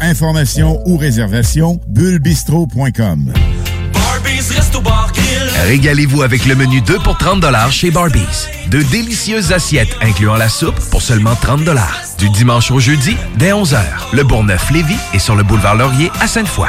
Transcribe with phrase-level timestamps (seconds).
[0.00, 3.32] Information ou réservation, bullbistro.com.
[5.66, 8.48] Régalez-vous avec le menu 2 pour 30 chez Barbies.
[8.70, 11.60] De délicieuses assiettes incluant la soupe pour seulement 30
[12.18, 13.78] Du dimanche au jeudi, dès 11h.
[14.12, 16.68] Le Bourgneuf-Lévis est sur le boulevard Laurier à Sainte-Foy.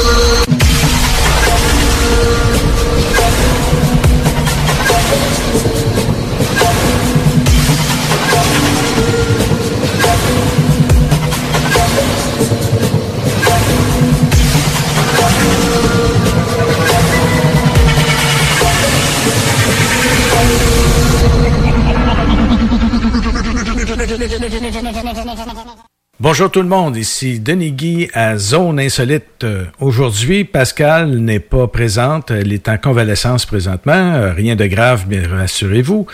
[26.19, 29.45] Bonjour tout le monde, ici Denis Guy à Zone Insolite.
[29.79, 35.25] Aujourd'hui, Pascal n'est pas présente, elle est en convalescence présentement, Euh, rien de grave, mais
[35.25, 36.07] rassurez-vous.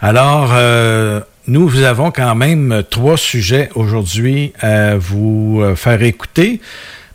[0.00, 6.60] Alors, euh, nous avons quand même trois sujets aujourd'hui à vous euh, faire écouter.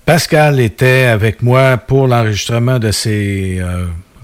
[0.06, 3.60] Pascal était avec moi pour l'enregistrement de ces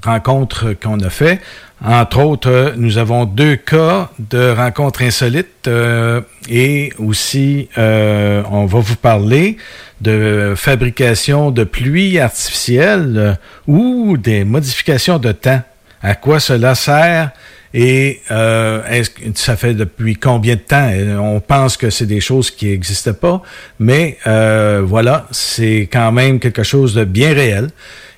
[0.04, 1.40] rencontres qu'on a fait.
[1.84, 8.66] Entre autres, euh, nous avons deux cas de rencontres insolites euh, et aussi euh, on
[8.66, 9.58] va vous parler
[10.00, 15.62] de fabrication de pluie artificielle ou des modifications de temps.
[16.04, 17.32] À quoi cela sert
[17.74, 20.92] et est-ce que ça fait depuis combien de temps?
[21.22, 23.42] On pense que c'est des choses qui n'existaient pas,
[23.80, 27.70] mais voilà, c'est quand même quelque chose de bien réel.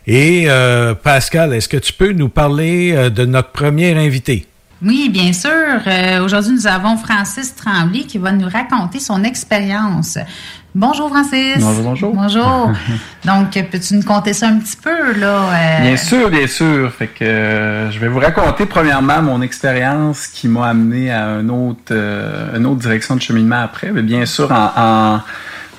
[0.06, 4.46] Et euh, Pascal, est-ce que tu peux nous parler euh, de notre premier invité?
[4.86, 5.50] Oui, bien sûr.
[5.88, 10.18] Euh, Aujourd'hui, nous avons Francis Tremblay qui va nous raconter son expérience.
[10.76, 11.56] Bonjour Francis.
[11.60, 12.14] Bonjour, bonjour.
[12.14, 12.72] Bonjour.
[13.26, 16.92] Donc, peux-tu nous conter ça un petit peu là euh, Bien sûr, bien sûr.
[16.92, 21.48] Fait que euh, je vais vous raconter premièrement mon expérience qui m'a amené à un
[21.48, 23.92] autre, euh, une autre direction de cheminement après.
[23.94, 25.22] Mais bien sûr, en, en-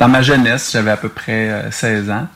[0.01, 2.27] dans ma jeunesse, j'avais à peu près euh, 16 ans.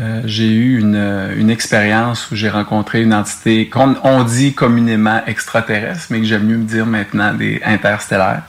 [0.00, 4.52] Euh, j'ai eu une, euh, une expérience où j'ai rencontré une entité qu'on on dit
[4.52, 8.42] communément extraterrestre, mais que j'aime mieux me dire maintenant des interstellaires.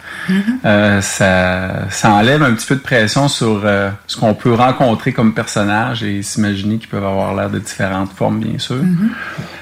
[0.66, 5.14] Euh, ça, ça enlève un petit peu de pression sur euh, ce qu'on peut rencontrer
[5.14, 8.78] comme personnage et s'imaginer qu'ils peuvent avoir l'air de différentes formes, bien sûr.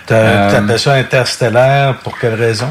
[0.06, 2.70] T'a- Euh, T'appelles ça interstellaire pour quelle raison?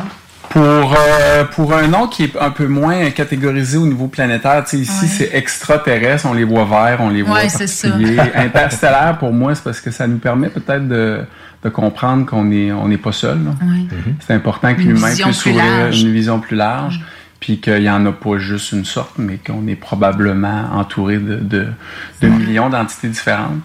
[0.52, 0.62] Pour,
[0.98, 4.82] euh, pour un nom qui est un peu moins catégorisé au niveau planétaire, tu sais,
[4.82, 5.08] ici Ouais.
[5.08, 7.88] c'est extraterrestre, on les voit verts, on les voit Ouais, c'est ça.
[7.88, 8.20] particuliers.
[8.34, 11.20] Interstellaire, pour moi, c'est parce que ça nous permet peut-être de,
[11.64, 13.38] de comprendre qu'on n'est on n'est pas seul.
[13.62, 13.88] Oui.
[14.20, 17.00] C'est important que l'humain puisse ouvrir une vision plus large,
[17.40, 21.36] puis qu'il n'y en a pas juste une sorte, mais qu'on est probablement entouré de,
[21.36, 21.66] de,
[22.20, 23.62] de millions d'entités différentes.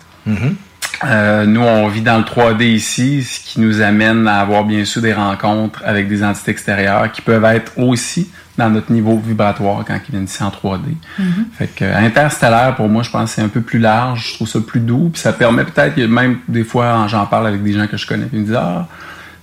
[1.04, 4.84] Euh, nous, on vit dans le 3D ici, ce qui nous amène à avoir bien
[4.86, 9.84] sûr des rencontres avec des entités extérieures qui peuvent être aussi dans notre niveau vibratoire
[9.86, 10.80] quand ils viennent ici en 3D.
[11.20, 11.24] Mm-hmm.
[11.56, 14.30] Fait que interstellaire, pour moi, je pense que c'est un peu plus large.
[14.30, 15.10] Je trouve ça plus doux.
[15.14, 18.26] Puis ça permet peut-être, même des fois, j'en parle avec des gens que je connais,
[18.26, 18.88] puis ils me disent Ah,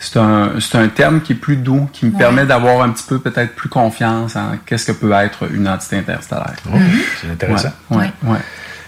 [0.01, 2.19] c'est un, c'est un terme qui est plus doux, qui me Ouais.
[2.19, 5.97] permet d'avoir un petit peu peut-être plus confiance en qu'est-ce que peut être une entité
[5.99, 6.55] interstellaire.
[6.67, 6.77] Oh,
[7.21, 7.71] C'est intéressant.
[7.91, 8.39] Ouais, ouais, ouais.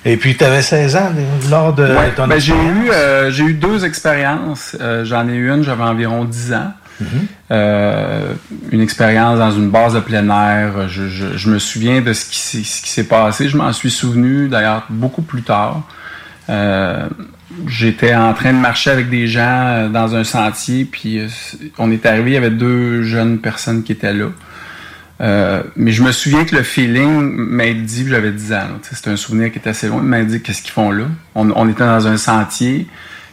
[0.09, 1.11] Et puis, tu avais 16 ans
[1.51, 4.77] lors de Ouais, ton ben, j'ai eu euh, j'ai eu deux expériences.
[4.81, 6.73] Euh, J'en ai eu une, j'avais environ 10 ans.
[7.03, 7.07] Mm-hmm.
[7.51, 8.33] Euh,
[8.71, 10.89] une expérience dans une base de plein air.
[10.89, 13.49] Je, je- je me souviens de ce qui, s'est- ce qui s'est passé.
[13.49, 15.83] Je m'en suis souvenu d'ailleurs beaucoup plus tard.
[17.69, 21.21] J'étais en train de marcher avec des gens dans un sentier, puis
[21.79, 24.27] on est arrivé, il y avait deux jeunes personnes qui étaient là.
[25.21, 29.17] Euh, mais je me souviens que le feeling m'a dit, j'avais 10 ans, c'était un
[29.17, 31.07] souvenir qui était assez loin, il m'a dit qu'est-ce qu'ils font là?
[31.35, 32.87] On, était dans un sentier,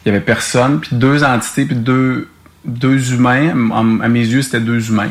[0.06, 2.30] il y avait personne, puis deux entités, puis deux,
[2.64, 3.50] deux humains,
[4.02, 5.10] à, mes yeux c'était deux humains.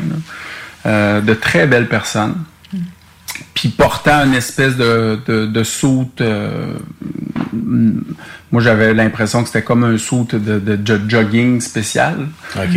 [0.85, 2.35] Euh, de très belles personnes,
[3.53, 5.63] puis portant une espèce de, de,
[6.21, 6.73] euh,
[8.53, 12.27] moi j'avais l'impression que c'était comme un soute de, de jo- jogging spécial.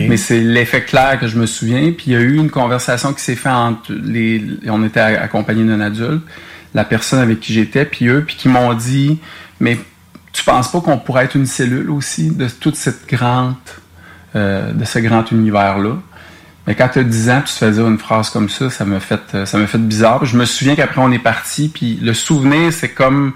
[0.09, 1.93] Mais c'est l'effet clair que je me souviens.
[1.93, 4.43] Puis il y a eu une conversation qui s'est faite entre les.
[4.69, 6.23] On était a- accompagnés d'un adulte,
[6.75, 9.19] la personne avec qui j'étais, puis eux, puis qui m'ont dit
[9.61, 9.79] Mais
[10.33, 13.55] tu penses pas qu'on pourrait être une cellule aussi de toute cette grande.
[14.35, 15.97] euh, de ce grand univers-là?
[16.67, 18.85] Mais quand tu as 10 ans, tu te fais dire une phrase comme ça, ça
[18.85, 20.25] m'a fait, euh, ça m'a fait bizarre.
[20.25, 23.33] Je me souviens qu'après on est parti, puis le souvenir, c'est comme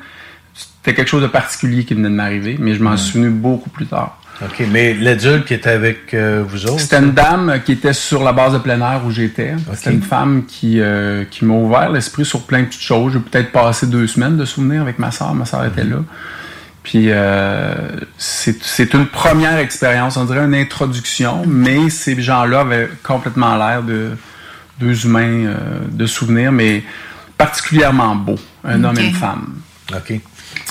[0.82, 3.70] c'était quelque chose de particulier qui venait de m'arriver, mais je m'en suis souvenu beaucoup
[3.70, 4.16] plus tard.
[4.42, 6.80] OK, mais l'adulte qui était avec euh, vous autres?
[6.80, 9.54] C'était une dame qui était sur la base de plein air où j'étais.
[9.74, 13.12] C'était une femme qui, euh, qui m'a ouvert l'esprit sur plein de petites choses.
[13.12, 15.34] J'ai peut-être passé deux semaines de souvenirs avec ma soeur.
[15.34, 15.98] Ma soeur était là.
[16.82, 17.74] Puis euh,
[18.16, 23.82] c'est c'est une première expérience, on dirait une introduction, mais ces gens-là avaient complètement l'air
[23.82, 24.12] de
[24.78, 25.54] deux humains euh,
[25.90, 26.82] de souvenirs, mais
[27.36, 29.56] particulièrement beaux, un homme et une femme.
[29.92, 30.20] OK.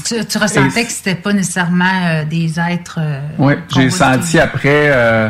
[0.06, 3.00] Tu, tu ressentais que c'était pas nécessairement euh, des êtres.
[3.02, 4.92] euh, Oui, j'ai senti après.
[4.94, 5.30] euh,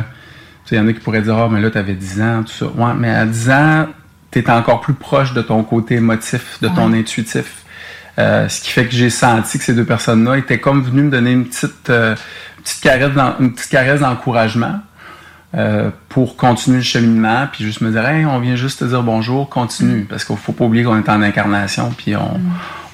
[0.71, 2.54] il y en a qui pourraient dire Ah, mais là, tu avais 10 ans, tout
[2.54, 2.66] ça.
[2.68, 3.88] Ouais, mais à 10 ans,
[4.31, 7.63] tu es encore plus proche de ton côté émotif, de ton intuitif.
[8.19, 11.10] Euh, ce qui fait que j'ai senti que ces deux personnes-là étaient comme venues me
[11.10, 12.16] donner une petite, euh,
[12.63, 14.81] petite caresse une petite caresse d'encouragement
[15.56, 19.01] euh, pour continuer le cheminement, puis juste me dire Hey, on vient juste te dire
[19.04, 20.01] bonjour, continue.
[20.07, 22.39] Parce qu'il faut pas oublier qu'on est en incarnation, puis on,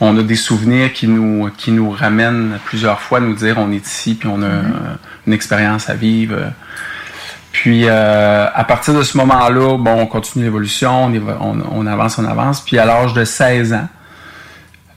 [0.02, 3.86] on a des souvenirs qui nous, qui nous ramènent plusieurs fois, nous dire on est
[3.86, 4.62] ici, puis on a euh,
[5.28, 6.36] une expérience à vivre.
[7.52, 11.88] Puis euh, à partir de ce moment-là, bon, on continue l'évolution, on, évo- on, on
[11.88, 12.62] avance, on avance.
[12.62, 13.88] Puis à l'âge de 16 ans,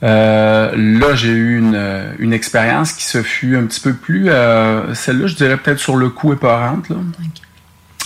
[0.03, 4.93] euh, là, j'ai eu une, une expérience qui se fut un petit peu plus, euh,
[4.93, 6.89] celle-là, je dirais peut-être sur le coup épeurante.
[6.89, 6.95] Là.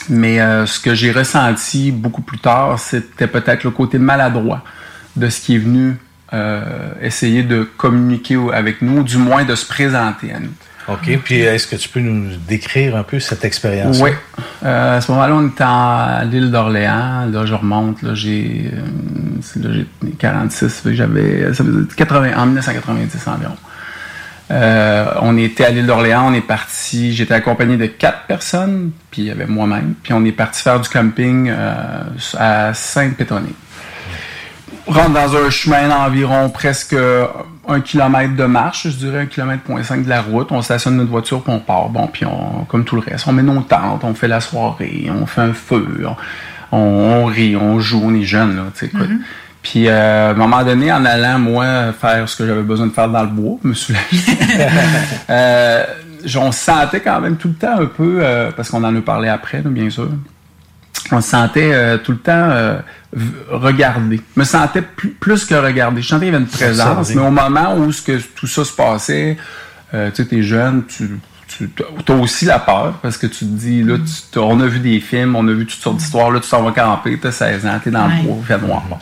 [0.10, 4.64] Mais euh, ce que j'ai ressenti beaucoup plus tard, c'était peut-être le côté maladroit
[5.16, 5.98] de ce qui est venu
[7.02, 10.50] essayer de communiquer avec nous, ou du moins de se présenter à nous.
[10.90, 11.18] OK.
[11.24, 14.00] Puis, est-ce que tu peux nous décrire un peu cette expérience?
[14.02, 14.10] Oui.
[14.66, 17.26] Euh, à ce moment-là, on était à l'île d'Orléans.
[17.32, 18.02] Là, je remonte.
[18.02, 18.80] Là, j'ai, euh,
[19.42, 19.88] c'est- là, j'ai
[20.20, 20.82] 46.
[20.82, 23.56] fait que J'avais, ça faisait 80, en 1990 environ.
[24.52, 26.26] Euh, on était à l'île d'Orléans.
[26.28, 27.14] On est parti.
[27.14, 28.92] J'étais accompagné de quatre personnes.
[29.10, 29.94] Puis il y avait moi-même.
[30.04, 32.04] Puis on est parti faire du camping euh,
[32.38, 33.54] à Sainte-Pétronée.
[34.86, 36.96] On rentre dans un chemin d'environ presque
[37.68, 40.52] un kilomètre de marche, je dirais un kilomètre point cinq de la route.
[40.52, 41.90] On stationne notre voiture puis on part.
[41.90, 45.10] Bon, puis on, comme tout le reste, on met nos tentes, on fait la soirée,
[45.10, 45.88] on fait un feu,
[46.72, 49.10] on, on rit, on joue, on est jeune là, tu sais, écoute.
[49.62, 52.92] Puis euh, à un moment donné, en allant moi faire ce que j'avais besoin de
[52.92, 54.04] faire dans le bois, me soulager,
[55.30, 55.86] euh,
[56.36, 59.02] on se sentait quand même tout le temps un peu, euh, parce qu'on en a
[59.02, 60.10] parlé après, bien sûr
[61.12, 62.80] on se sentait euh, tout le temps euh,
[63.50, 64.22] regardé.
[64.36, 66.02] Je me sentais plus, plus que regardé.
[66.02, 68.64] Je sentais qu'il y avait une présence, mais au moment où ce que tout ça
[68.66, 69.38] se passait,
[69.94, 71.70] euh, tu sais, t'es jeune, tu, tu
[72.12, 75.00] as aussi la peur parce que tu te dis, là, tu- on a vu des
[75.00, 77.80] films, on a vu toutes sortes d'histoires, là, tu t'en vas camper, t'as 16 ans,
[77.84, 78.16] t'es dans Ouais.
[78.18, 78.82] le bois, il fait noir.
[78.90, 78.98] Bon.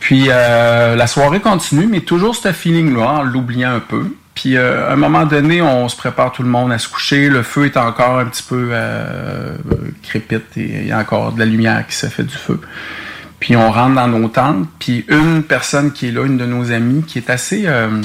[0.00, 4.14] Puis euh, la soirée continue, mais toujours ce feeling-là, en l'oubliant un peu.
[4.40, 7.28] Puis euh, à un moment donné, on se prépare tout le monde à se coucher.
[7.28, 9.54] Le feu est encore un petit peu euh,
[10.02, 12.58] crépite et il y a encore de la lumière qui se fait du feu.
[13.38, 14.66] Puis on rentre dans nos tentes.
[14.78, 18.00] Puis une personne qui est là, une de nos amies, qui est assez euh,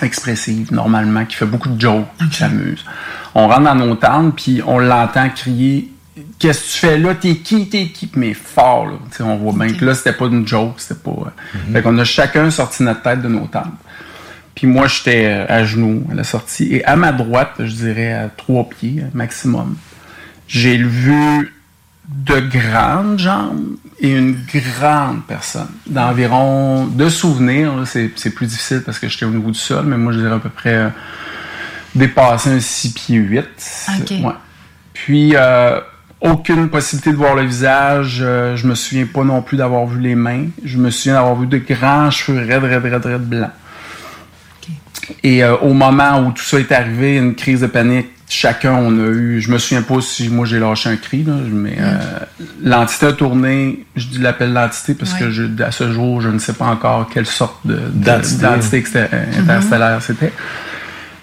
[0.00, 2.82] expressive normalement, qui fait beaucoup de jokes, qui s'amuse.
[3.34, 5.92] On rentre dans nos tentes, puis on l'entend crier
[6.38, 7.14] Qu'est-ce que tu fais là?
[7.14, 7.68] T'es qui?
[7.68, 8.10] T'es qui?
[8.14, 8.92] Mais fort, là.
[9.20, 11.10] On voit bien que là, c'était pas une joke, c'était pas.
[11.10, 13.72] euh, Fait qu'on a chacun sorti notre tête de nos tentes.
[14.60, 16.68] Puis moi, j'étais euh, à genoux à la sortie.
[16.70, 19.74] Et à ma droite, je dirais à trois pieds maximum,
[20.48, 21.54] j'ai vu
[22.06, 25.70] de grandes jambes et une grande personne.
[25.86, 30.12] D'environ, de souvenirs, c'est plus difficile parce que j'étais au niveau du sol, mais moi,
[30.12, 30.88] je dirais à peu près euh,
[31.94, 33.44] dépasser un 6 pieds 8.
[34.22, 34.32] Ouais.
[34.92, 35.80] Puis, euh,
[36.20, 38.18] aucune possibilité de voir le visage.
[38.20, 40.48] Euh, je me souviens pas non plus d'avoir vu les mains.
[40.62, 43.52] Je me souviens d'avoir vu de grands cheveux raides, raides, raides, raides blancs.
[45.22, 48.92] Et euh, au moment où tout ça est arrivé, une crise de panique, chacun on
[48.98, 49.40] a eu.
[49.40, 51.98] Je me souviens pas si moi j'ai lâché un cri, là, mais euh,
[52.62, 53.84] l'entité a tourné.
[53.96, 57.08] Je dis l'appel l'entité parce que je, à ce jour, je ne sais pas encore
[57.08, 59.40] quelle sorte d'entité mm-hmm.
[59.40, 60.32] interstellaire c'était.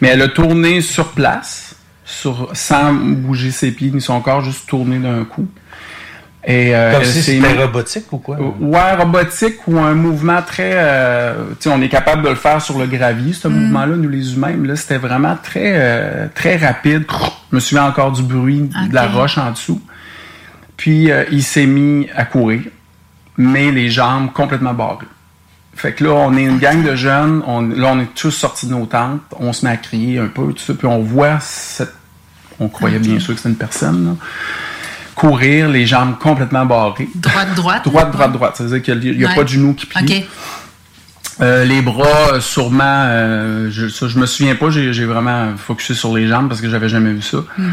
[0.01, 1.67] Mais elle a tourné sur place
[2.07, 5.47] sur, sans bouger ses pieds ni son corps, juste tourner d'un coup.
[6.49, 8.37] Et, euh, Comme si c'était robotique ou quoi?
[8.39, 10.71] Ouais, robotique ou un mouvement très...
[10.75, 13.51] Euh, tu sais, on est capable de le faire sur le gravier, ce mm.
[13.51, 14.53] mouvement-là, nous les humains.
[14.57, 17.03] Mais là, c'était vraiment très, euh, très rapide.
[17.51, 19.81] Je me souviens encore du bruit de la roche en dessous.
[20.77, 22.61] Puis, euh, il s'est mis à courir,
[23.35, 25.05] mais les jambes complètement barrées.
[25.75, 27.43] Fait que là, on est une gang de jeunes.
[27.45, 29.21] On, là, on est tous sortis de nos tentes.
[29.37, 30.73] On se met à crier un peu, tout ça.
[30.73, 31.93] Puis on voit cette.
[32.59, 34.17] On croyait bien sûr que c'était une personne.
[35.17, 37.09] Courir, les jambes complètement barrées.
[37.15, 37.83] Droite, droite.
[37.85, 38.55] droite, droite, droite.
[38.55, 40.25] Ça veut dire qu'il n'y a, pas de genou qui plie.
[41.39, 46.15] Euh, les bras, sûrement, euh, je, ça, je me souviens pas, j'ai vraiment focusé sur
[46.15, 47.37] les jambes parce que j'avais jamais vu ça.
[47.37, 47.63] Mm-hmm.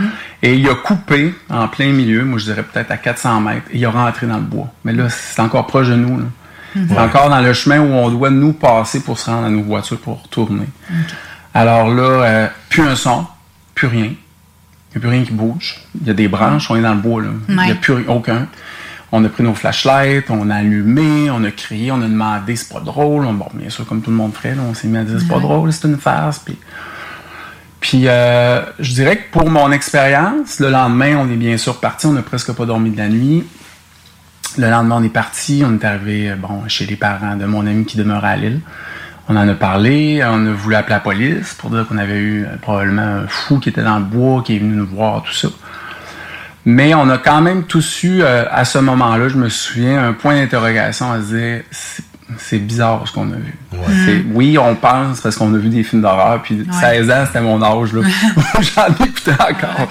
[0.43, 3.79] Et il a coupé en plein milieu, moi je dirais peut-être à 400 mètres, et
[3.79, 4.71] il a rentré dans le bois.
[4.85, 6.19] Mais là, c'est encore proche de nous.
[6.19, 6.27] Là.
[6.75, 6.99] Mhm.
[6.99, 9.99] Encore dans le chemin où on doit nous passer pour se rendre à nos voitures
[9.99, 10.67] pour tourner.
[11.53, 13.27] Alors là, euh, plus un son,
[13.75, 14.11] plus rien.
[14.95, 15.81] Il n'y a plus rien qui bouge.
[16.01, 17.23] Il y a des branches, on est dans le bois.
[17.23, 17.29] Là.
[17.49, 18.47] Il n'y a plus aucun.
[19.11, 22.73] On a pris nos flashlights, on a allumé, on a crié, on a demandé c'est
[22.73, 23.25] pas drôle.
[23.27, 25.39] bon, bien sûr, comme tout le monde ferait, on s'est mis à dire c'est pas
[25.39, 26.41] drôle, c'est une farce.
[26.41, 26.59] Puis,
[27.81, 32.07] puis euh, je dirais que pour mon expérience, le lendemain, on est bien sûr parti,
[32.07, 33.45] on n'a presque pas dormi de la nuit.
[34.57, 35.63] Le lendemain, on est parti.
[35.67, 38.61] On est arrivé bon, chez les parents de mon ami qui demeure à Lille.
[39.29, 40.23] On en a parlé.
[40.25, 43.59] On a voulu appeler la police pour dire qu'on avait eu euh, probablement un fou
[43.59, 45.49] qui était dans le bois, qui est venu nous voir, tout ça.
[46.67, 50.13] Mais on a quand même tous eu, euh, à ce moment-là, je me souviens, un
[50.13, 51.63] point d'interrogation à se dire
[52.39, 53.55] c'est bizarre ce qu'on a vu.
[54.33, 57.63] Oui, on pense parce qu'on a vu des films d'horreur, puis 16 ans, c'était mon
[57.63, 57.93] âge.
[57.93, 58.01] là.
[58.61, 59.89] J'en écoutais encore.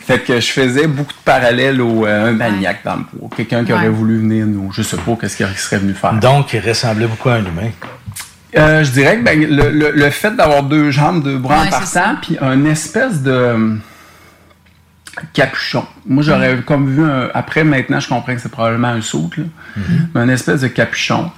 [0.00, 3.28] Fait que je faisais beaucoup de parallèles au euh, un maniaque dans le bois.
[3.36, 4.72] Quelqu'un qui aurait voulu venir nous.
[4.72, 6.14] Je sais pas qu'est-ce qu'il serait venu faire.
[6.14, 7.70] Donc, il ressemblait beaucoup à un humain.
[8.56, 12.38] Euh, je dirais que ben, le, fait d'avoir deux jambes, deux bras en partant, puis
[12.40, 13.74] un espèce de euh,
[15.34, 15.84] capuchon.
[16.06, 16.62] Moi, j'aurais mm.
[16.62, 19.82] comme vu après, maintenant, je comprends que c'est probablement un saut, là, mm-hmm.
[20.14, 21.30] mais un espèce de capuchon.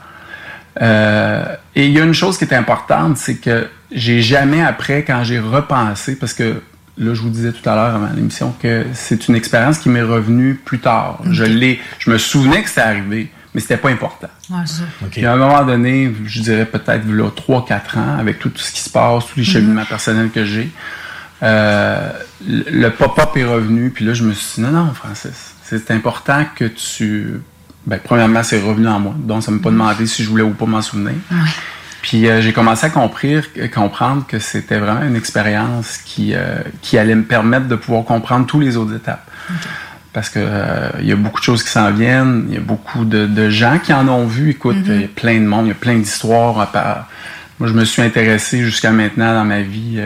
[0.80, 5.24] et il y a une chose qui est importante, c'est que j'ai jamais après, quand
[5.24, 6.62] j'ai repensé, parce que
[6.98, 10.02] là, je vous disais tout à l'heure avant l'émission que c'est une expérience qui m'est
[10.02, 11.20] revenue plus tard.
[11.30, 14.28] Je l'ai, je me souvenais que c'était arrivé, mais c'était pas important.
[14.50, 18.80] Ouais, à un moment donné, je dirais peut-être là 3-4 ans, avec tout, ce qui
[18.80, 19.48] se passe, tous les mhm.
[19.48, 20.70] cheminements personnels que j'ai,
[21.42, 22.12] euh,
[22.46, 26.44] le pop-up est revenu, puis là, je me suis dit, non, non, Francis, c'est important
[26.54, 27.40] que tu...
[27.86, 29.78] Ben, premièrement, c'est revenu en moi, donc ça ne m'a pas mhm.
[29.78, 31.14] demandé si je voulais ou pas m'en souvenir.
[32.02, 36.96] Puis euh, j'ai commencé à comprendre, comprendre que c'était vraiment une expérience qui, euh, qui
[36.98, 39.30] allait me permettre de pouvoir comprendre tous les autres étapes.
[40.12, 42.60] Parce que euh, il y a beaucoup de choses qui s'en viennent, il y a
[42.60, 44.50] beaucoup de, gens qui en ont vu.
[44.50, 44.94] Écoute, mm-hmm.
[44.94, 46.54] il y a plein de monde, il y a plein d'histoires.
[47.58, 50.02] Moi, je me suis intéressé jusqu'à maintenant dans ma vie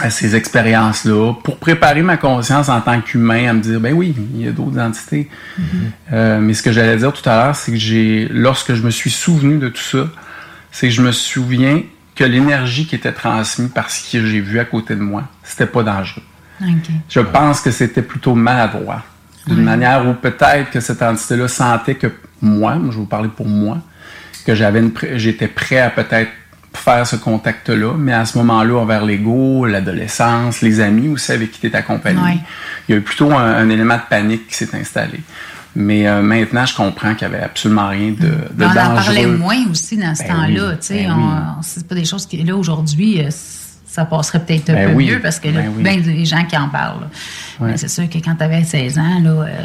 [0.00, 4.16] à ces expériences-là pour préparer ma conscience en tant qu'humain à me dire, ben oui,
[4.34, 5.28] il y a d'autres entités.
[5.60, 6.38] Mm-hmm.
[6.40, 9.10] mais ce que j'allais dire tout à l'heure, c'est que j'ai, lorsque je me suis
[9.10, 10.08] souvenu de tout ça,
[10.72, 11.82] c'est que je me souviens
[12.14, 15.66] que l'énergie qui était transmise par ce que j'ai vu à côté de moi, c'était
[15.66, 16.22] pas dangereux.
[17.08, 19.02] Je pense que c'était plutôt maladroit.
[19.46, 22.06] D'une manière où peut-être que cette entité-là sentait que
[22.40, 23.78] moi, je vais vous parler pour moi,
[24.46, 24.82] que j'avais
[25.14, 26.30] j'étais prêt à peut-être
[26.72, 31.60] faire ce contact-là, mais à ce moment-là, envers l'ego, l'adolescence, les amis aussi avec qui
[31.60, 32.40] tu es accompagné,
[32.88, 35.20] il y a eu plutôt un élément de panique qui s'est installé.
[35.74, 38.76] Mais euh, maintenant, je comprends qu'il n'y avait absolument rien de, de on dangereux.
[38.76, 40.76] On en parlait moins aussi dans ce ben temps-là.
[40.80, 43.30] sais, ben C'est pas des choses qui, là, aujourd'hui, euh,
[43.92, 46.68] ça passerait peut-être un ben peu mieux parce que là, ben des gens qui en
[46.68, 47.08] parlent.
[47.60, 49.30] Mais c'est sûr que quand tu avais 16 ans, là.
[49.30, 49.62] Euh,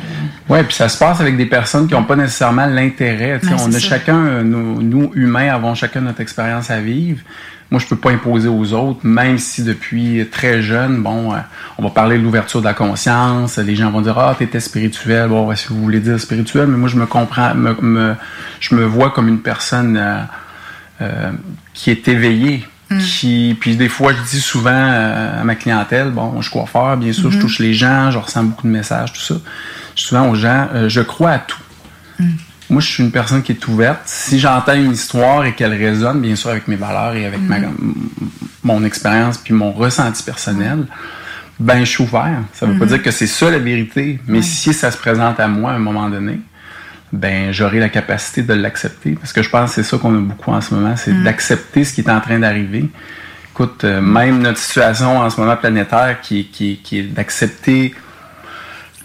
[0.50, 3.40] oui, puis ça se passe avec des personnes qui n'ont pas nécessairement l'intérêt.
[3.58, 7.22] on a chacun, nous, nous, humains, avons chacun notre expérience à vivre
[7.70, 11.38] moi, je peux pas imposer aux autres, même si depuis très jeune, bon, euh,
[11.78, 13.58] on va parler de l'ouverture de la conscience.
[13.58, 15.28] Les gens vont dire, ah, t'étais spirituel.
[15.28, 18.16] Bon, si vous voulez dire spirituel, mais moi, je me comprends, me,
[18.62, 20.22] je me vois comme une personne euh,
[21.02, 21.32] euh,
[21.74, 23.00] qui est éveillée Mm.
[23.00, 27.12] Qui, puis des fois, je dis souvent à ma clientèle, bon, je suis coiffeur, bien
[27.12, 27.42] sûr, je mm-hmm.
[27.42, 29.36] touche les gens, je ressens beaucoup de messages, tout ça.
[29.96, 31.58] Je dis souvent aux gens, je crois à tout.
[32.20, 32.26] Mm.
[32.70, 34.02] Moi, je suis une personne qui est ouverte.
[34.06, 37.58] Si j'entends une histoire et qu'elle résonne, bien sûr, avec mes valeurs et avec ma,
[38.64, 40.86] mon expérience puis mon ressenti personnel,
[41.60, 42.42] ben, je suis ouvert.
[42.54, 45.48] Ça veut pas dire que c'est ça la vérité, mais si ça se présente à
[45.48, 46.40] moi à un moment donné,
[47.14, 50.20] ben j'aurai la capacité de l'accepter parce que je pense que c'est ça qu'on a
[50.20, 51.24] beaucoup en ce moment, c'est mm.
[51.24, 52.90] d'accepter ce qui est en train d'arriver.
[53.54, 57.96] Écoute, euh, même notre situation en ce moment planétaire qui, qui, qui est d'accepter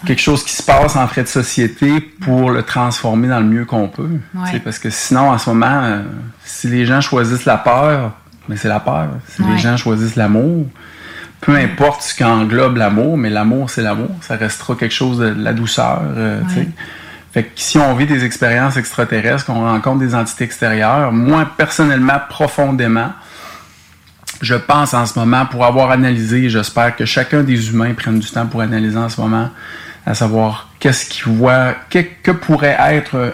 [0.04, 3.64] quelque chose qui se passe en frais de société pour le transformer dans le mieux
[3.64, 4.18] qu'on peut.
[4.64, 6.02] Parce que sinon, en ce moment, euh,
[6.44, 8.12] si les gens choisissent la peur,
[8.48, 9.08] mais ben, c'est la peur.
[9.28, 10.66] Si les gens choisissent l'amour,
[11.40, 14.10] peu importe ce qu'englobe l'amour, mais l'amour, c'est l'amour.
[14.20, 16.02] Ça restera quelque chose de, la douceur.
[16.02, 16.40] Euh,
[17.32, 22.20] fait que si on vit des expériences extraterrestres, qu'on rencontre des entités extérieures, moi, personnellement,
[22.28, 23.12] profondément,
[24.42, 28.28] je pense en ce moment, pour avoir analysé, j'espère que chacun des humains prenne du
[28.28, 29.48] temps pour analyser en ce moment,
[30.04, 33.32] à savoir qu'est-ce qu'ils voient, que, pourrait être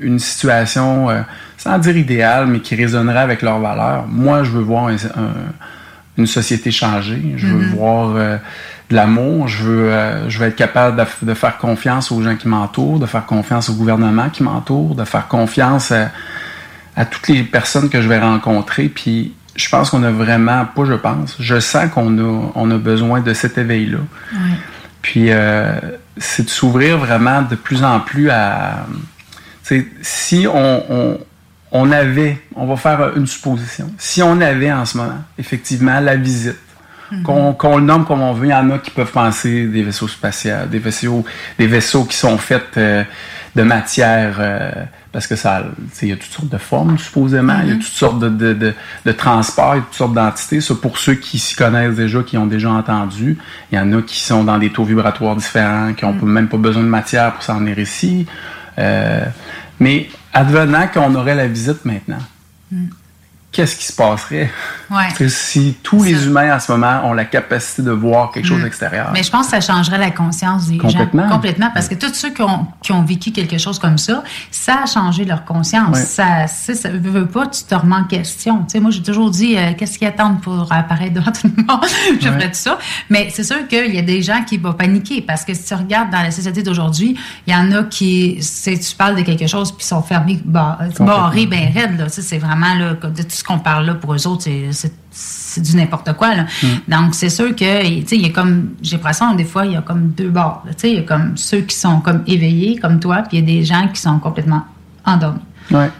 [0.00, 1.22] une, situation, euh,
[1.56, 4.06] sans dire idéale, mais qui résonnerait avec leurs valeurs.
[4.06, 4.90] Moi, je veux voir
[6.18, 7.34] une société changer.
[7.36, 7.74] Je veux mm-hmm.
[7.74, 8.36] voir euh,
[8.92, 9.48] l'amour.
[9.48, 13.06] Je veux, euh, je veux être capable de, faire confiance aux gens qui m'entourent, de
[13.06, 18.08] faire confiance au gouvernement qui m'entoure, de faire confiance à, toutes les personnes que je
[18.08, 18.88] vais rencontrer.
[18.88, 22.78] Puis je pense qu'on a vraiment, pas je pense, je sens qu'on a, on a
[22.78, 23.98] besoin de cet éveil-là.
[25.00, 25.74] Puis euh,
[26.16, 28.86] c'est de s'ouvrir vraiment de plus en plus à...
[30.02, 31.18] Si on,
[31.70, 36.16] on, avait, on va faire une supposition, si on avait en ce moment, effectivement, la
[36.16, 36.58] visite,
[37.12, 37.56] mhm.
[37.56, 40.08] qu'on le nomme comme on veut, il y en a qui peuvent penser des vaisseaux
[40.08, 41.24] spatiaux, des vaisseaux,
[41.58, 43.04] des vaisseaux qui sont faits euh,
[43.54, 44.36] de matière...
[44.38, 44.72] Euh,
[45.12, 45.64] parce que ça,
[46.00, 47.78] il y a toutes sortes de formes, supposément, il y a mm-hmm.
[47.80, 50.62] toutes sortes de, de, de, transports, il y a toutes sortes d'entités.
[50.62, 53.36] Ça, pour ceux qui s'y connaissent déjà, qui ont déjà entendu,
[53.70, 56.24] il y en a qui sont dans des taux vibratoires différents, qui n'ont mm.
[56.24, 58.26] même pas besoin de matière pour s'en venir ici.
[58.78, 59.26] Euh,
[59.78, 62.22] mais advenant qu'on aurait la visite maintenant,
[62.70, 62.86] mm
[63.52, 64.50] qu'est-ce qui se passerait?
[65.28, 68.64] Si tous les humains en ce moment ont la capacité de voir quelque chose mm.
[68.64, 69.10] d'extérieur.
[69.12, 71.28] Mais je pense que ça changerait la conscience des complètement.
[71.28, 71.34] gens.
[71.34, 71.70] Complètement.
[71.72, 74.86] Parce que tous ceux qui ont, qui ont, vécu quelque chose comme ça, ça a
[74.86, 75.98] changé leur conscience.
[75.98, 78.58] Ça, ça veut, veut pas, tu te remets en question.
[78.64, 81.62] Tu sais, moi, j'ai toujours dit, euh, qu'est-ce qu'ils attendent pour apparaître devant tout le
[81.62, 81.84] monde?
[82.20, 82.78] je ferais tout ça.
[83.10, 85.74] Mais c'est sûr qu'il y a des gens qui vont paniquer parce que si tu
[85.74, 89.72] regardes dans la société d'aujourd'hui, il y en a qui, tu parles de quelque chose
[89.72, 92.06] puis sont fermés, barrés, ben raides.
[92.08, 94.48] C'est vraiment là, de tout qu'on parle là, pour eux autres,
[95.10, 96.34] c'est du n'importe quoi.
[96.34, 96.46] Là.
[96.62, 96.66] Mm.
[96.88, 99.82] Donc, c'est sûr que, il y a comme, j'ai l'impression, des fois, il y a
[99.82, 100.64] comme deux bords.
[100.82, 103.46] Il y a comme ceux qui sont comme éveillés, comme toi, puis il y a
[103.46, 104.64] des gens qui sont complètement
[105.04, 105.40] endormis.
[105.72, 105.90] Ouais.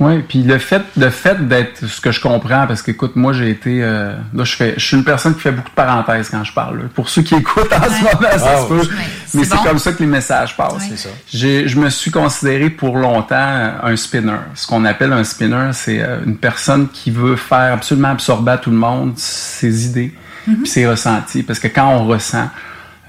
[0.00, 3.32] Oui, puis le fait, le fait d'être ce que je comprends, parce que écoute, moi
[3.32, 6.28] j'ai été, euh, là je fais, je suis une personne qui fait beaucoup de parenthèses
[6.28, 6.88] quand je parle.
[6.94, 8.88] Pour ceux qui écoutent en ce moment, ça se peut,
[9.34, 10.88] mais c'est comme ça que les messages passent.
[10.96, 11.08] Ça.
[11.32, 14.38] Je me suis considéré pour longtemps un spinner.
[14.54, 18.58] Ce qu'on appelle un spinner, c'est euh, une personne qui veut faire absolument absorber à
[18.58, 20.12] tout le monde ses idées,
[20.48, 20.56] mm-hmm.
[20.56, 22.48] puis ses ressentis, parce que quand on ressent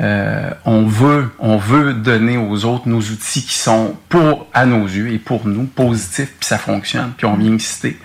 [0.01, 4.85] euh, on veut, on veut donner aux autres nos outils qui sont pour, à nos
[4.85, 7.97] yeux et pour nous, positifs, puis ça fonctionne, puis on vient exciter.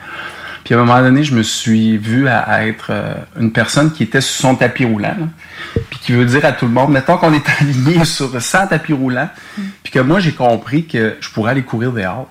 [0.65, 4.03] Puis à un moment donné, je me suis vu à, être euh, une personne qui
[4.03, 5.17] était sur son tapis roulant,
[5.89, 8.93] puis qui veut dire à tout le monde, mettons qu'on est aligné sur 100 tapis
[8.93, 9.31] roulants,
[9.83, 12.29] puis que moi j'ai compris que je pourrais aller courir dehors.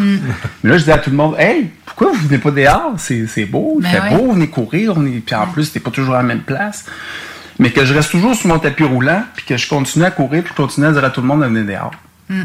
[0.00, 0.16] Mm.
[0.62, 2.94] Mais là, je dis à tout le monde, hey, pourquoi vous venez pas dehors?
[2.96, 5.20] C'est beau, il ben fait beau, venez courir, on est...
[5.20, 6.86] puis en plus, t'es pas toujours à la même place
[7.58, 10.42] mais que je reste toujours sur mon tapis roulant, puis que je continue à courir,
[10.42, 11.94] puis je continue à dire à tout le monde de venir dehors.
[12.28, 12.42] Mm.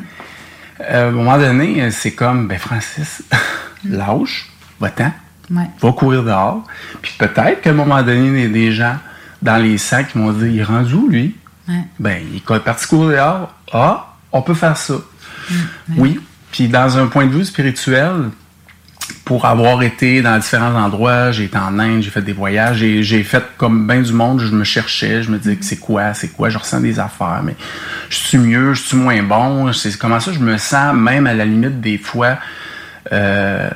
[0.82, 3.24] Euh, à un moment donné, c'est comme, ben Francis,
[3.84, 3.93] mm.
[3.95, 5.12] lâche, va-t'en,
[5.50, 6.63] va courir dehors.
[7.02, 8.98] Puis peut-être qu'à un moment donné, il y a des gens
[9.41, 11.36] dans les sacs qui m'ont dit, il est rendu où, lui?
[12.00, 13.54] Ben, il est parti courir dehors.
[13.72, 14.95] Ah, on peut faire ça.
[15.50, 15.56] Mm.
[15.98, 16.19] Oui.
[16.52, 18.32] Puis dans un point de vue spirituel,
[19.26, 23.24] pour avoir été dans différents endroits, j'ai été en Inde, j'ai fait des voyages, j'ai
[23.24, 26.30] fait comme bien du monde, je me cherchais, je me disais que c'est quoi, c'est
[26.30, 27.56] quoi, je ressens des affaires, mais
[28.10, 31.34] je suis mieux, je suis moins bon, c'est comment ça je me sens même à
[31.34, 32.38] la limite des fois
[33.12, 33.69] euh,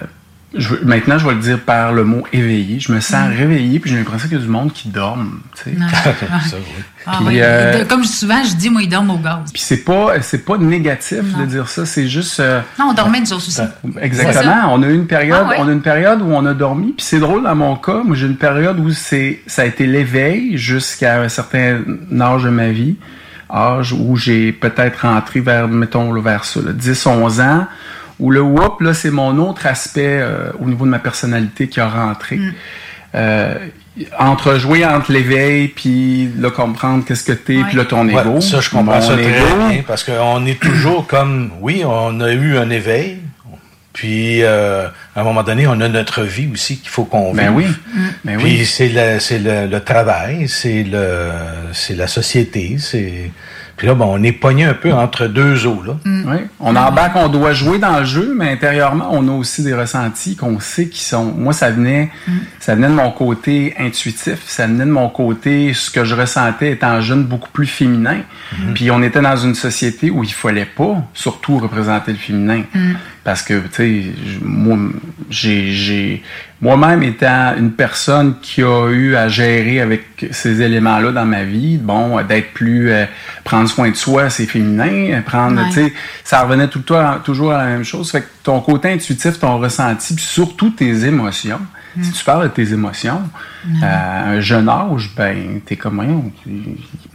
[0.83, 2.79] maintenant, je vais le dire par le mot éveillé.
[2.79, 3.37] Je me sens mm.
[3.37, 5.41] réveillé, puis j'ai l'impression qu'il y a du monde qui dorme.
[5.55, 5.77] Tu sais.
[6.49, 6.83] ça, oui.
[7.05, 9.51] Ah euh, comme souvent, je dis, moi, ils dorment au gaz.
[9.51, 11.85] Puis c'est pas, c'est pas négatif de dire ça.
[11.85, 12.39] C'est juste.
[12.39, 13.61] Euh, non, on dormait nous autres aussi.
[13.99, 14.73] Exactement.
[14.73, 16.93] On a eu une période, ah on a une période où on a dormi.
[16.93, 18.01] Puis c'est drôle dans mon cas.
[18.03, 21.81] Moi, j'ai une période où c'est, ça a été l'éveil jusqu'à un certain
[22.19, 22.95] âge de ma vie,
[23.51, 27.67] âge où j'ai peut-être rentré vers, mettons, vers ça, 10, 11 ans
[28.19, 31.79] Où le whoop, là, c'est mon autre aspect euh, au niveau de ma personnalité qui
[31.79, 32.37] a rentré.
[32.37, 32.53] Mm.
[33.15, 33.55] Euh,
[34.17, 38.41] entre jouer entre l'éveil puis là comprendre qu'est-ce que t'es puis là ton ego.
[38.41, 42.57] ça je comprends ça très bien parce qu'on est toujours comme oui on a eu
[42.57, 43.19] un éveil
[43.93, 47.55] puis euh, à un moment donné on a notre vie aussi qu'il faut qu'on ben
[47.55, 47.77] vive.
[47.95, 48.01] oui.
[48.25, 48.65] Ben puis oui.
[48.65, 51.29] c'est le c'est le, le, travail c'est le
[51.71, 53.29] c'est la société c'est
[53.75, 55.81] puis là, bon, on est pogné un peu entre deux eaux.
[55.85, 55.97] Là.
[56.05, 56.31] Mm.
[56.31, 56.37] Oui.
[56.59, 60.35] On embarque, on doit jouer dans le jeu, mais intérieurement, on a aussi des ressentis
[60.35, 61.25] qu'on sait qui sont.
[61.25, 62.31] Moi, ça venait, mm.
[62.59, 66.71] ça venait de mon côté intuitif, ça venait de mon côté ce que je ressentais
[66.71, 68.21] étant jeune beaucoup plus féminin.
[68.57, 68.73] Mm.
[68.73, 72.63] Puis on était dans une société où il fallait pas surtout représenter le féminin.
[73.23, 74.03] Parce que, tu sais,
[74.41, 74.77] moi,
[75.29, 76.21] j'ai,
[76.59, 81.77] moi-même étant une personne qui a eu à gérer avec ces éléments-là dans ma vie,
[81.77, 83.05] bon, d'être plus, euh,
[83.45, 85.93] prendre soin de soi, c'est féminin, prendre, tu sais,
[86.25, 88.11] ça revenait tout le temps, toujours à la même chose.
[88.11, 91.61] Fait que ton côté intuitif, ton ressenti, puis surtout tes émotions,
[92.01, 93.21] si tu parles de tes émotions,
[93.81, 95.99] à un jeune âge, ben, t'es comme.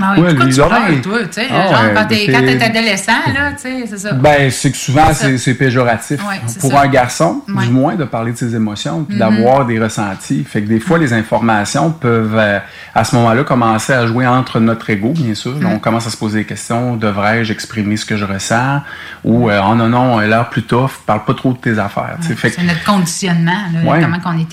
[0.00, 3.62] Ah oui, pourquoi tu pleures, toi, tu sais, ah, genre, quand t'es adolescent, là, tu
[3.62, 4.12] sais, c'est ça.
[4.12, 6.20] Ben, c'est que souvent, c'est péjoratif.
[6.26, 6.82] Ouais, pour ça.
[6.82, 7.66] un garçon, ouais.
[7.66, 9.36] du moins, de parler de ses émotions, puis mm -hmm.
[9.36, 10.44] d'avoir des ressentis.
[10.44, 12.58] Fait que des fois, les informations peuvent, euh,
[12.94, 15.54] à ce moment-là, commencer à jouer entre notre ego, bien sûr.
[15.56, 15.74] Mm -hmm.
[15.74, 16.96] On commence à se poser des questions.
[16.96, 18.80] Devrais-je exprimer ce que je ressens?
[19.24, 22.16] Ou, euh, oh non, non, l'air plus tough, parle pas trop de tes affaires.
[22.20, 24.46] c'est notre conditionnement, là, comment qu'on a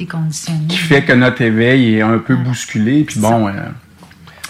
[0.67, 3.03] Qui fait que notre éveil est un peu bousculé.
[3.03, 3.51] Puis bon, euh,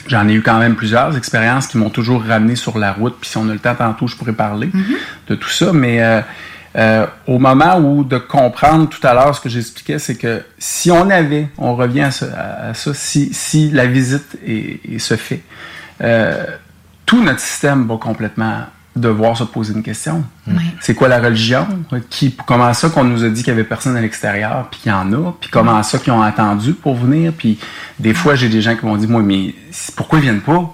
[0.08, 3.16] j'en ai eu quand même plusieurs expériences qui m'ont toujours ramené sur la route.
[3.20, 5.30] Puis si on a le temps tantôt, je pourrais parler mm -hmm.
[5.30, 5.74] de tout ça.
[5.74, 6.22] Mais euh,
[6.76, 10.92] euh, au moment où de comprendre tout à l'heure ce que j'expliquais, c'est que si
[10.92, 15.16] on avait, on revient à, ce, à ça, si, si la visite est, est se
[15.16, 15.42] fait,
[17.06, 20.24] tout notre système va complètement devoir se poser une question.
[20.48, 20.64] Oui.
[20.80, 21.68] C'est quoi la religion?
[22.10, 24.92] Qui, comment ça qu'on nous a dit qu'il y avait personne à l'extérieur, puis qu'il
[24.92, 25.34] y en a?
[25.40, 27.34] Puis comment ça qu'ils ont attendu pour venir?
[27.38, 27.60] Puis
[28.00, 29.54] des fois, j'ai des gens qui m'ont dit, moi, mais
[29.96, 30.72] pourquoi ils viennent pas?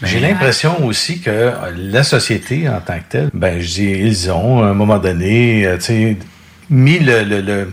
[0.00, 4.30] Ben, j'ai l'impression aussi que la société en tant que telle, ben je dis, ils
[4.30, 6.18] ont à un moment donné, tu sais,
[6.68, 7.72] mis le, le, le,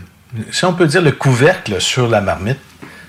[0.50, 2.58] si on peut dire, le couvercle sur la marmite.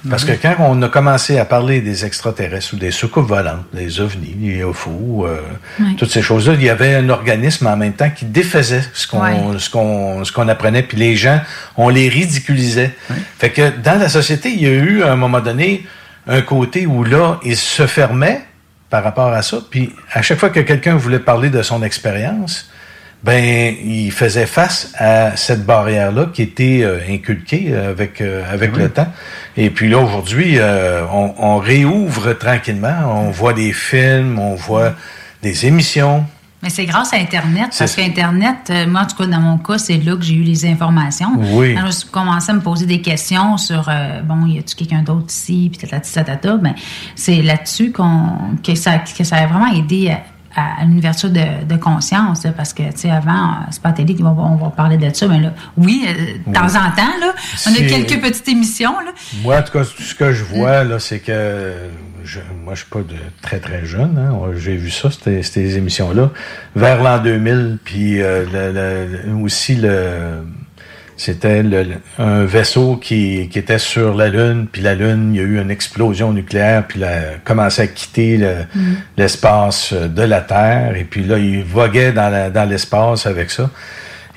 [0.09, 4.01] Parce que quand on a commencé à parler des extraterrestres ou des soucoupes volantes, des
[4.01, 5.39] ovnis, les UFO, euh,
[5.79, 5.95] oui.
[5.95, 9.21] toutes ces choses-là, il y avait un organisme en même temps qui défaisait ce qu'on
[9.21, 9.59] oui.
[9.59, 11.39] ce qu'on ce qu'on apprenait, puis les gens,
[11.77, 12.91] on les ridiculisait.
[13.09, 13.15] Oui.
[13.39, 15.85] Fait que dans la société, il y a eu à un moment donné
[16.27, 18.45] un côté où là, ils se fermaient
[18.89, 22.69] par rapport à ça, puis à chaque fois que quelqu'un voulait parler de son expérience,
[23.23, 28.73] ben il faisait face à cette barrière là qui était euh, inculquée avec euh, avec
[28.75, 28.83] oui.
[28.83, 29.07] le temps
[29.55, 34.93] et puis là aujourd'hui euh, on, on, réouvre tranquillement on voit des films on voit
[35.41, 36.25] des émissions
[36.63, 39.77] mais c'est grâce à Internet, parce qu'Internet, euh, moi, en tout cas, dans mon cas,
[39.77, 41.33] c'est là que j'ai eu les informations.
[41.37, 41.75] Oui.
[41.75, 45.25] Alors, je commençais à me poser des questions sur, euh, bon, y a-tu quelqu'un d'autre
[45.27, 46.73] ici, puis tata, tata, ben,
[47.17, 50.21] c'est là-dessus qu'on, que ça, que ça a vraiment aidé à,
[50.55, 53.93] à une ouverture de, de conscience, là, parce que, tu sais, avant, c'est pas à
[53.93, 56.53] télé qu'on va, on va parler de ça, mais là, oui, euh, de oui.
[56.53, 57.33] temps en temps, là,
[57.67, 59.11] on a quelques petites émissions, là.
[59.41, 61.73] Moi, en tout cas, ce que je vois, là, c'est que,
[62.23, 65.77] je, moi, je suis pas de très, très jeune, hein, j'ai vu ça, ces, ces
[65.77, 66.31] émissions-là,
[66.75, 70.43] vers l'an 2000, puis euh, le, le, aussi le
[71.17, 71.63] c'était
[72.17, 75.61] un vaisseau qui, qui, était sur la Lune, puis la Lune, il y a eu
[75.61, 78.39] une explosion nucléaire, puis il a commencé à quitter
[79.17, 80.13] l'espace le, mm.
[80.13, 83.69] de la Terre, et puis là, il voguait dans l'espace dans avec ça.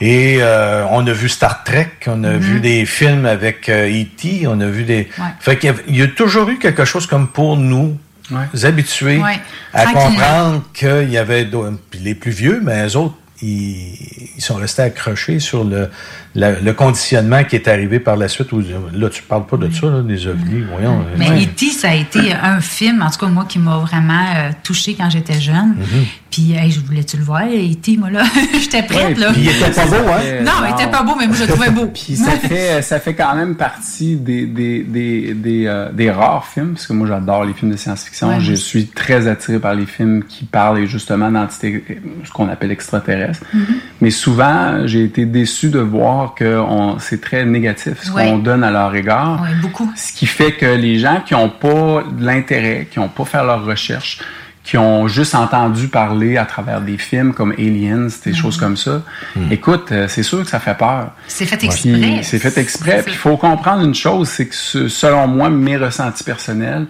[0.00, 2.38] Et euh, on a vu Star Trek, on a mm -hmm.
[2.38, 5.08] vu des films avec euh, E.T., on a vu des...
[5.18, 5.24] Ouais.
[5.40, 7.96] Fait qu'il y, y, a toujours eu quelque chose comme pour nous,
[8.30, 8.64] ouais.
[8.66, 9.40] habitués, ouais.
[9.72, 11.48] à comprendre qu'il y avait...
[11.90, 13.96] Puis les plus vieux, mais les autres, ils,
[14.36, 15.90] ils, sont restés accrochés sur le,
[16.36, 18.52] le, le, conditionnement qui est arrivé par la suite.
[18.52, 21.02] Où, là, tu parles pas de ça, là, des ovnis, voyons.
[21.16, 21.44] Mais ouais.
[21.44, 24.94] E.T., ça a été un film, en tout cas, moi, qui m'a vraiment euh, touché
[24.94, 25.70] quand j'étais jeune.
[25.76, 26.04] Mm -hmm.
[26.30, 28.22] Puis, hey, je voulais-tu le voir, E.T., moi, là,
[28.60, 29.32] j'étais prête, ouais, là.
[29.32, 30.44] Puis, il était pas beau, hein?
[30.44, 31.86] non, il était pas beau, mais moi, je le trouvais beau.
[31.94, 36.46] puis, ça fait, ça fait quand même partie des, des, des, des, euh, des rares
[36.46, 38.28] films, parce que moi, j'adore les films de science-fiction.
[38.28, 41.82] Ouais, je suis très attiré par les films qui parlent justement d'entités,
[42.24, 43.44] ce qu'on appelle extraterrestres.
[43.54, 43.74] Mm -hmm.
[44.02, 46.62] Mais souvent, j'ai été déçu de voir que
[46.98, 48.24] c'est très négatif ce ouais.
[48.24, 49.40] qu'on donne à leur égard.
[49.42, 49.90] Oui, beaucoup.
[49.96, 53.42] Ce qui fait que les gens qui n'ont pas de l'intérêt, qui n'ont pas fait
[53.42, 54.20] leurs recherches,
[54.66, 58.34] qui ont juste entendu parler à travers des films comme Aliens, des -hmm.
[58.34, 59.02] choses comme ça,
[59.36, 59.52] mm.
[59.52, 61.12] écoute, c'est sûr que ça fait peur.
[61.28, 62.22] C'est fait exprès.
[62.22, 63.02] C'est fait exprès.
[63.04, 66.86] Puis il faut comprendre une chose, c'est que selon moi, mes ressentis personnels,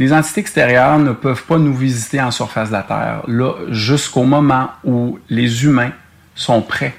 [0.00, 4.24] les entités extérieures ne peuvent pas nous visiter en surface de la Terre, là, jusqu'au
[4.24, 5.92] moment où les humains
[6.34, 6.94] sont prêts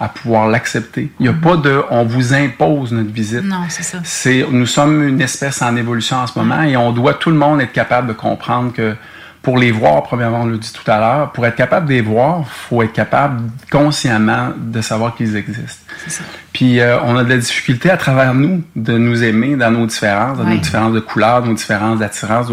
[0.00, 1.10] à pouvoir l'accepter.
[1.18, 3.42] Il n'y a pas de on vous impose notre visite.
[3.42, 3.98] Non, c'est ça.
[4.04, 7.36] C'est nous sommes une espèce en évolution en ce moment et on doit tout le
[7.36, 8.94] monde être capable de comprendre que
[9.42, 12.00] pour les voir, premièrement, on l'a dit tout à l'heure, pour être capable de les
[12.00, 15.84] voir, faut être capable consciemment de savoir qu'ils existent.
[16.06, 16.22] Ça.
[16.52, 19.86] Puis euh, on a de la difficulté à travers nous de nous aimer dans nos
[19.86, 22.52] différences, dans nos différences de couleurs, nos différences d'attirance.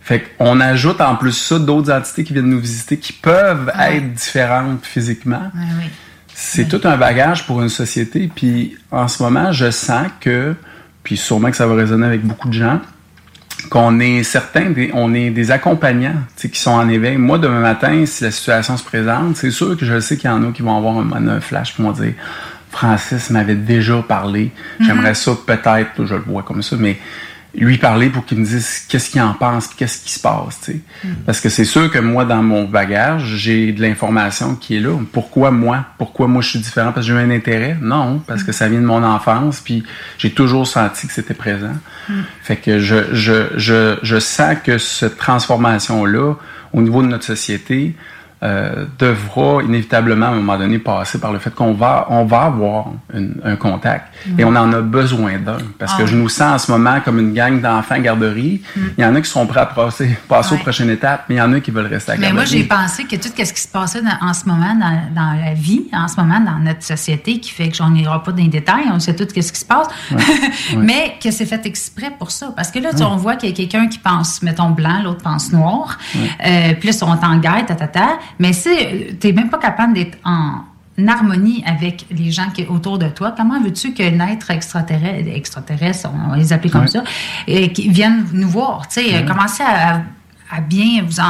[0.00, 4.14] Fait qu'on ajoute en plus ça d'autres entités qui viennent nous visiter qui peuvent être
[4.14, 5.50] différentes physiquement.
[6.40, 8.30] C'est tout un bagage pour une société.
[8.32, 10.54] Puis en ce moment, je sens que,
[11.02, 12.80] puis sûrement que ça va résonner avec beaucoup de gens,
[13.70, 17.16] qu'on est certains, on est des accompagnants qui sont en éveil.
[17.16, 20.32] Moi, demain matin, si la situation se présente, c'est sûr que je sais qu'il y
[20.32, 22.14] en a qui vont avoir un, un flash pour me dire
[22.70, 24.44] Francis m'avait déjà parlé.
[24.44, 24.86] Mm-hmm.
[24.86, 26.98] J'aimerais ça peut-être, je le vois comme ça, mais
[27.64, 30.72] lui parler pour qu'il me dise qu'est-ce qu'il en pense, qu'est-ce qui se passe, tu
[30.72, 30.80] sais.
[31.04, 31.08] Mm.
[31.26, 34.96] Parce que c'est sûr que moi, dans mon bagage, j'ai de l'information qui est là.
[35.12, 35.84] Pourquoi moi?
[35.98, 36.92] Pourquoi moi je suis différent?
[36.92, 37.76] Parce que j'ai un intérêt?
[37.80, 39.82] Non, parce que ça vient de mon enfance, puis
[40.18, 41.76] j'ai toujours senti que c'était présent.
[42.08, 42.14] Mm.
[42.42, 46.34] Fait que je, je, je, je sens que cette transformation-là,
[46.72, 47.94] au niveau de notre société,
[48.40, 52.42] euh, devra inévitablement à un moment donné passer par le fait qu'on va on va
[52.42, 52.86] avoir
[53.44, 55.58] un contact et on en a besoin d'un.
[55.78, 56.06] Parce que ah.
[56.06, 58.62] je nous sens en ce moment comme une gang d'enfants garderie.
[58.76, 58.80] Mm.
[58.96, 61.38] Il y en a qui sont prêts à passer, passer aux prochaines étapes, mais il
[61.38, 63.52] y en a qui veulent rester à la Mais moi j'ai pensé que tout ce
[63.52, 66.84] qui se passait en ce moment dans, dans, la vie, en ce moment dans notre
[66.84, 69.42] société, qui fait que j'en irai pas dans les détails, on sait tout ce qui
[69.42, 69.88] se passe,
[70.76, 72.52] mais que c'est fait exprès pour ça.
[72.54, 75.52] Parce que là on voit qu'il y a quelqu'un qui pense mettons blanc, l'autre pense
[75.52, 78.70] noir, euh, puis là ils sont en guerre, ta, ta, ta mais si
[79.20, 80.64] tu n'es même pas capable d'être en
[81.06, 86.30] harmonie avec les gens qui autour de toi, comment veux-tu qu'un être extraterrestre, extraterrestre, on
[86.30, 87.04] va les appeler comme ça,
[87.46, 90.02] et, qui viennent nous voir, tu sais, commencer à,
[90.66, 91.20] bien vous,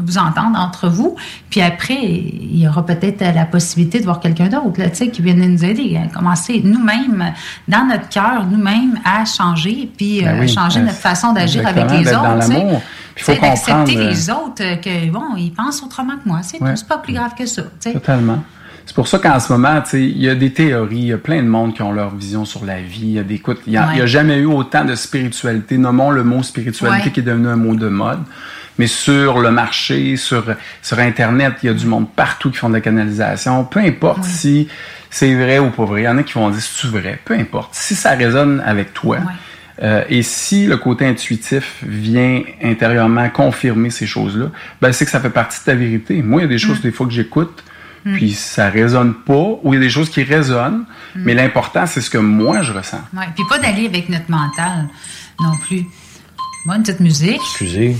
[0.00, 1.14] vous entendre entre vous,
[1.48, 5.22] puis après, il y aura peut-être la possibilité de voir quelqu'un d'autre, tu sais, qui
[5.22, 7.32] vienne nous aider, à commencer nous-mêmes,
[7.68, 12.08] dans notre cœur, nous-mêmes, à changer, puis ben euh, changer notre façon d'agir avec les
[12.08, 12.80] autres,
[13.16, 13.38] il faut les
[14.30, 16.40] euh, autres euh, que bon, ils pensent autrement que moi.
[16.42, 17.62] C'est pas plus grave que ça.
[17.92, 18.42] Totalement.
[18.86, 21.42] C'est pour ça qu'en ce moment, il y a des théories, il y a plein
[21.42, 23.00] de monde qui ont leur vision sur la vie.
[23.02, 25.78] Il y a des, il n'y a, jamais eu autant de spiritualité.
[25.78, 28.20] Nommons le mot spiritualité qui est devenu un mot de mode.
[28.78, 30.44] Mais sur le marché, sur,
[30.82, 33.64] sur Internet, il y a du monde partout qui font de la canalisation.
[33.64, 34.68] Peu importe si
[35.08, 36.02] c'est vrai ou pas vrai.
[36.02, 37.20] Il y en a qui vont dire c'est vrai?
[37.24, 37.74] Peu importe.
[37.74, 39.18] Si ça résonne avec toi,
[39.82, 44.46] euh, et si le côté intuitif vient intérieurement confirmer ces choses-là,
[44.80, 46.22] ben c'est que ça fait partie de ta vérité.
[46.22, 46.82] Moi, il y a des choses mm.
[46.82, 47.64] des fois que j'écoute,
[48.04, 48.14] mm.
[48.14, 50.84] puis ça résonne pas, ou il y a des choses qui résonnent,
[51.16, 51.22] mm.
[51.24, 53.00] mais l'important, c'est ce que moi je ressens.
[53.14, 54.88] Oui, puis pas d'aller avec notre mental
[55.40, 55.84] non plus.
[56.66, 57.40] Bonne petite musique.
[57.42, 57.94] Excusez.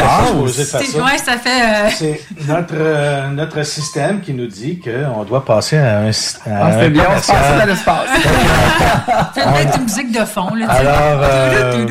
[0.00, 0.78] ah, ça.
[0.78, 1.50] Ouais, ça fait.
[1.50, 1.90] Euh...
[1.90, 6.08] C'est notre, euh, notre système qui nous dit qu'on doit passer à un.
[6.08, 6.12] À
[6.46, 8.08] ah, c'est bien, on se passe dans l'espace.
[9.34, 10.54] Faites une musique de fond.
[10.54, 11.86] Là, Alors, euh,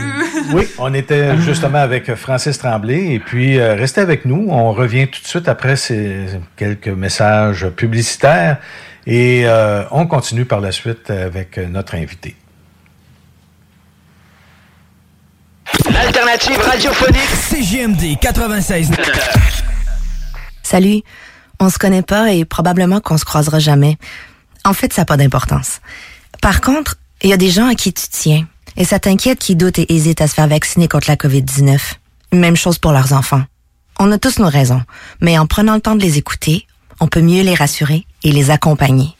[0.53, 4.47] oui, on était justement avec Francis Tremblay et puis euh, restez avec nous.
[4.49, 6.25] On revient tout de suite après ces
[6.55, 8.57] quelques messages publicitaires
[9.05, 9.45] et
[9.91, 12.35] on continue par la suite avec notre invité.
[15.91, 18.91] L'alternative radiophonique CGMD 96.
[20.61, 21.01] Salut,
[21.59, 23.97] on se connaît pas et probablement qu'on se croisera jamais.
[24.65, 25.81] En fait, ça n'a pas d'importance.
[26.41, 29.55] Par contre, il y a des gens à qui tu tiens et ça t'inquiète qui
[29.55, 31.79] doutent et hésitent à se faire vacciner contre la COVID-19.
[32.31, 33.43] Même chose pour leurs enfants.
[33.99, 34.81] On a tous nos raisons,
[35.21, 36.65] mais en prenant le temps de les écouter,
[36.99, 39.15] on peut mieux les rassurer et les accompagner.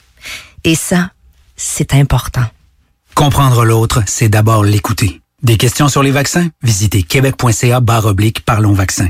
[0.63, 1.11] Et ça,
[1.55, 2.45] c'est important.
[3.15, 5.22] Comprendre l'autre, c'est d'abord l'écouter.
[5.43, 6.47] Des questions sur les vaccins?
[6.61, 9.09] Visitez québec.ca barre oblique Parlons vaccins.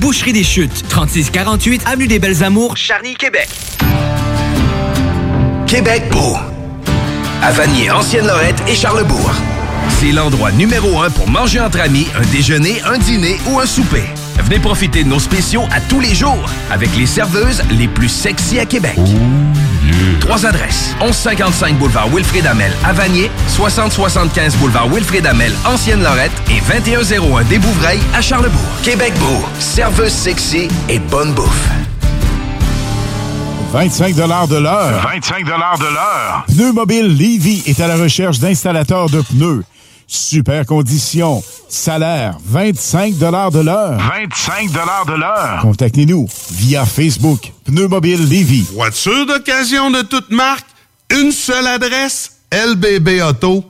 [0.00, 3.50] Boucherie des Chutes, 3648 Avenue des Belles Amours, Charny, Québec.
[5.66, 6.36] Québec beau.
[7.42, 9.30] À Vanier, Ancienne-Lorette et Charlebourg.
[10.00, 14.04] C'est l'endroit numéro un pour manger entre amis, un déjeuner, un dîner ou un souper.
[14.38, 18.58] Venez profiter de nos spéciaux à tous les jours avec les serveuses les plus sexy
[18.58, 18.98] à Québec.
[20.20, 20.94] Trois adresses.
[21.00, 28.00] 1155 boulevard Wilfrid Amel à Vanier, 6075 boulevard Wilfrid Amel, Ancienne-Lorette et 2101 des Bouvrailles
[28.14, 28.60] à Charlebourg.
[28.82, 31.68] Québec Beau, serveuse sexy et bonne bouffe.
[33.72, 35.00] 25 de l'heure.
[35.02, 36.44] 25 de l'heure.
[36.48, 39.62] Pneu Mobile Levy est à la recherche d'installateurs de pneus.
[40.12, 41.42] Super conditions.
[41.68, 43.26] Salaire, 25 de
[43.60, 43.96] l'heure.
[43.96, 44.72] 25
[45.06, 45.60] de l'heure.
[45.62, 47.52] Contactez-nous via Facebook.
[47.64, 48.66] Pneu Mobile Levy.
[48.74, 50.66] Voiture d'occasion de toute marque.
[51.12, 52.32] Une seule adresse.
[52.52, 53.60] lbbauto.com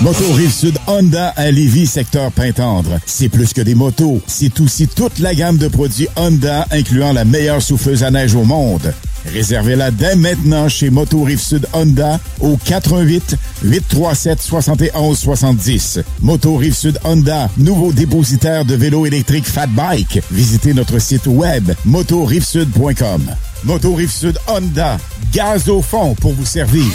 [0.00, 3.00] Moto Rive-Sud Honda à Lévis, secteur Pintendre.
[3.04, 7.24] C'est plus que des motos, c'est aussi toute la gamme de produits Honda, incluant la
[7.24, 8.94] meilleure souffleuse à neige au monde.
[9.26, 13.34] Réservez-la dès maintenant chez Moto Rive-Sud Honda au 88
[13.64, 15.98] 837 71 70.
[16.22, 20.22] Moto Rive-Sud Honda, nouveau dépositaire de vélos électriques Fat Bike.
[20.30, 23.22] Visitez notre site web motorivesud.com.
[23.64, 24.96] Moto Rive-Sud Honda,
[25.32, 26.86] gaz au fond pour vous servir.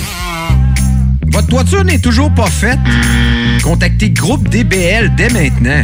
[1.33, 2.77] Votre toiture n'est toujours pas faite?
[3.63, 5.83] Contactez Groupe DBL dès maintenant.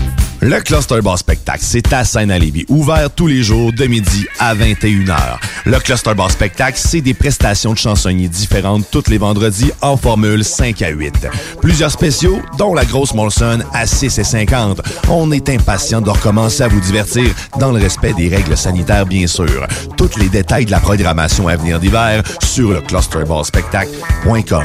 [0.43, 2.25] Le Cluster Bar Spectacle, c'est à à
[2.67, 5.37] ouvert tous les jours de midi à 21h.
[5.65, 10.43] Le Cluster Bar Spectacle, c'est des prestations de chansonniers différentes tous les vendredis en formule
[10.43, 11.27] 5 à 8.
[11.61, 14.81] Plusieurs spéciaux, dont la grosse Molson à 6 et 50.
[15.09, 19.27] On est impatient de recommencer à vous divertir dans le respect des règles sanitaires, bien
[19.27, 19.67] sûr.
[19.95, 24.63] Tous les détails de la programmation à venir d'hiver sur le clusterbarspectacle.com.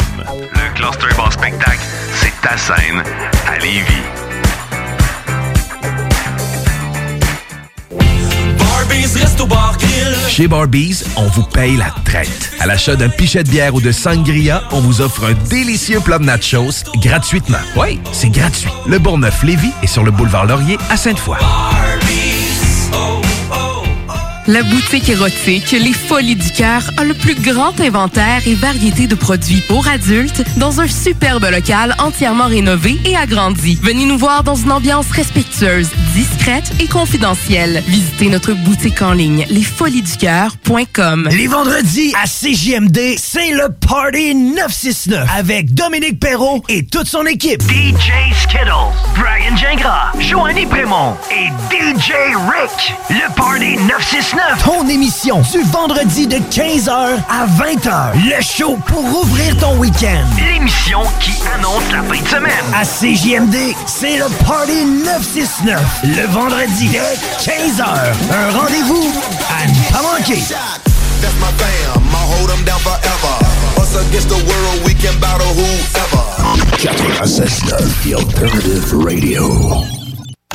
[0.55, 1.85] Le Cluster Bar Spectacle,
[2.15, 3.03] c'est ta scène
[3.47, 4.15] à Lévis.
[10.29, 12.53] Chez Barbies, on vous paye la traite.
[12.61, 16.18] À l'achat d'un pichet de bière ou de sangria, on vous offre un délicieux plat
[16.18, 17.59] de nachos gratuitement.
[17.77, 18.70] Oui, c'est gratuit.
[18.87, 21.37] Le Bourgneuf-Lévis est sur le boulevard Laurier à Sainte-Foy.
[24.48, 29.16] La boutique érotique Les Folies du Cœur a le plus grand inventaire et variété de
[29.16, 33.76] produits pour adultes dans un superbe local entièrement rénové et agrandi.
[33.82, 37.82] Venez nous voir dans une ambiance respectueuse, discrète et confidentielle.
[37.88, 41.28] Visitez notre boutique en ligne lesfoliesducoeur.com.
[41.32, 47.62] Les vendredis à CJMD, c'est le Party 969 avec Dominique Perrault et toute son équipe.
[47.62, 48.70] DJ Skittle,
[49.16, 52.12] Brian Gingras, Joanny Prémont et DJ
[52.48, 52.94] Rick.
[53.11, 54.36] Le Party 969.
[54.62, 58.12] Ton émission du vendredi de 15h à 20h.
[58.14, 60.25] Le show pour ouvrir ton week-end.
[60.37, 62.64] L'émission qui annonce la fin de semaine.
[62.75, 65.81] À CJMD, c'est le Party 969.
[66.05, 66.99] Le vendredi de
[67.42, 67.85] 15h.
[68.31, 69.12] Un rendez-vous
[69.49, 70.42] à ne pas manquer.
[71.22, 73.38] That's my fam, I'll hold them down forever.
[73.81, 76.25] Us against the world, we can battle whoever.
[76.77, 80.06] 96.9, The Alternative Radio.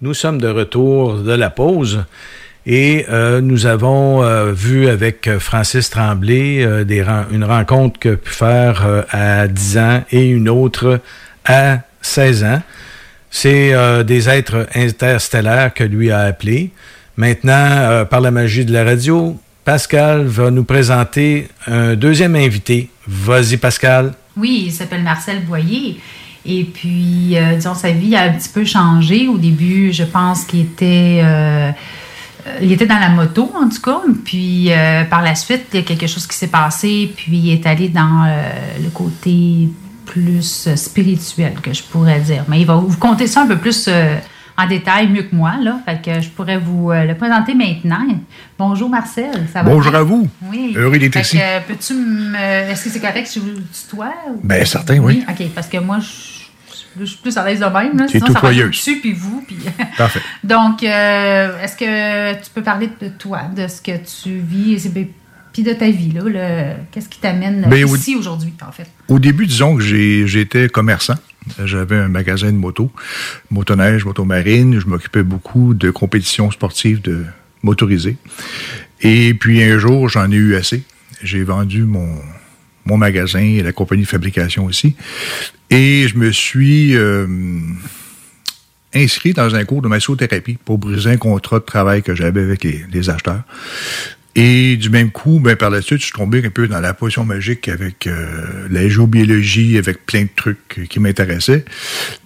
[0.00, 2.04] Nous sommes de retour de la pause
[2.66, 6.84] et euh, nous avons euh, vu avec Francis Tremblay euh,
[7.32, 11.00] une rencontre que pu faire à 10 ans et une autre
[11.44, 12.62] à 16 ans.
[13.28, 16.70] C'est des êtres interstellaires que lui a appelés.
[17.16, 22.88] Maintenant, par la magie de la radio, Pascal va nous présenter un deuxième invité.
[23.06, 24.14] Vas-y, Pascal.
[24.36, 25.98] Oui, il s'appelle Marcel Boyer.
[26.50, 29.28] Et puis, euh, disons, sa vie a un petit peu changé.
[29.28, 31.70] Au début, je pense qu'il était, euh,
[32.62, 34.00] il était dans la moto, en tout cas.
[34.24, 37.12] Puis, euh, par la suite, il y a quelque chose qui s'est passé.
[37.14, 38.26] Puis, il est allé dans
[38.82, 39.68] le côté
[40.06, 42.44] plus spirituel, que je pourrais dire.
[42.48, 43.90] Mais il va vous conter ça un peu plus
[44.56, 45.52] en détail mieux que moi.
[45.60, 45.80] Là.
[45.84, 48.06] Fait que je pourrais vous le présenter maintenant.
[48.58, 50.26] Bonjour Marcel, ça va Bonjour à vous.
[50.50, 50.72] Oui.
[50.74, 51.38] Heureux d'être ici.
[51.66, 52.34] Peux-tu me...
[52.70, 54.14] Est-ce que c'est correct si je vous tutoie?
[54.42, 55.22] Bien, certain, oui.
[55.28, 56.37] OK, parce que moi, je
[57.00, 57.96] je suis plus à l'aise de même.
[57.96, 59.44] Là, sinon, ça va dessus, puis vous.
[59.46, 59.58] Puis...
[59.96, 60.20] Parfait.
[60.44, 64.88] Donc, euh, est-ce que tu peux parler de toi, de ce que tu vis,
[65.52, 66.12] puis de ta vie?
[66.12, 68.88] là, Qu'est-ce qui t'amène ben, ici aujourd'hui, en fait?
[69.08, 71.16] Au début, disons que j'étais commerçant.
[71.64, 72.90] J'avais un magasin de moto,
[73.50, 74.78] motoneige, motomarine.
[74.78, 77.24] Je m'occupais beaucoup de compétitions sportives de
[77.62, 78.16] motorisées.
[79.00, 80.82] Et puis un jour, j'en ai eu assez.
[81.22, 82.08] J'ai vendu mon,
[82.88, 84.96] mon magasin et la compagnie de fabrication aussi.
[85.70, 87.26] Et je me suis euh,
[88.94, 92.64] inscrit dans un cours de massothérapie pour briser un contrat de travail que j'avais avec
[92.64, 93.42] les, acheteurs.
[94.34, 96.94] Et du même coup, ben, par la suite, je suis tombé un peu dans la
[96.94, 101.64] potion magique avec euh, la géobiologie, avec plein de trucs qui m'intéressaient.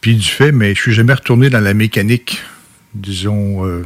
[0.00, 2.42] Puis du fait, mais je suis jamais retourné dans la mécanique,
[2.94, 3.82] disons, euh,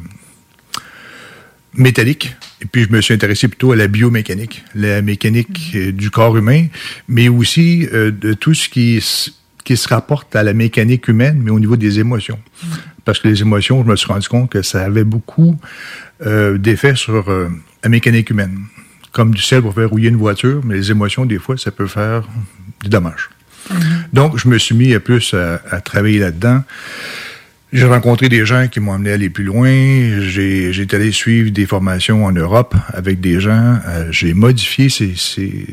[1.77, 2.37] métallique.
[2.63, 5.79] Et puis, je me suis intéressé plutôt à la biomécanique, la mécanique mm.
[5.79, 6.67] euh, du corps humain,
[7.09, 9.05] mais aussi euh, de tout ce qui,
[9.65, 12.39] qui se rapporte à la mécanique humaine, mais au niveau des émotions.
[12.63, 12.67] Mm.
[13.05, 15.57] Parce que les émotions, je me suis rendu compte que ça avait beaucoup
[16.25, 17.31] euh, d'effets sur
[17.83, 18.59] la mécanique humaine.
[19.13, 21.87] Comme du sel pour faire rouiller une voiture, mais les émotions, des fois, ça peut
[21.87, 22.29] faire
[22.83, 23.31] du dommage.
[23.71, 23.75] Mm.
[24.13, 26.63] Donc, je me suis mis à plus à, à travailler là-dedans.
[27.73, 29.69] J'ai rencontré des gens qui m'ont amené à aller plus loin.
[30.21, 33.79] J'ai été allé suivre des formations en Europe avec des gens.
[33.87, 35.67] Euh, j'ai modifié ces, ces,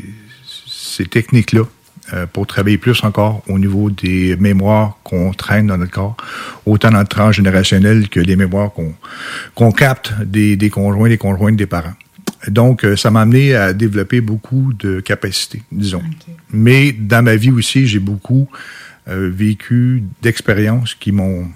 [0.68, 1.62] ces techniques-là
[2.14, 6.18] euh, pour travailler plus encore au niveau des mémoires qu'on traîne dans notre corps,
[6.66, 8.94] autant dans le transgénérationnel que les mémoires qu'on
[9.54, 11.94] qu'on capte des, des conjoints, des conjointes des parents.
[12.48, 16.04] Donc, euh, ça m'a amené à développer beaucoup de capacités, disons.
[16.52, 18.50] Mais dans ma vie aussi, j'ai beaucoup
[19.06, 21.50] vécu d'expériences qui m'ont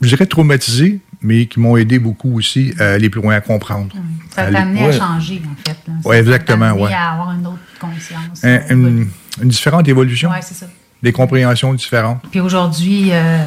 [0.00, 3.94] je dirais, traumatisés, mais qui m'ont aidé beaucoup aussi à aller plus loin, à comprendre.
[4.34, 5.76] Ça t'a amené à changer, en fait.
[6.04, 6.72] Oui, exactement.
[6.72, 6.92] Ouais.
[6.92, 8.42] à avoir une autre conscience.
[8.42, 9.08] une,
[9.42, 10.30] différente évolution.
[10.30, 10.66] Oui, c'est ça.
[11.02, 12.22] Des compréhensions différentes.
[12.30, 13.44] Puis aujourd'hui, euh,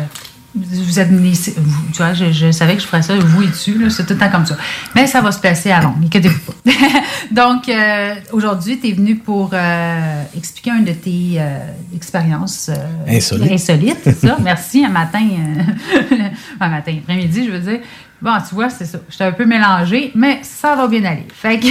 [0.55, 4.05] vous êtes vous, tu vois, je, savais que je ferais ça, vous et tu, c'est
[4.05, 4.55] tout le temps comme ça.
[4.93, 6.71] Mais ça va se passer à long, inquiétez-vous pas.
[7.31, 11.57] Donc, euh, aujourd'hui, tu es venu pour euh, expliquer une de tes euh,
[11.95, 12.69] expériences
[13.07, 13.51] insolites.
[13.51, 14.37] insolites c'est ça?
[14.43, 15.25] Merci, un matin,
[16.59, 17.79] un matin, après-midi, je veux dire.
[18.21, 18.99] Bon, tu vois, c'est ça.
[19.09, 21.27] J'étais un peu mélangée, mais ça va bien aller.
[21.33, 21.67] Fait que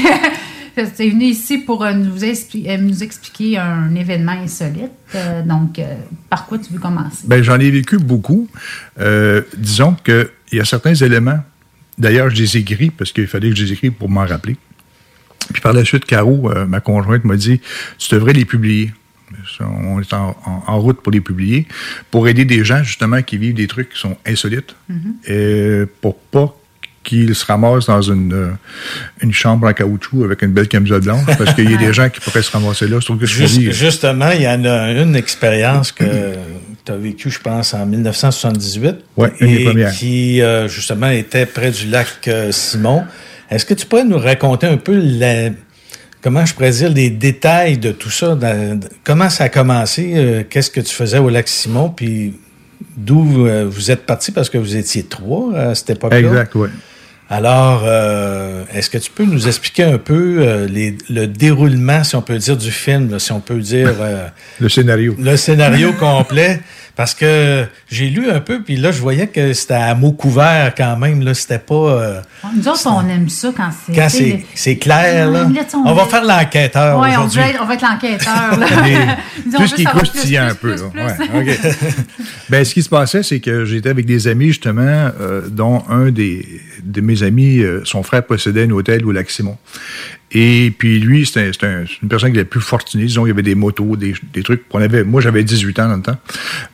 [0.75, 4.93] tu es venu ici pour nous, nous expliquer un événement insolite.
[5.47, 5.81] donc,
[6.29, 7.25] par quoi tu veux commencer?
[7.27, 8.49] Ben, j'en ai vécu beaucoup.
[9.57, 11.41] disons qu'il y a certains éléments.
[11.99, 14.57] D'ailleurs, je les ai écrits parce qu'il fallait que je les écrive pour m'en rappeler.
[15.53, 17.61] Puis par la suite, Caro, ma conjointe, m'a dit
[17.99, 18.93] Tu devrais les publier.
[19.61, 21.67] On est en, route pour les publier,
[22.11, 24.77] pour aider des gens, justement, qui vivent des trucs qui sont insolites,
[25.27, 26.57] et pour pas
[27.03, 28.51] qu'ils se ramassent dans une, euh,
[29.23, 32.09] une chambre en caoutchouc avec une belle camisole blanche, parce qu'il y a des gens
[32.09, 32.99] qui pourraient se ramasser là.
[33.01, 36.05] Que justement, il y en a une expérience que
[36.85, 38.97] tu as vécue, je pense, en 1978.
[39.17, 39.93] Oui, une des premières.
[39.93, 43.05] Qui, euh, justement, était près du lac euh, Simon.
[43.51, 45.51] Est-ce que tu pourrais nous raconter un peu la,
[46.23, 48.39] comment je pourrais dire, les détails de tout ça?
[49.05, 50.47] comment ça a commencé?
[50.49, 51.91] Qu'est-ce que tu faisais au lac Simon?
[51.91, 52.35] Puis
[52.97, 56.19] d'où vous êtes parti parce que vous étiez trois à cette époque-là?
[56.19, 56.69] Exact, oui.
[57.33, 62.15] Alors, euh, est-ce que tu peux nous expliquer un peu euh, les, le déroulement, si
[62.15, 63.95] on peut dire, du film, si on peut dire...
[64.01, 64.29] Euh,
[64.61, 65.17] le scénario.
[65.19, 66.61] Le scénario complet?
[66.95, 70.75] Parce que j'ai lu un peu, puis là, je voyais que c'était à mots couverts
[70.77, 71.23] quand même.
[71.23, 71.75] Là, c'était pas.
[71.75, 72.21] Euh,
[72.55, 73.95] nous autres, on aime ça quand c'est.
[73.95, 74.09] Quand
[74.55, 75.49] c'est, clair, là.
[75.87, 77.01] On, va faire l'enquêteur.
[77.01, 78.59] Oui, on, on, va être l'enquêteur.
[79.57, 80.77] Tout ce qui un peu.
[82.51, 84.83] ben, ce qui se passait, c'est que j'étais avec des amis, justement,
[85.19, 86.47] euh, dont un des,
[86.83, 89.57] de mes amis, euh, son frère possédait un hôtel au Lac Simon.
[90.35, 91.51] Et puis lui, c'était
[92.03, 93.05] une personne qui était plus fortunée.
[93.05, 94.63] Disons, il y avait des motos, des, trucs.
[94.71, 96.19] On avait, moi, j'avais 18 ans dans le temps.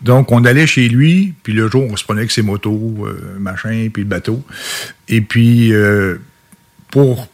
[0.02, 3.36] Donc, on allait chez lui, puis le jour, on se prenait avec ses motos, euh,
[3.40, 4.44] machin, puis le bateau.
[5.08, 6.18] Et puis, euh,
[6.90, 7.28] pour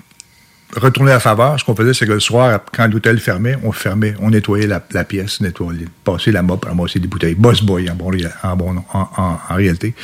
[0.77, 4.15] retourner à faveur, ce qu'on faisait, c'est que le soir, quand l'hôtel fermait, on fermait,
[4.21, 7.35] on nettoyait la, pièce, nettoyait, passer la mop, ramasser des bouteilles.
[7.35, 8.11] Boss boy, en, bon,
[8.43, 9.95] en, bon, en, en, réalité.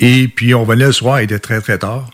[0.00, 2.08] Et puis, on venait le soir, il était très, très tard.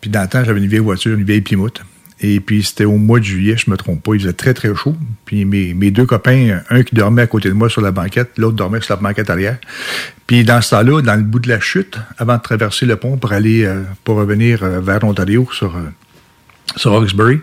[0.00, 1.80] Puis, dans le temps, j'avais une vieille voiture, une vieille Plymouth.
[2.22, 4.12] Et puis, c'était au mois de juillet, je me trompe pas.
[4.14, 4.94] Il faisait très, très chaud.
[5.24, 8.32] Puis, mes, mes deux copains, un qui dormait à côté de moi sur la banquette,
[8.36, 9.56] l'autre dormait sur la banquette arrière.
[10.26, 13.16] Puis, dans ce temps-là, dans le bout de la chute, avant de traverser le pont
[13.16, 15.88] pour aller, euh, pour revenir euh, vers l'Ontario sur, euh,
[16.76, 17.40] sur Hawkesbury,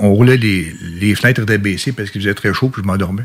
[0.00, 3.24] on roulait, les, fenêtres étaient baissées parce qu'il faisait très chaud, puis je m'endormais.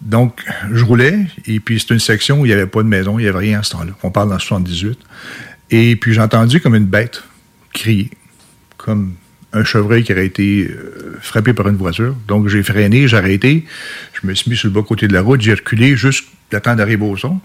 [0.00, 0.40] Donc,
[0.72, 3.22] je roulais, et puis c'est une section où il n'y avait pas de maison, il
[3.22, 3.92] n'y avait rien à ce temps-là.
[4.02, 4.98] On parle dans 78.
[5.70, 7.22] Et puis, j'ai entendu comme une bête
[7.72, 8.10] crier,
[8.76, 9.14] comme
[9.52, 12.14] un chevreuil qui aurait été euh, frappé par une voiture.
[12.28, 13.64] Donc, j'ai freiné, j'ai arrêté.
[14.12, 16.60] Je me suis mis sur le bas côté de la route, j'ai reculé juste le
[16.60, 17.40] temps d'arriver au son.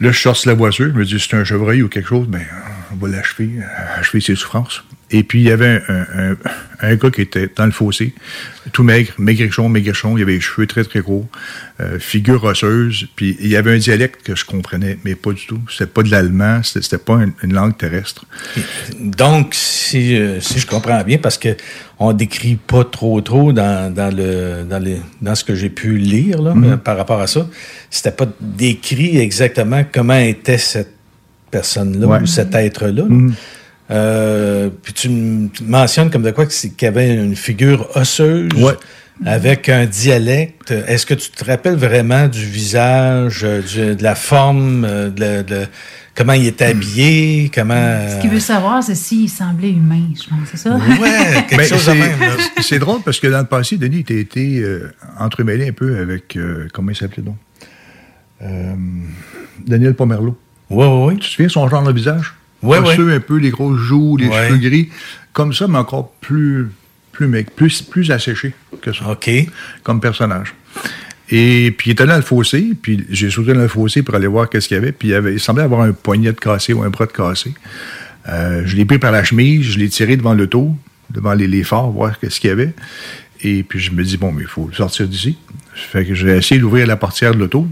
[0.00, 2.26] Là, je sors de la voiture, je me dis, c'est un chevreuil ou quelque chose.
[2.26, 2.44] Ben,
[2.92, 3.50] on va l'achever,
[3.96, 4.82] achever ses souffrances.
[5.12, 6.36] Et puis, il y avait un,
[6.80, 8.14] un, gars qui était dans le fossé,
[8.72, 11.26] tout maigre, maigrichon, maigrichon, il avait les cheveux très, très courts,
[11.80, 15.46] euh, figure osseuse, puis il y avait un dialecte que je comprenais, mais pas du
[15.46, 15.60] tout.
[15.68, 18.24] C'était pas de l'allemand, c'était pas une, langue terrestre.
[19.00, 21.56] Donc, si, euh, si je comprends bien, parce que
[21.98, 25.98] on décrit pas trop trop dans, dans le dans, les, dans ce que j'ai pu
[25.98, 26.78] lire là, mm-hmm.
[26.78, 27.48] par rapport à ça,
[27.90, 30.94] c'était pas décrit exactement comment était cette
[31.50, 33.02] personne-là ou cet être-là.
[33.02, 33.32] Mm-hmm.
[33.90, 35.08] Euh, puis tu
[35.62, 38.50] mentionnes comme de quoi qu'il y avait une figure osseuse.
[39.26, 45.42] Avec un dialecte, est-ce que tu te rappelles vraiment du visage, de la forme, euh,
[45.42, 45.66] de,
[46.14, 48.08] comment il était habillé, comment...
[48.08, 50.74] Ce qu'il veut savoir, c'est s'il semblait humain, je pense, c'est ça?
[50.74, 52.18] Ouais, quelque chose de même.
[52.62, 56.38] C'est drôle parce que dans le passé, Denis, tu été euh, entremêlé un peu avec,
[56.72, 57.36] comment il s'appelait donc?
[59.66, 60.38] Daniel Pomerleau.
[60.70, 61.14] Oui, oui, oui.
[61.18, 62.32] Tu te souviens son genre de visage?
[62.62, 64.88] Ouais, un peu, les grosses joues, les cheveux gris.
[65.32, 66.68] Comme ça, mais encore plus,
[67.12, 68.52] plus mec, plus, plus asséché
[68.82, 69.10] que ça.
[69.10, 69.30] OK.
[69.82, 70.54] Comme personnage.
[71.30, 74.26] Et puis, il était dans le fossé, puis j'ai sauté dans le fossé pour aller
[74.26, 76.72] voir qu'est-ce qu'il y avait, puis il, avait, il semblait avoir un poignet de cassé
[76.72, 77.54] ou un bras de cassé.
[78.28, 80.74] Euh, je l'ai pris par la chemise, je l'ai tiré devant l'auto,
[81.10, 82.74] devant les, les phares, voir qu'est-ce qu'il y avait.
[83.42, 85.38] Et puis, je me dis, bon, mais il faut sortir d'ici.
[85.74, 87.66] Fait que j'ai essayé d'ouvrir la portière de l'auto,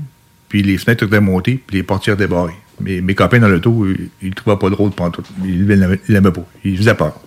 [0.49, 2.55] puis les fenêtres étaient montées, puis les portières débarrées.
[2.80, 3.86] Mais mes copains dans l'auto,
[4.22, 5.22] ils ne trouvaient pas drôle pendant tout.
[5.44, 6.46] Ils ne l'aimaient pas.
[6.64, 7.20] Ils faisaient peur.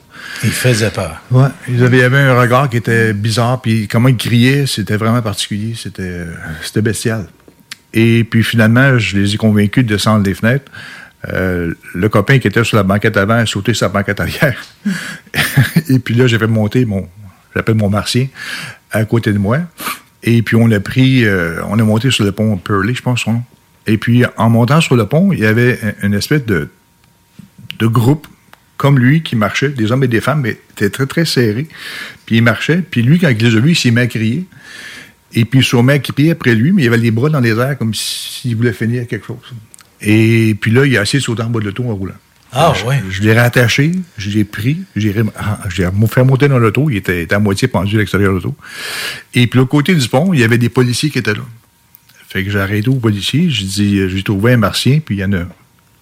[0.44, 1.22] Ils faisaient peur.
[1.30, 1.50] Ouais.
[1.68, 5.74] Ils avaient, avait un regard qui était bizarre, puis comment ils criaient, c'était vraiment particulier.
[5.76, 6.26] C'était,
[6.62, 7.28] c'était bestial.
[7.94, 10.72] Et puis finalement, je les ai convaincus de descendre des fenêtres.
[11.30, 14.60] Euh, le copain qui était sur la banquette avant a sauté sur la banquette arrière.
[15.90, 17.08] et puis là, j'ai fait monter mon,
[17.56, 18.28] j'appelle mon martien,
[18.92, 19.60] à côté de moi.
[20.24, 23.22] Et puis on a pris, euh, on a monté sur le pont Pearly, je pense
[23.22, 23.42] son.
[23.88, 26.70] Et puis, en montant sur le pont, il y avait une espèce de,
[27.80, 28.28] de groupe
[28.78, 31.68] comme lui qui marchait, des hommes et des femmes, mais était très, très serré.
[32.26, 32.82] Puis il marchait.
[32.82, 34.46] Puis lui, quand il les a vus, il s'est mis à crier.
[35.34, 37.94] Et puis, à crier après lui, mais il avait les bras dans les airs comme
[37.94, 39.54] s'il voulait finir quelque chose.
[40.02, 42.16] Et puis là, il a assez sauté en bas de l'auto en roulant.
[42.54, 42.96] Ah, oui.
[43.10, 46.90] Je, l'ai rattaché, je l'ai pris, j'ai ah, fait monter dans l'auto.
[46.90, 48.56] Il était, était, à moitié pendu à l'extérieur de l'auto.
[49.34, 51.46] Et puis, au côté du pont, il y avait des policiers qui étaient là.
[52.28, 55.20] Fait que j'ai arrêté au policier, j'ai dit, euh, j'ai trouvé un martien, puis il
[55.20, 55.46] y en a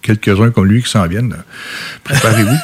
[0.02, 1.36] quelques-uns comme lui qui s'en viennent.
[2.04, 2.56] Préparez-vous.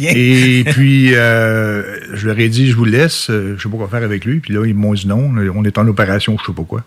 [0.00, 1.82] Et puis, euh,
[2.14, 4.40] je leur ai dit, je vous laisse, euh, je sais pas quoi faire avec lui.
[4.40, 6.84] Puis là, ils m'ont dit non, on est en opération, je sais pas quoi.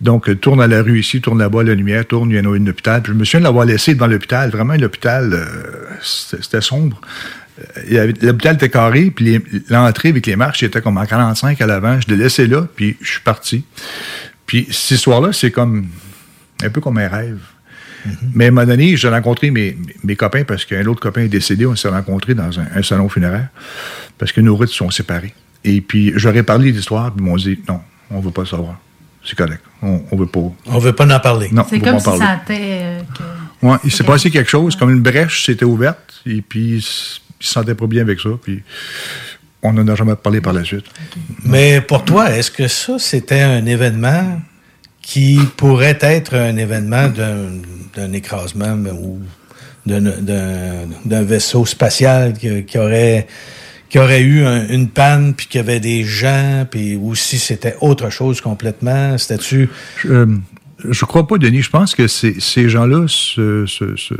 [0.00, 2.56] Donc, tourne à la rue ici, tourne là-bas, la lumière, tourne, il y en a
[2.56, 3.02] une hôpital.
[3.02, 4.50] Puis je me souviens de l'avoir laissé dans l'hôpital.
[4.50, 5.46] Vraiment, l'hôpital,
[6.02, 7.00] c'était sombre.
[7.90, 12.00] L'hôpital était carré, puis l'entrée avec les marches était comme en 45 à l'avant.
[12.00, 13.64] Je l'ai laissé là, puis je suis parti.
[14.46, 15.86] Puis cette histoire-là, c'est comme
[16.62, 17.40] un peu comme un rêve.
[18.06, 18.12] Mm-hmm.
[18.34, 21.28] Mais à un moment donné, j'ai rencontré mes, mes, copains parce qu'un autre copain est
[21.28, 21.66] décédé.
[21.66, 23.48] On s'est rencontrés dans un, salon funéraire
[24.18, 25.34] parce que nos routes sont séparées.
[25.64, 27.80] Et puis, j'aurais parlé d'histoire, puis ils m'ont dit non,
[28.10, 28.78] on ne veut pas le savoir.
[29.24, 29.62] C'est correct.
[29.82, 30.40] On ne veut pas.
[30.66, 31.48] On veut pas en parler.
[31.52, 33.00] Non, c'est comme si ça euh,
[33.62, 37.20] ouais, il s'est passé quelque chose, comme une brèche s'était ouverte, et puis il se
[37.40, 38.30] sentait pas bien avec ça.
[38.42, 38.62] Puis
[39.62, 40.86] on n'en a jamais parlé par la suite.
[41.44, 44.40] Mais pour toi, est-ce que ça, c'était un événement
[45.08, 49.20] qui pourrait être un événement d'un écrasement ou
[49.86, 53.26] d'un vaisseau spatial qui, aurait
[53.88, 57.74] qui aurait eu une panne puis qu'il y avait des gens puis ou si c'était
[57.80, 59.70] autre chose complètement c'était-tu?
[59.96, 60.26] Je,
[60.84, 64.14] ne crois pas Denis je pense que ces gens-là se, se, se,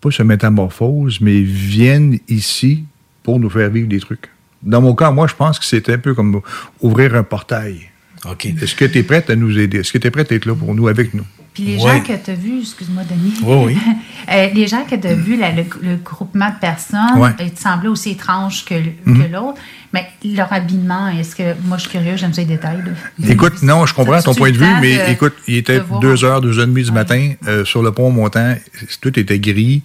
[0.00, 2.84] pas se métamorphosent mais viennent ici
[3.22, 4.30] pour nous faire vivre des trucs.
[4.62, 6.40] Dans mon cas, moi, je pense que c'est un peu comme
[6.80, 7.90] ouvrir un portail.
[8.24, 8.46] OK.
[8.46, 9.78] Est-ce que tu es prête à nous aider?
[9.78, 11.24] Est-ce que tu es prête à être là pour nous, avec nous?
[11.56, 13.32] Puis les gens que tu as vus, excuse-moi, Denis.
[13.42, 13.78] Oui, oui.
[14.28, 18.10] Euh, les gens que tu as vus, le, groupement de personnes, ils te semblaient aussi
[18.10, 19.30] étranges que, mhm.
[19.32, 19.58] l'autre.
[19.94, 21.54] Mais leur habillement, est-ce que.
[21.64, 22.82] Moi, je suis curieux, j'aime ça les détails.
[23.28, 26.58] Écoute, non, je comprends ton point de vue, mais écoute, il était 2 heures, 2
[26.58, 28.56] heures et demie du matin euh, sur le pont montant.
[29.00, 29.82] Tout était gris,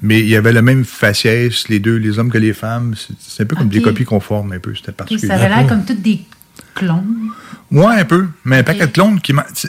[0.00, 2.94] mais il y avait la même faciès, les deux, les hommes que les femmes.
[3.18, 4.72] C'est un peu comme des copies conformes, un peu.
[4.76, 5.26] C'était particulier.
[5.26, 6.20] ça avait l'air comme toutes des
[6.76, 7.30] clones.
[7.72, 8.28] Ouais, un peu.
[8.44, 9.32] Mais un paquet de clones qui.
[9.32, 9.68] Tu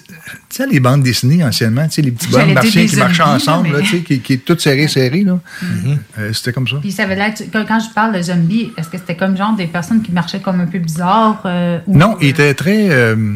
[0.49, 3.79] sais, les bandes dessinées anciennement, tu sais, les petits bonhommes martiens qui marchaient ensemble, là,
[3.81, 5.39] tu sais, qui, qui est tout serré, serré, là.
[5.63, 5.97] Mm-hmm.
[6.17, 6.77] Euh, c'était comme ça.
[6.81, 7.33] Puis ça avait l'air.
[7.53, 10.59] Quand je parle de zombies, est-ce que c'était comme genre des personnes qui marchaient comme
[10.59, 11.41] un peu bizarres?
[11.45, 12.89] Euh, non, ils étaient très.
[12.89, 13.35] Euh,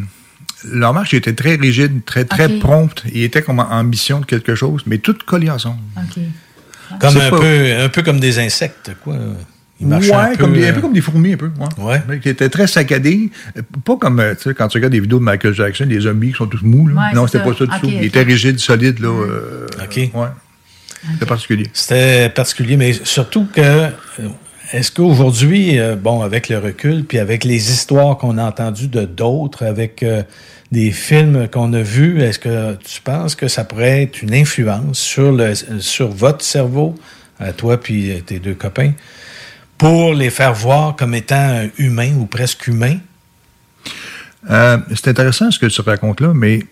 [0.64, 3.04] leur marche était très rigide, très, très prompte.
[3.12, 5.78] Ils étaient comme en mission de quelque chose, mais tout collé ensemble.
[5.96, 6.22] OK.
[7.00, 9.16] Comme un, peu, un peu comme des insectes, quoi.
[9.78, 11.50] Il ouais, un peu, comme des, un peu comme des fourmis, un peu.
[11.78, 12.00] Ouais.
[12.08, 12.18] ouais.
[12.18, 13.30] Qui étaient très saccadés.
[13.84, 16.38] Pas comme, tu sais, quand tu regardes des vidéos de Michael Jackson, les zombies qui
[16.38, 16.88] sont tous mous.
[16.88, 17.10] Là.
[17.14, 17.88] non, c'était pas ça du tout.
[17.88, 19.00] Ils étaient rigides, solides.
[19.00, 19.96] Là, euh, OK.
[20.14, 20.28] Ouais.
[21.12, 21.66] C'était particulier.
[21.72, 23.90] C'était particulier, mais surtout que euh,
[24.72, 29.02] est-ce qu'aujourd'hui, euh, bon, avec le recul, puis avec les histoires qu'on a entendues de
[29.02, 30.22] d'autres, avec euh,
[30.72, 34.98] des films qu'on a vus, est-ce que tu penses que ça pourrait être une influence
[34.98, 36.96] sur le sur votre cerveau,
[37.38, 38.92] à toi puis tes deux copains,
[39.78, 42.98] pour les faire voir comme étant humains ou presque humains?
[44.48, 46.64] c'est intéressant ce que tu racontes là, mais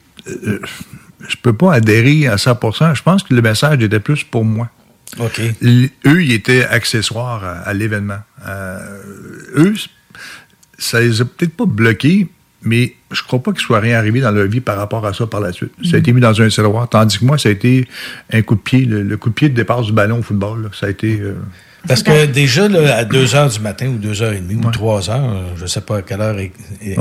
[1.29, 2.59] je peux pas adhérer à 100
[2.95, 4.69] Je pense que le message était plus pour moi.
[5.19, 5.41] OK.
[5.63, 8.19] eux, ils étaient accessoires à, l'événement.
[8.47, 8.79] Euh,
[9.57, 9.75] eux,
[10.79, 12.29] ça les a peut-être pas bloqués,
[12.63, 15.27] mais je crois pas qu'il soit rien arrivé dans leur vie par rapport à ça
[15.27, 15.73] par la suite.
[15.85, 17.87] Ça a été mis dans un tiroir, tandis que moi, ça a été
[18.33, 20.71] un coup de pied, le, coup de pied de départ du ballon au football.
[20.79, 21.21] Ça a été...
[21.21, 21.35] Euh,
[21.87, 25.11] Parce que déjà, à 2 heures du matin ou 2 heures et demie ou 3
[25.11, 26.37] heures, je ne sais pas à quelle heure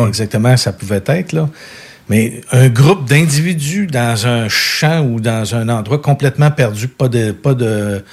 [0.07, 1.49] exactement ça pouvait être, là,
[2.09, 7.31] mais un groupe d'individus dans un champ ou dans un endroit complètement perdu, pas de,
[7.31, 8.03] pas de,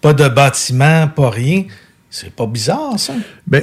[0.00, 1.64] pas de bâtiment, pas rien,
[2.10, 3.12] c'est pas bizarre, ça?
[3.46, 3.62] Ben,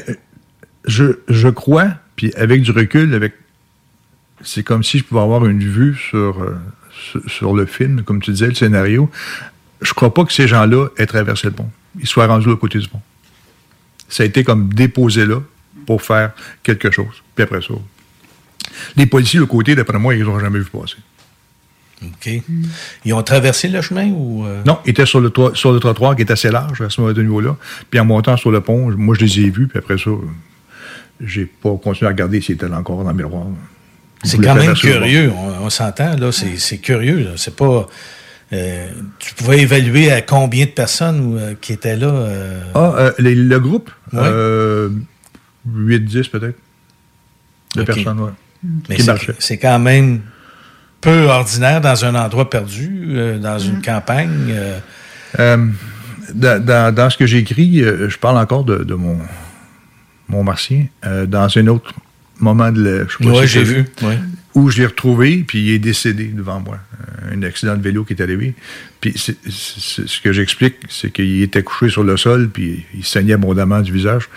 [0.85, 3.33] je, je crois, puis avec du recul, avec
[4.41, 6.57] c'est comme si je pouvais avoir une vue sur, euh,
[7.27, 9.09] sur, le film, comme tu disais, le scénario.
[9.81, 11.69] Je crois pas que ces gens-là aient traversé le pont.
[11.99, 13.01] Ils soient rendus à côté du pont.
[14.09, 15.41] Ça a été comme déposé là
[15.85, 16.31] pour faire
[16.63, 17.23] quelque chose.
[17.35, 17.73] Puis après ça,
[18.95, 20.97] les policiers, de côté, d'après moi, ils n'ont jamais vu passer.
[22.03, 22.29] OK.
[23.05, 24.45] Ils ont traversé le chemin ou.
[24.45, 24.61] Euh?
[24.65, 27.55] Non, ils étaient sur le, sur le trottoir qui est assez large à ce niveau-là.
[27.89, 30.11] Puis en montant sur le pont, moi, je les ai vus, puis après ça,
[31.21, 33.45] j'ai pas continué à regarder s'ils étaient encore dans le miroir.
[34.23, 35.31] C'est quand même curieux,
[35.61, 37.29] on, s'entend, là, c'est curieux.
[37.37, 37.87] C'est pas.
[38.53, 38.89] Euh,
[39.19, 42.13] tu pouvais évaluer à combien de personnes euh, qui étaient là?
[42.75, 43.89] Ah, le groupe?
[44.13, 44.99] 8-10
[46.29, 46.59] peut-être.
[47.75, 48.31] De personnes, oui.
[48.89, 48.97] Mais
[49.39, 50.21] c'est quand même
[51.01, 53.81] peu ordinaire dans un endroit perdu, euh, dans une mm.
[53.81, 54.47] campagne.
[54.49, 54.79] Euh.
[55.39, 55.67] Euh,
[56.33, 59.19] dans, ce que j'écris, je parle encore de, mon,
[60.27, 60.87] mon martien.
[61.27, 61.93] dans un autre
[62.39, 63.05] moment de la.
[63.21, 63.85] Oui, j'ai vu.
[64.55, 66.79] Où je l'ai retrouvé, puis il est décédé devant moi.
[67.31, 68.53] Un accident de vélo qui est arrivé.
[69.01, 73.81] Puis ce que j'explique, c'est qu'il était couché sur le sol, puis il saignait abondamment
[73.81, 74.29] du visage.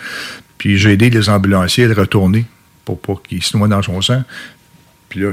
[0.57, 2.45] Puis j'ai aidé les ambulanciers à le retourner
[2.83, 4.23] pour pas qu'il se noie dans son sang.
[5.07, 5.31] Puis là,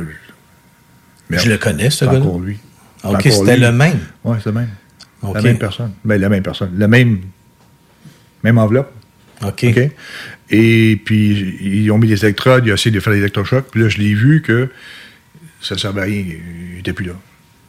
[1.30, 2.20] je le connais, ce gars-là?
[2.20, 2.58] encore lui.
[3.02, 3.98] OK, c'était le même?
[4.24, 4.70] Oui, c'est le même.
[5.34, 5.92] La même personne.
[6.04, 6.70] Ben, la même personne.
[6.76, 7.20] La même,
[8.42, 8.92] même enveloppe.
[9.42, 9.64] OK.
[10.50, 13.66] Et puis, ils ont mis des électrodes, ils ont essayé de faire l'électrochoc.
[13.70, 14.68] Puis là, je l'ai vu que
[15.60, 16.24] ça ne servait à rien.
[16.70, 17.14] Il n'était plus là.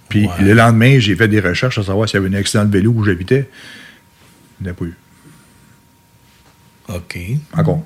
[0.09, 2.71] Puis le lendemain, j'ai fait des recherches à savoir s'il y avait un accident de
[2.71, 3.49] vélo où j'habitais.
[4.61, 4.93] Il n'y a pas eu.
[6.87, 7.19] OK.
[7.53, 7.83] Encore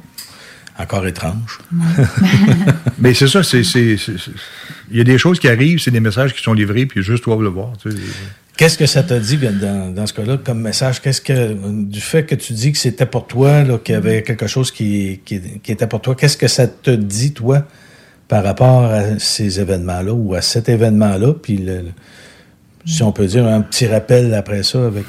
[0.81, 1.59] encore étrange.
[2.99, 6.41] Mais c'est ça, c'est, il y a des choses qui arrivent, c'est des messages qui
[6.41, 7.73] sont livrés, puis juste toi le voir.
[8.61, 11.01] Qu'est-ce que ça t'a dit dans, ce cas-là comme message?
[11.01, 14.45] Qu'est-ce que du fait que tu dis que c'était pour toi, qu'il y avait quelque
[14.45, 17.65] chose qui, qui, était pour toi, qu'est-ce que ça te dit, toi,
[18.27, 21.85] par rapport à ces événements-là ou à cet événement-là, puis le,
[22.85, 25.07] si on peut dire, un petit rappel après ça avec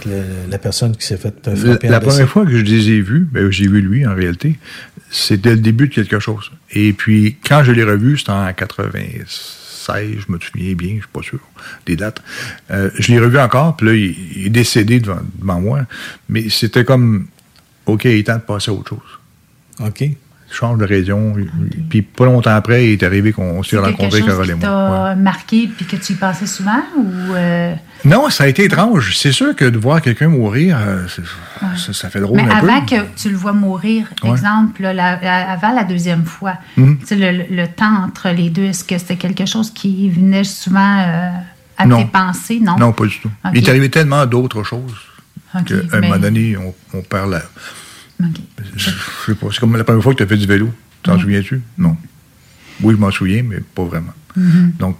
[0.48, 3.28] la personne qui s'est fait frapper La, la première fois que je les ai vus,
[3.30, 4.56] ben, j'ai vu lui en réalité,
[5.10, 6.52] c'était le début de quelque chose.
[6.70, 8.50] Et puis, quand je l'ai revu, c'était en
[9.86, 11.40] 96, je me souviens bien, je suis pas sûr
[11.86, 12.22] des dates.
[12.70, 15.80] Euh, je l'ai revu encore, puis là, il, est décédé devant, moi.
[16.28, 17.26] Mais c'était comme,
[17.86, 19.86] OK, il est temps de passer à autre chose.
[19.86, 20.04] OK
[20.52, 21.34] change de région.
[21.88, 25.08] Puis pas longtemps après, il est arrivé qu'on s'est rencontré, Carole et moi.
[25.08, 25.16] Ouais.
[25.16, 27.74] marqué puis que tu y passais souvent ou euh?
[28.04, 29.16] Non, ça a été étrange.
[29.16, 31.06] C'est sûr que de voir quelqu'un mourir, euh,
[31.76, 36.24] ça, fait drôle Mais un avant que tu le vois mourir, exemple, avant la deuxième
[36.24, 36.98] fois, mhm.
[37.10, 41.30] le, temps entre les deux, est-ce que c'était quelque chose qui venait souvent euh,
[41.78, 42.60] à tes pensées?
[42.60, 43.30] Non, non pas du tout.
[43.54, 44.94] Il est arrivé tellement d'autres choses
[45.66, 47.42] qu'à un moment donné, on, on perd la
[48.76, 48.90] je
[49.26, 49.46] sais pas.
[49.52, 50.70] C'est comme la première fois que tu as fait du vélo.
[51.02, 51.60] T'en souviens-tu?
[51.78, 51.96] Non.
[52.82, 54.14] Oui, je m'en souviens, mais pas vraiment.
[54.38, 54.76] Mm-hmm.
[54.78, 54.96] Donc,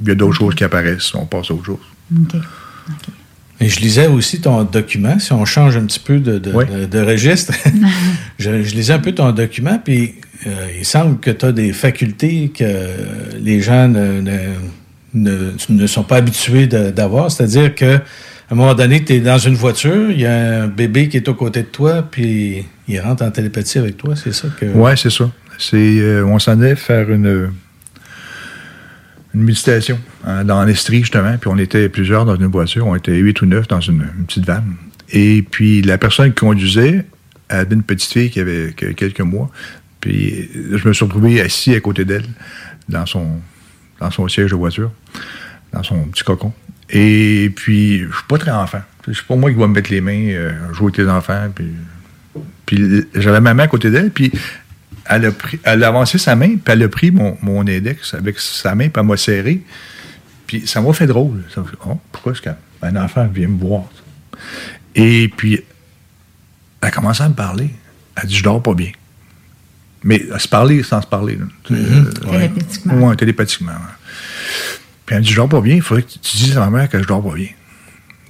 [0.00, 1.14] il y a d'autres choses qui apparaissent.
[1.14, 1.78] On passe à autre chose.
[2.16, 2.40] OK.
[3.60, 7.52] Et je lisais aussi ton document, si on change un petit peu de, de, registre.
[8.38, 10.14] je, lisais un peu ton document, puis
[10.46, 12.86] euh, il semble que tu as des facultés que
[13.38, 14.22] les gens ne,
[15.12, 17.30] ne, ne sont pas habitués d'avoir.
[17.30, 18.00] C'est-à-dire que
[18.50, 21.16] à un moment donné, tu es dans une voiture, il y a un bébé qui
[21.16, 24.48] est aux côtés de toi, puis il rentre en télépathie avec toi, c'est ça.
[24.60, 25.30] Oui, c'est ça.
[25.56, 27.52] C'est, euh, on s'en est faire une,
[29.34, 33.14] une méditation hein, dans l'Estrie, justement, puis on était plusieurs dans une voiture, on était
[33.14, 34.74] huit ou neuf dans une, petite vanne.
[35.12, 37.04] Et puis la personne qui conduisait
[37.48, 39.48] avait une petite fille qui avait quelques mois,
[40.00, 42.26] puis je me suis retrouvé assis à côté d'elle
[42.88, 43.28] dans son,
[44.00, 44.90] dans son siège de voiture,
[45.72, 46.52] dans son petit cocon.
[46.92, 48.80] Et puis, je suis pas très enfant.
[49.06, 51.48] C'est pas moi qui vais me mettre les mains, euh, jouer avec les enfants.
[51.54, 51.72] Puis,
[52.66, 54.30] puis j'avais ma main à côté d'elle, puis
[55.06, 58.14] elle a, pris, elle a avancé sa main, puis elle a pris mon, mon index
[58.14, 59.62] avec sa main, puis elle m'a serré.
[60.46, 61.44] Puis ça m'a fait drôle.
[61.54, 63.84] Ça, oh, pourquoi est-ce qu'un enfant vient me voir?
[64.94, 65.54] Et puis,
[66.82, 67.70] elle a commencé à me parler.
[68.16, 68.92] Elle dit, je dors pas bien.
[70.02, 71.38] Mais à se parler sans se parler.
[71.70, 71.74] Mm-hmm.
[71.74, 73.08] Euh, télépathiquement.
[73.08, 73.72] Oui, télépathiquement.
[75.10, 76.78] Puis elle me dit, je dors pas bien, il faudrait que tu dises à ma
[76.78, 77.48] mère que je dors pas bien.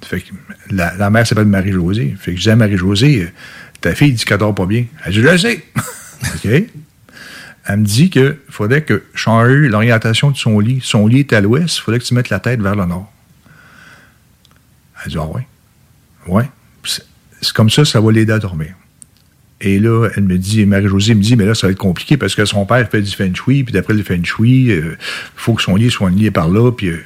[0.01, 0.31] Fait que
[0.71, 2.15] la, mère s'appelle Marie-Josée.
[2.19, 3.31] Fait que je dis à Marie-Josée,
[3.81, 4.85] ta fille dit qu'elle dort pas bien.
[5.05, 5.63] Elle dit, je le sais.
[5.75, 6.45] OK?
[7.65, 10.79] Elle me dit qu'il faudrait que change l'orientation de son lit.
[10.81, 13.13] Son lit est à l'ouest, il faudrait que tu mettes la tête vers le nord.
[15.05, 15.45] Elle dit, ah ouais?
[16.25, 16.49] Ouais.
[16.83, 18.73] C'est comme ça, ça va l'aider à dormir.
[19.63, 22.33] Et là, elle me dit, Marie-Josée me dit, mais là, ça va être compliqué parce
[22.33, 24.97] que son père fait du feng shui, puis d'après le feng shui, il euh,
[25.35, 27.03] faut que son lit soit lié par là, puis euh,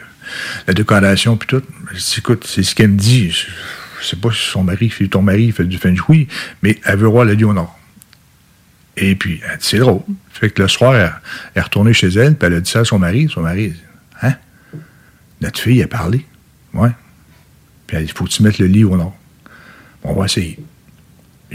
[0.66, 1.62] la décoration, puis tout.
[1.92, 3.30] Je dis, écoute, c'est ce qu'elle me dit.
[3.30, 6.30] Je sais pas si son mari, ton mari fait du feng shui,
[6.62, 7.78] mais elle veut voir le lit au nord.
[8.96, 10.02] Et puis, elle dit, c'est drôle.
[10.32, 11.12] Fait que le soir, elle,
[11.56, 13.28] est retournée chez elle, puis elle a dit ça à son mari.
[13.30, 13.74] Son mari,
[14.22, 14.36] hein?
[15.42, 16.26] Notre fille a parlé.
[16.74, 16.92] Ouais.
[17.86, 19.14] Puis elle dit, faut que tu mettes le lit au nord.
[20.04, 20.58] on va essayer.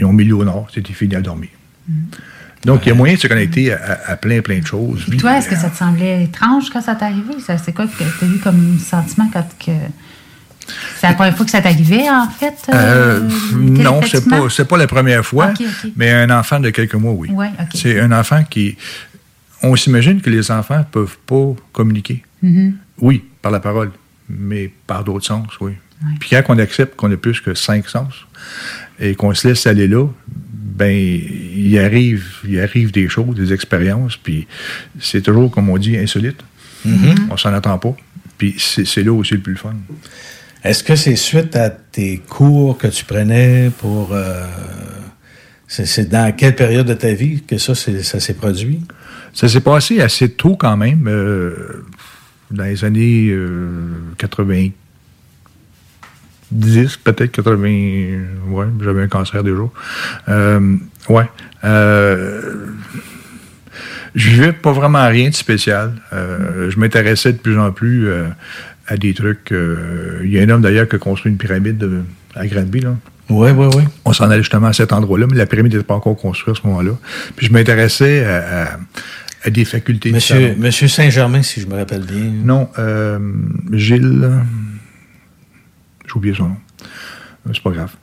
[0.01, 1.49] Ils ont mis au nord, c'était fini à dormir.
[1.87, 1.93] Mm.
[2.65, 5.05] Donc, il y a moyen de se connecter à, plein, plein de choses.
[5.11, 7.33] Et toi, est-ce que ça te semblait étrange quand ça t'est arrivé?
[7.39, 9.71] C'est quoi que tu as eu comme sentiment quand que
[10.99, 12.55] c'est la première fois que ça t'arrivait, en fait?
[12.73, 15.53] Euh, euh non, c'est pas, pas la première fois,
[15.95, 17.29] mais un enfant de quelques mois, oui.
[17.73, 18.77] C'est un enfant qui...
[19.63, 22.23] On s'imagine que les enfants ne peuvent pas communiquer.
[22.43, 22.73] Mm-hmm.
[22.99, 23.91] Oui, par la parole,
[24.27, 25.73] mais par d'autres sens, oui.
[26.19, 28.13] Puis quand on accepte qu'on a plus que cinq sens
[28.99, 30.07] et qu'on se laisse aller là,
[30.81, 34.47] ben il arrive, il arrive des choses, des expériences, puis
[34.99, 36.43] c'est toujours, comme on dit, insolite.
[36.87, 37.27] Mm-hmm.
[37.29, 37.95] On s'en attend pas.
[38.37, 39.75] Puis c'est là aussi le plus fun.
[40.63, 44.13] Est-ce que c'est suite à tes cours que tu prenais pour...
[44.13, 44.47] Euh,
[45.67, 48.81] c'est dans quelle période de ta vie que ça, ça s'est produit?
[49.33, 51.85] Ça s'est passé assez tôt quand même, euh,
[52.49, 53.33] dans les années
[56.51, 57.67] 90, euh, peut-être 80...
[58.49, 59.61] Ouais, j'avais un cancer déjà.
[60.29, 60.75] Euh,
[61.09, 61.29] ouais.
[64.15, 65.93] je vivais pas vraiment rien de spécial.
[66.11, 68.09] je m'intéressais de plus en plus
[68.91, 69.51] à des trucs.
[69.51, 72.03] Euh, il y a un homme d'ailleurs qui a construit une pyramide
[72.35, 72.81] à Granby.
[72.81, 72.95] Là.
[73.29, 73.83] Oui, oui, oui.
[74.03, 76.61] On s'en allait justement à cet endroit-là, mais la pyramide n'était pas encore construite à
[76.61, 76.91] ce moment-là.
[77.35, 78.77] Puis je m'intéressais à,
[79.49, 82.31] des facultés Monsieur, Monsieur Saint-Germain, si je me rappelle bien.
[82.43, 83.17] Non, euh,
[83.71, 84.29] Gilles.
[86.11, 86.57] J'ai oublié son nom.
[87.47, 87.93] Euh, c'est pas grave.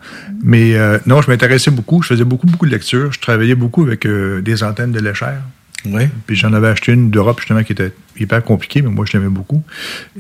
[0.43, 0.75] Mais
[1.07, 2.03] non, je m'intéressais beaucoup.
[2.03, 3.13] Je faisais beaucoup, beaucoup de lectures.
[3.13, 5.43] Je travaillais beaucoup avec des antennes de léchère.
[5.85, 6.03] Oui.
[6.27, 9.31] Puis j'en avais acheté une d'Europe, justement, qui était hyper compliquée, mais moi, je l'aimais
[9.31, 9.63] beaucoup.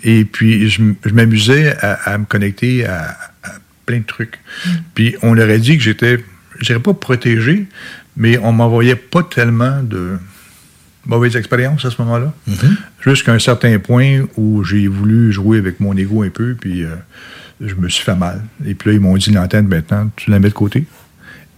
[0.02, 0.82] Et puis, je,
[1.12, 3.16] m'amusais à, me connecter à,
[3.86, 4.38] plein de trucs.
[4.64, 4.70] Mm.
[4.94, 6.22] Puis, on aurait dit que j'étais,
[6.58, 7.66] je dirais pas protégé,
[8.16, 10.18] mais on m'envoyait pas tellement de
[11.06, 12.32] mauvaises expériences à ce moment-là.
[12.48, 12.76] Mm-hmm.
[13.00, 16.94] Jusqu'à un certain point où j'ai voulu jouer avec mon ego un peu, puis euh,
[17.60, 18.44] je me suis fait mal.
[18.64, 20.86] Et puis là, ils m'ont dit l'antenne, maintenant, tu la mets de côté.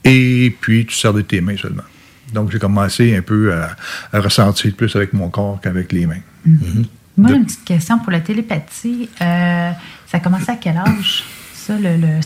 [0.05, 1.83] Et puis, tu sers de tes mains seulement.
[2.33, 6.23] Donc, j'ai commencé un peu à, ressentir plus avec mon corps qu'avec les mains.
[6.49, 6.87] Mm-hmm.
[7.19, 9.11] Moi, une petite question pour la télépathie.
[9.21, 9.71] Euh,
[10.07, 11.75] ça a commencé à quel âge, ça,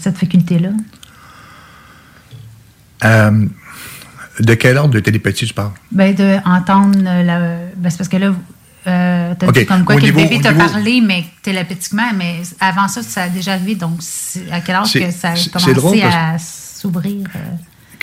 [0.00, 0.70] cette faculté-là?
[3.04, 3.46] Euh,
[4.40, 5.72] de quel ordre de télépathie tu parles?
[5.90, 7.58] Ben, de entendre la.
[7.76, 8.34] Ben, c'est parce que là,
[8.86, 12.88] euh, tu as dit comme quoi que le bébé t'a parlé, mais télépathiquement, mais avant
[12.88, 13.74] ça, ça a déjà arrivé.
[13.74, 14.00] Donc,
[14.50, 17.26] à quel âge que ça a commencé à s'ouvrir?
[17.34, 17.38] Euh?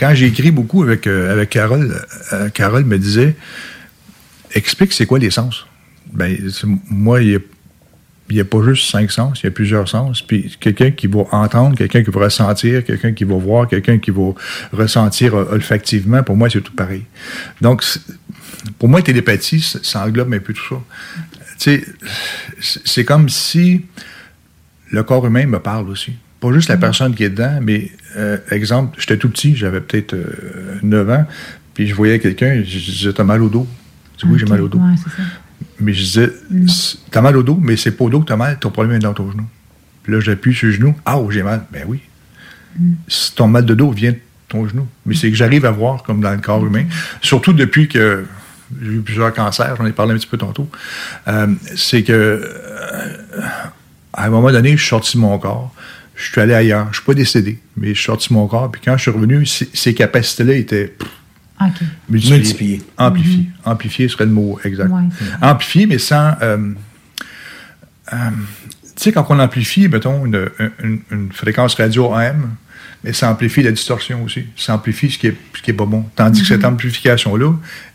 [0.02, 2.02] quand j'ai écrit beaucoup avec, euh, avec Carole,
[2.34, 3.36] euh, Carole me disait
[4.56, 5.68] explique c'est quoi les sens.
[6.12, 6.36] Ben,
[6.90, 7.40] moi, il
[8.32, 10.24] n'y a, pas juste cinq sens, il y a plusieurs sens.
[10.24, 14.10] Puis quelqu'un qui va entendre, quelqu'un qui va ressentir, quelqu'un qui va voir, quelqu'un qui
[14.10, 14.34] va
[14.74, 17.04] ressentir olfactivement, pour moi, c'est tout pareil.
[17.62, 17.84] Donc,
[18.80, 20.82] pour moi, télépathie, ça englobe un peu tout ça.
[21.58, 21.84] Tu
[22.60, 23.86] sais, c'est comme si
[24.90, 26.14] le corps humain me parle aussi.
[26.40, 26.80] Pas juste la mm-hmm.
[26.80, 30.16] personne qui est dedans, mais euh, exemple, j'étais tout petit, j'avais peut-être
[30.84, 31.26] 9 euh, ans,
[31.74, 33.68] puis je voyais quelqu'un, je disais, t'as mal au dos.
[34.18, 34.82] Je dis, oui, j'ai mal au dos.
[35.80, 36.68] Mais je disais, mm.
[37.12, 39.00] t'as mal au dos, mais c'est pas au dos que t'as mal, ton problème est
[39.00, 39.46] dans ton genou.
[40.04, 41.66] Puis là, j'appuie sur le genou, ah, oh, j'ai mal.
[41.72, 42.02] Ben oui.
[42.80, 42.94] Mm.
[43.36, 44.88] ton mal de dos vient de ton genou.
[45.06, 46.86] Mais c'est que j'arrive à voir comme dans le corps humain,
[47.22, 48.26] surtout depuis que
[48.82, 50.70] j'ai eu plusieurs cancers, j'en ai parlé un petit peu tantôt,
[51.28, 52.48] euh, c'est que
[54.14, 55.74] à un moment donné, je suis sorti de mon corps
[56.22, 56.88] je suis allé ailleurs.
[56.92, 58.72] Je suis pas décédé, mais je suis sorti mon corps.
[58.72, 60.96] Puis quand je suis revenu, ces capacités-là étaient
[62.10, 62.82] multipliées.
[62.98, 63.44] Amplifiées.
[63.44, 63.70] Mm-hmm.
[63.70, 64.92] Amplifiées serait le mot exact.
[65.42, 66.36] Amplifiées, mais sans.
[66.42, 66.74] Euh,
[68.14, 68.16] euh,
[68.96, 70.50] tu sais, quand on amplifie, mettons, une,
[71.12, 72.56] une, fréquence radio AM,
[73.04, 74.46] mais ça amplifie la distorsion aussi.
[74.56, 76.06] Ça amplifie ce qui est, ce qui est pas bon.
[76.16, 76.74] Tandis que cette mhm.
[76.74, 77.54] amplification-là,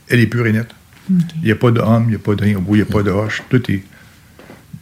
[0.09, 0.71] elle est pure et nette.
[1.09, 2.89] Il n'y a pas de il n'y a pas de rien au bout, il n'y
[2.89, 3.43] a pas de hoche.
[3.49, 3.85] Tout est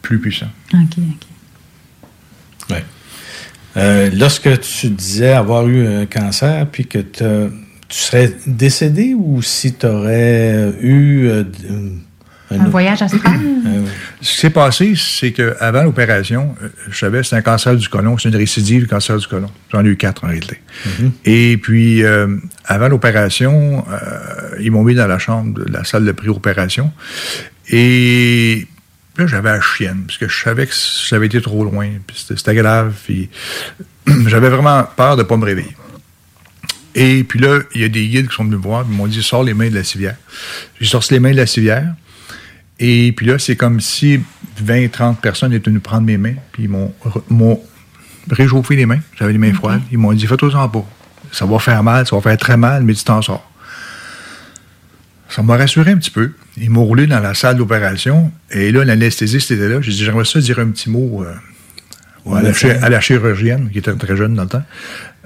[0.01, 0.49] plus puissant.
[0.73, 2.71] OK, OK.
[2.71, 2.83] Ouais.
[3.77, 7.23] Euh, lorsque tu disais avoir eu un cancer, puis que tu
[7.89, 11.43] serais décédé ou si tu aurais eu euh,
[12.51, 13.39] un, voyage astral?
[13.65, 13.85] Euh,
[14.21, 16.55] Ce qui s'est passé, c'est qu'avant l'opération,
[16.89, 19.49] je savais que c'était un cancer du côlon, c'est une récidive du cancer du côlon.
[19.71, 20.61] J'en ai eu quatre en réalité.
[20.85, 21.11] Mm-hmm.
[21.25, 22.03] Et puis,
[22.65, 23.85] avant l'opération,
[24.59, 26.91] ils m'ont mis dans la chambre de la salle de pré-opération.
[27.69, 28.67] Et
[29.17, 30.73] Là, j'avais la chienne, parce que je savais que
[31.07, 33.29] j'avais été trop loin, puis c'était grave, puis
[34.27, 35.75] j'avais vraiment peur de ne pas me réveiller.
[36.95, 39.07] Et puis là, il y a des guides qui sont venus me voir, ils m'ont
[39.07, 40.15] dit sors les mains de la civière.
[40.81, 41.93] J'ai sorti les mains de la civière,
[42.79, 44.19] et puis là, c'est comme si
[44.57, 47.61] 20, 30 personnes étaient venues prendre mes mains, puis ils m'ont
[48.29, 48.99] réchauffé les mains.
[49.17, 49.81] J'avais les mains froides.
[49.91, 50.85] Ils m'ont dit fais-toi-en pas.
[51.31, 53.49] Ça va faire mal, ça va faire très mal, mais tu t'en sors.
[55.29, 56.31] Ça m'a rassuré un petit peu.
[56.57, 58.31] Ils m'ont roulé dans la salle d'opération.
[58.51, 59.81] Et là, l'anesthésiste était là.
[59.81, 61.33] J'ai dit, j'aimerais ça dire un petit mot euh,
[62.31, 64.63] à, la, chirurgienne, qui était très jeune dans le temps.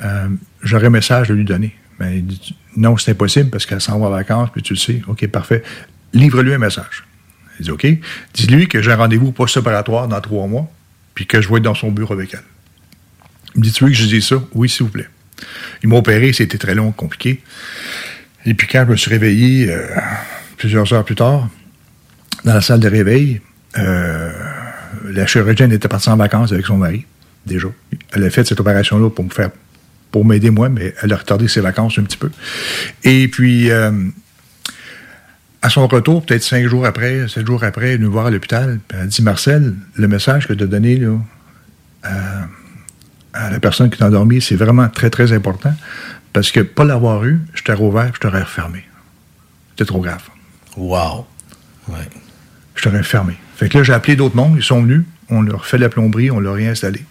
[0.02, 0.30] Euh,
[0.64, 1.76] J'aurais un message à lui donner.
[2.00, 4.80] Mais il dit, non, c'est impossible parce qu'elle s'en va en vacances, puis tu le
[4.80, 5.02] sais.
[5.08, 5.64] OK, parfait.
[6.14, 7.04] Livre-lui un message.
[7.60, 7.88] Il dit, OK.
[8.34, 10.72] Dis-lui que j'ai un rendez-vous post-opératoire dans trois mois,
[11.14, 12.44] puis que je vais être dans son bureau avec elle.
[13.56, 14.42] Il me dit, tu que je dise ça?
[14.54, 15.10] Oui, s'il vous plaît.
[15.84, 17.42] Ils m'ont opéré, c'était très long, compliqué.
[18.46, 19.86] Et puis quand je me suis réveillé euh,
[20.58, 21.50] plusieurs heures plus tard,
[22.46, 23.42] dans la salle de réveil,
[23.78, 24.32] euh,
[25.06, 27.06] la chirurgienne était partie en vacances avec son mari,
[27.46, 27.68] déjà.
[28.14, 29.50] Elle a fait cette opération-là pour me faire
[30.12, 32.32] pour m'aider moi, mais elle a retardé ses vacances un petit peu.
[33.04, 33.92] Et puis, euh,
[35.62, 38.32] à son retour, peut-être cinq jours après, sept jours après, elle est venue voir à
[38.32, 38.80] l'hôpital.
[38.94, 41.18] Elle a dit Marcel, le message que tu as donné là,
[43.34, 45.74] à, la personne qui t'a endormi, c'est vraiment très, très important.
[46.32, 48.86] Parce que pas l'avoir eu, je t'aurais ouvert, je t'aurais refermé.
[49.72, 50.24] C'était trop grave.
[50.78, 51.26] Wow.
[51.88, 52.08] Ouais.
[52.76, 53.36] Je t'aurais fermé.
[53.56, 56.32] Fait que là, j'ai appelé d'autres mondes, ils sont venus, on leur fait la plomberie,
[56.32, 57.04] on leur réinstallé.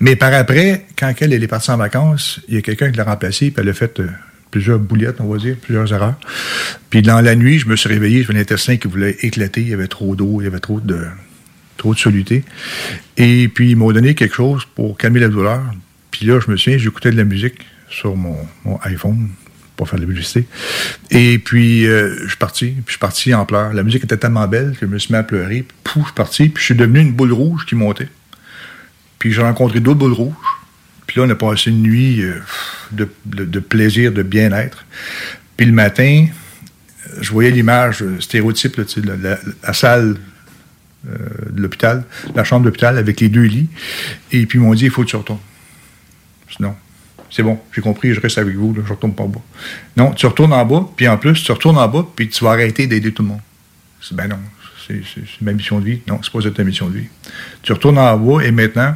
[0.00, 2.96] Mais par après, quand elle, elle est partie en vacances, il y a quelqu'un qui
[2.96, 4.08] l'a remplacé, puis elle a fait euh,
[4.54, 6.14] plusieurs boulettes, on va dire, plusieurs erreurs.
[6.88, 9.68] Puis dans la nuit, je me suis réveillé, j'avais un intestin qui voulait éclater, il
[9.68, 11.00] y avait trop d'eau, il y avait trop de
[11.76, 12.44] trop de soluté.
[13.16, 15.60] Et puis ils m'ont donné quelque chose pour calmer la douleur.
[16.12, 18.36] Puis là, je me souviens, j'écoutais de la musique sur mon,
[18.82, 19.30] iPhone
[19.74, 20.46] pour faire de la publicité.
[21.10, 22.66] Et puis, euh, je suis parti.
[22.66, 23.72] Puis, je suis parti en pleurs.
[23.72, 25.64] La musique était tellement belle que je me suis mis à pleurer.
[25.82, 26.48] Pouf, je suis parti.
[26.48, 28.08] Puis, je suis devenu une boule rouge qui montait.
[29.18, 30.53] Puis, j'ai rencontré d'autres boules rouges.
[31.14, 32.40] Puis là, on a passé une nuit euh,
[32.90, 34.84] de, plaisir, de bien-être.
[35.56, 36.26] Puis, le matin,
[37.20, 40.16] je voyais l'image euh, stéréotype, là, la, salle
[41.04, 42.02] de l'hôpital,
[42.34, 43.68] la chambre d'hôpital avec les deux lits.
[44.32, 45.38] Et puis, ils m'ont dit, il faut que tu retournes.
[46.50, 46.74] Sinon,
[47.30, 49.42] c'est bon, j'ai compris, je reste avec vous, je retourne pas en bas.
[49.96, 52.50] Non, tu retournes en bas, puis en plus, tu retournes en bas, puis tu vas
[52.50, 53.40] arrêter d'aider tout le monde.
[54.10, 54.38] Ben non,
[54.86, 56.00] c'est ma mission de vie.
[56.06, 57.06] Non, c'est pas ta mission de vie.
[57.62, 58.94] Tu retournes en bas et maintenant,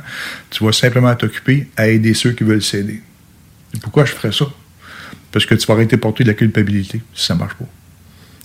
[0.51, 3.03] tu vas simplement t'occuper à aider ceux qui veulent s'aider.
[3.83, 4.47] Pourquoi je ferais ça?
[5.33, 7.67] Parce que tu vas arrêter de porter de la culpabilité si ça marche pas.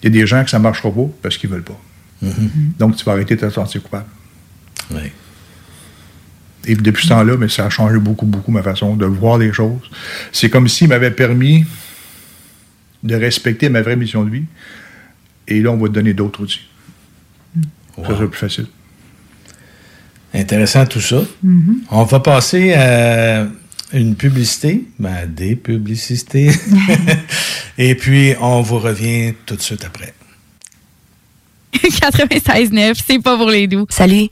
[0.02, 1.80] Il y a des gens que ça marchera pas parce qu'ils veulent pas.
[2.24, 2.78] Mm-hmm.
[2.78, 4.08] Donc, tu vas arrêter de te sentir coupable.
[4.92, 5.12] Oui.
[6.66, 9.52] Et depuis ce temps-là, mais ça a changé beaucoup, beaucoup ma façon de voir les
[9.52, 9.90] choses.
[10.32, 11.66] C'est comme s'il m'avait permis
[13.04, 14.46] de respecter ma vraie mission de vie.
[15.48, 16.68] Et là, on va te donner d'autres outils.
[17.96, 18.68] Ça sera plus facile.
[20.34, 21.22] Intéressant tout ça.
[21.46, 21.76] Mm-hmm.
[21.92, 23.48] On va passer à
[23.94, 26.52] une publicité, ben, des publicités.
[27.78, 30.14] Et puis, on vous revient tout de suite après.
[31.74, 33.86] 96.9, c'est pas pour les doux.
[33.90, 34.30] Salut.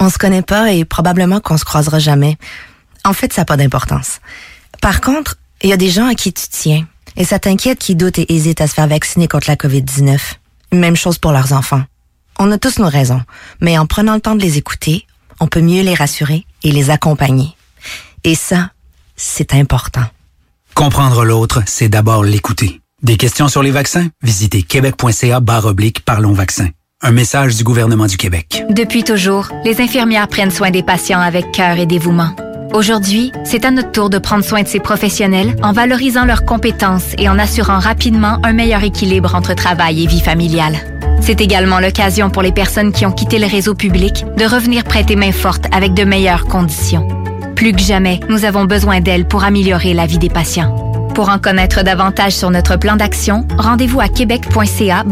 [0.00, 2.36] On se connaît pas et probablement qu'on se croisera jamais.
[3.04, 4.20] En fait, ça n'a pas d'importance.
[4.82, 6.86] Par contre, il y a des gens à qui tu tiens.
[7.16, 10.18] Et ça t'inquiète qui doutent et hésitent à se faire vacciner contre la COVID-19.
[10.72, 11.82] Même chose pour leurs enfants.
[12.38, 13.22] On a tous nos raisons,
[13.60, 15.06] mais en prenant le temps de les écouter,
[15.40, 17.56] on peut mieux les rassurer et les accompagner.
[18.24, 18.70] Et ça,
[19.16, 20.04] c'est important.
[20.74, 22.80] Comprendre l'autre, c'est d'abord l'écouter.
[23.02, 24.08] Des questions sur les vaccins?
[24.22, 26.68] Visitez québec.ca barre oblique Parlons vaccins.
[27.02, 28.64] Un message du gouvernement du Québec.
[28.70, 32.34] Depuis toujours, les infirmières prennent soin des patients avec cœur et dévouement.
[32.74, 37.14] Aujourd'hui, c'est à notre tour de prendre soin de ces professionnels en valorisant leurs compétences
[37.16, 40.95] et en assurant rapidement un meilleur équilibre entre travail et vie familiale.
[41.26, 45.16] C'est également l'occasion pour les personnes qui ont quitté le réseau public de revenir prêter
[45.16, 47.08] main forte avec de meilleures conditions.
[47.56, 50.72] Plus que jamais, nous avons besoin d'elles pour améliorer la vie des patients.
[51.16, 55.02] Pour en connaître davantage sur notre plan d'action, rendez-vous à québec.ca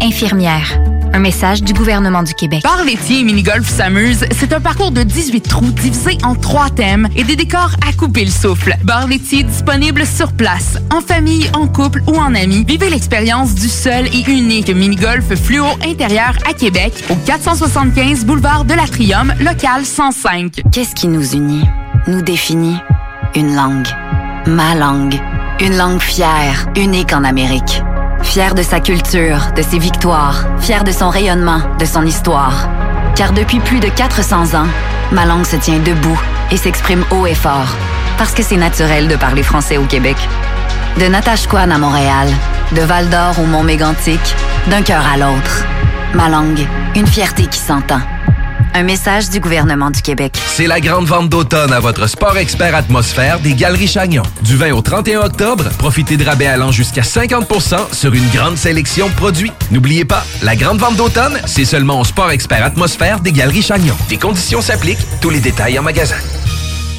[0.00, 0.97] infirmière.
[1.12, 2.62] Un message du gouvernement du Québec.
[2.62, 7.08] Bar laitier et mini-golf s'amuse, c'est un parcours de 18 trous divisé en trois thèmes
[7.16, 8.76] et des décors à couper le souffle.
[8.84, 12.64] Bar laitier disponible sur place, en famille, en couple ou en amis.
[12.66, 18.74] Vivez l'expérience du seul et unique mini-golf fluo intérieur à Québec au 475 boulevard de
[18.74, 20.62] l'Atrium, local 105.
[20.72, 21.64] Qu'est-ce qui nous unit,
[22.06, 22.76] nous définit?
[23.34, 23.88] Une langue.
[24.46, 25.20] Ma langue.
[25.60, 27.82] Une langue fière, unique en Amérique.
[28.22, 32.68] Fière de sa culture, de ses victoires, fière de son rayonnement, de son histoire.
[33.16, 34.66] Car depuis plus de 400 ans,
[35.12, 37.74] ma langue se tient debout et s'exprime haut et fort.
[38.18, 40.16] Parce que c'est naturel de parler français au Québec.
[40.98, 42.28] De Natashquan à Montréal,
[42.72, 44.20] de Val d'Or au Mont Mégantic,
[44.68, 45.64] d'un cœur à l'autre.
[46.14, 46.66] Ma langue,
[46.96, 48.00] une fierté qui s'entend.
[48.78, 50.38] Un message du gouvernement du Québec.
[50.46, 54.22] C'est la grande vente d'automne à votre Sport Expert Atmosphère des Galeries Chagnon.
[54.42, 59.08] Du 20 au 31 octobre, profitez de rabais allant jusqu'à 50% sur une grande sélection
[59.08, 59.50] de produits.
[59.72, 63.96] N'oubliez pas, la grande vente d'automne, c'est seulement au Sport Expert Atmosphère des Galeries Chagnon.
[64.08, 66.14] Des conditions s'appliquent, tous les détails en magasin.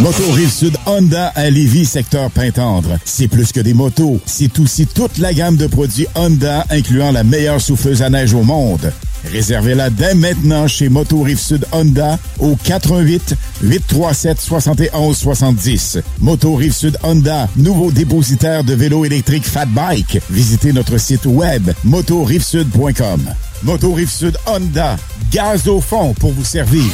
[0.00, 2.98] Moto Rive-Sud Honda à Lévis, secteur Pintendre.
[3.04, 7.22] C'est plus que des motos, c'est aussi toute la gamme de produits Honda, incluant la
[7.22, 8.92] meilleure souffleuse à neige au monde.
[9.30, 15.98] Réservez-la dès maintenant chez Moto Rive-Sud Honda au 88 837 71 70.
[16.20, 20.22] Moto Rive-Sud Honda, nouveau dépositaire de vélos électriques Fat Bike.
[20.30, 23.20] Visitez notre site web motorivesud.com.
[23.64, 24.96] Moto Rive-Sud Honda,
[25.30, 26.84] gaz au fond pour vous servir.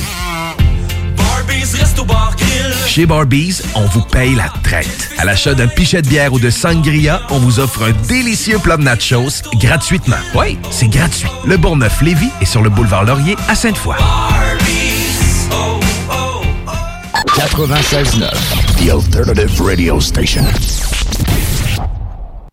[2.86, 5.10] Chez Barbies, on vous paye la traite.
[5.18, 8.76] À l'achat d'un pichet de bière ou de sangria, on vous offre un délicieux plat
[8.76, 10.16] de nachos gratuitement.
[10.34, 11.28] Oui, c'est gratuit.
[11.46, 13.96] Le Bourgneuf-Lévis est sur le boulevard Laurier à Sainte-Foy.
[17.36, 18.30] 96.9,
[18.78, 20.44] The Alternative Radio Station.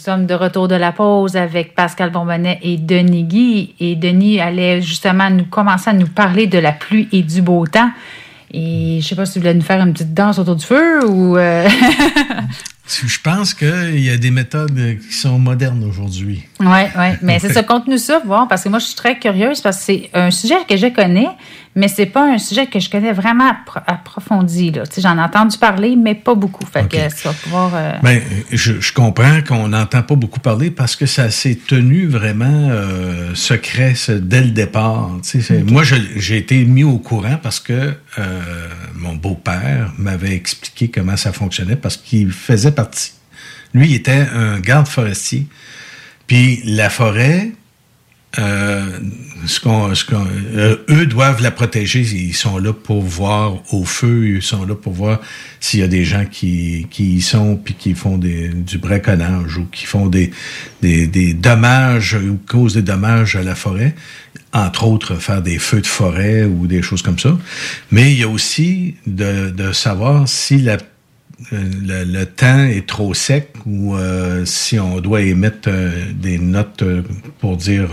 [0.00, 3.74] Sommes de retour de la pause avec Pascal Bonbonnet et Denis Guy.
[3.80, 7.66] Et Denis allait justement nous commencer à nous parler de la pluie et du beau
[7.66, 7.90] temps.
[8.52, 11.06] Et je sais pas si vous voulez nous faire une petite danse autour du feu
[11.06, 11.36] ou.
[11.36, 11.68] euh,
[13.06, 16.42] Je pense qu'il y a des méthodes qui sont modernes aujourd'hui.
[16.58, 16.66] Oui,
[16.98, 17.06] oui.
[17.22, 19.82] Mais c'est ça, conte-nous ça, voir, parce que moi, je suis très curieuse, parce que
[19.84, 21.28] c'est un sujet que je connais,
[21.80, 24.70] mais c'est pas un sujet que je connais vraiment appro- approfondi.
[24.70, 24.82] Là.
[24.98, 26.64] J'en ai entendu parler, mais pas beaucoup.
[26.66, 27.70] Fait que ça va pouvoir.
[27.74, 28.20] euh, Ben,
[28.52, 33.34] je, je comprends qu'on n'entend pas beaucoup parler parce que ça s'est tenu vraiment euh,
[33.34, 35.10] secret dès le départ.
[35.22, 38.40] C'est- Moi, j'ai été mis au courant parce que euh,
[38.94, 43.12] mon beau-père m'avait expliqué comment ça fonctionnait parce qu'il faisait partie.
[43.72, 45.46] Lui, il était un garde forestier.
[46.26, 47.52] Puis la forêt,
[48.38, 48.98] euh,
[50.12, 52.00] euh, eux doivent la protéger.
[52.00, 54.28] Ils sont là pour voir au feu.
[54.36, 55.20] Ils sont là pour voir
[55.60, 59.66] s'il y a des gens qui, qui y sont puis qui font du braconnage ou
[59.66, 60.30] qui font des,
[60.82, 63.94] des, dommages ou causent des dommages à la forêt.
[64.52, 67.38] Entre autres, faire des feux de forêt ou des choses comme ça.
[67.90, 70.76] Mais il y a aussi de, savoir si euh,
[71.52, 75.70] le, le temps est trop sec ou euh, si on doit émettre
[76.14, 76.84] des notes
[77.38, 77.90] pour dire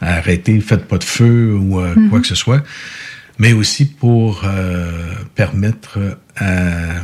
[0.00, 2.10] arrêtez, faites pas de feu ou euh, Mhm.
[2.10, 2.62] quoi que ce soit,
[3.38, 4.90] mais aussi pour euh,
[5.34, 5.98] permettre
[6.36, 7.02] à,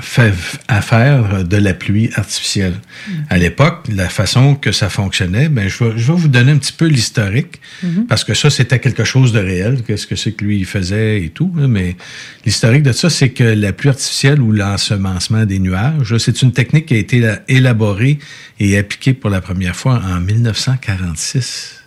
[0.00, 0.32] fait
[0.80, 2.74] faire de la pluie artificielle.
[2.74, 3.12] Mm.
[3.30, 6.58] À l'époque, la façon que ça fonctionnait, ben je vais, je vais vous donner un
[6.58, 8.06] petit peu l'historique mm-hmm.
[8.06, 9.82] parce que ça c'était quelque chose de réel.
[9.86, 11.52] Qu'est-ce que c'est que lui il faisait et tout.
[11.54, 11.96] mais
[12.44, 16.86] l'historique de ça, c'est que la pluie artificielle ou l'ensemencement des nuages, c'est une technique
[16.86, 18.18] qui a été élaborée
[18.60, 21.83] et appliquée pour la première fois en 1946.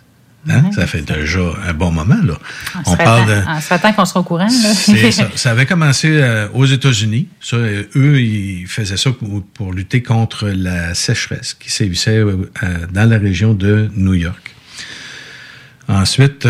[0.48, 0.70] Hein?
[0.74, 2.16] Ça fait déjà un bon moment.
[2.22, 2.38] Là.
[2.86, 3.36] On, parle de...
[3.46, 4.48] Ah, ça temps qu'on soit au courant.
[5.10, 5.28] ça.
[5.34, 5.50] ça.
[5.50, 7.28] avait commencé euh, aux États-Unis.
[7.52, 9.10] Euh, eux, ils faisaient ça
[9.54, 12.48] pour, lutter contre la sécheresse qui sévissait euh,
[12.92, 14.54] dans la région de New York.
[15.90, 16.46] Ensuite,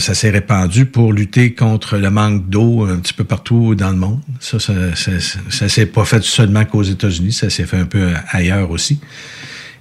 [0.00, 3.96] ça s'est répandu pour lutter contre le manque d'eau un petit peu partout dans le
[3.96, 4.20] monde.
[4.40, 5.12] Ça, ça, ça,
[5.48, 8.98] ça s'est pas fait seulement qu'aux États-Unis, ça s'est fait un peu ailleurs aussi.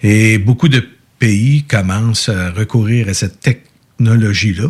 [0.04, 0.88] Et beaucoup de
[1.20, 4.70] pays commencent à recourir à cette technologie-là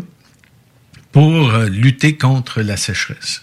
[1.12, 3.42] pour euh, lutter contre la sécheresse.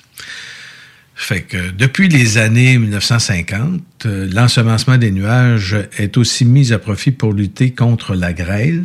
[1.15, 7.11] Fait que depuis les années 1950, euh, l'ensemencement des nuages est aussi mis à profit
[7.11, 8.85] pour lutter contre la grêle.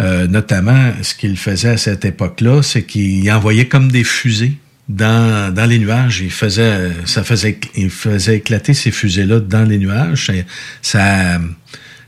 [0.00, 4.54] Euh, notamment, ce qu'il faisait à cette époque-là, c'est qu'il envoyait comme des fusées
[4.88, 6.20] dans, les nuages.
[6.20, 6.90] Il faisait,
[7.76, 10.32] il faisait éclater ces fusées-là dans les nuages.
[10.82, 11.38] Ça,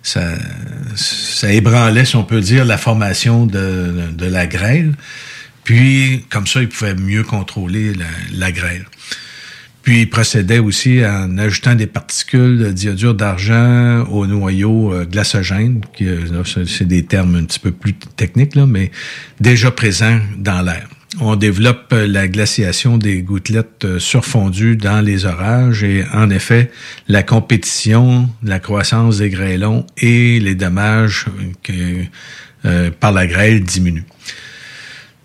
[0.06, 4.94] ça, ébranlait, si on peut dire, la formation de, la grêle.
[5.64, 7.92] Puis, comme ça, il pouvait mieux contrôler
[8.32, 8.84] la, grêle.
[9.82, 15.80] Puis, il procédait aussi en ajoutant des particules de diodure d'argent au noyau euh, glacogène,
[15.96, 16.06] qui,
[16.66, 18.90] c'est des termes un petit peu plus techniques, là, mais
[19.40, 20.88] déjà présents dans l'air
[21.20, 26.70] on développe la glaciation des gouttelettes euh, surfondues dans les orages et en effet,
[27.08, 31.26] la compétition, la croissance des grêlons et les dommages
[31.70, 34.06] euh, par la grêle diminuent.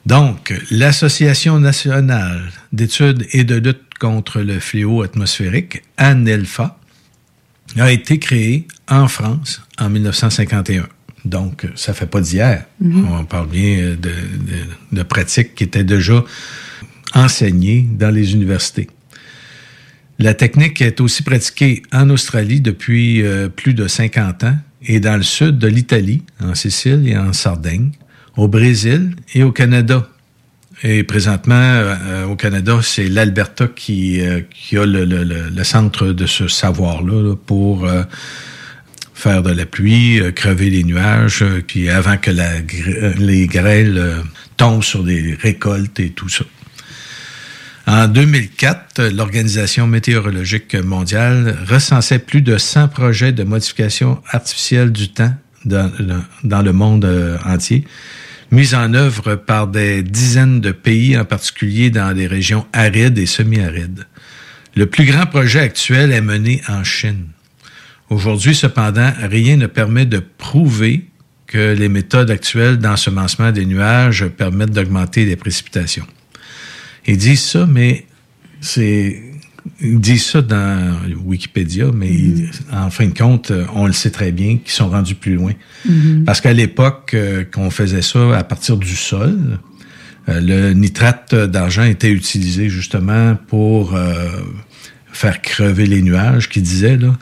[0.05, 6.77] Donc, l'Association nationale d'études et de lutte contre le fléau atmosphérique, ANELFA,
[7.77, 10.87] a été créée en France en 1951.
[11.25, 12.65] Donc, ça fait pas d'hier.
[12.79, 13.07] Mhm.
[13.19, 14.11] On parle bien de,
[14.91, 16.23] de, pratiques qui étaient déjà
[17.13, 18.89] enseignées dans les universités.
[20.19, 25.15] La technique est aussi pratiquée en Australie depuis euh, plus de 50 ans et dans
[25.15, 27.91] le sud de l'Italie, en Sicile et en Sardaigne,
[28.37, 30.07] au Brésil et au Canada.
[30.83, 36.07] Et présentement, euh, au Canada, c'est l'Alberta qui, euh, qui a le, le, le, centre
[36.07, 37.87] de ce savoir-là pour
[39.21, 44.23] faire de la pluie, euh, crever les nuages, euh, puis avant que euh, les grêles
[44.57, 46.43] tombent sur des récoltes et tout ça.
[47.85, 55.33] En 2004, l'Organisation météorologique mondiale recensait plus de 100 projets de modification artificielle du temps
[55.65, 57.85] dans le monde entier,
[58.49, 63.25] mis en œuvre par des dizaines de pays, en particulier dans des régions arides et
[63.25, 64.05] semi-arides.
[64.75, 67.27] Le plus grand projet actuel est mené en Chine.
[68.11, 71.05] Aujourd'hui, cependant, rien ne permet de prouver
[71.47, 76.05] que les méthodes actuelles d'ensemencement des nuages permettent d'augmenter les précipitations.
[77.07, 78.05] Ils disent ça, mais
[78.59, 79.23] c'est
[79.79, 80.93] ils disent ça dans
[81.23, 82.73] Wikipédia, mais mm-hmm.
[82.73, 85.53] en fin de compte, on le sait très bien qu'ils sont rendus plus loin.
[85.87, 86.25] Mm-hmm.
[86.25, 89.59] Parce qu'à l'époque euh, qu'on faisait ça à partir du sol,
[90.27, 94.27] euh, le nitrate d'argent était utilisé justement pour euh,
[95.13, 97.17] faire crever les nuages, qui disaient là.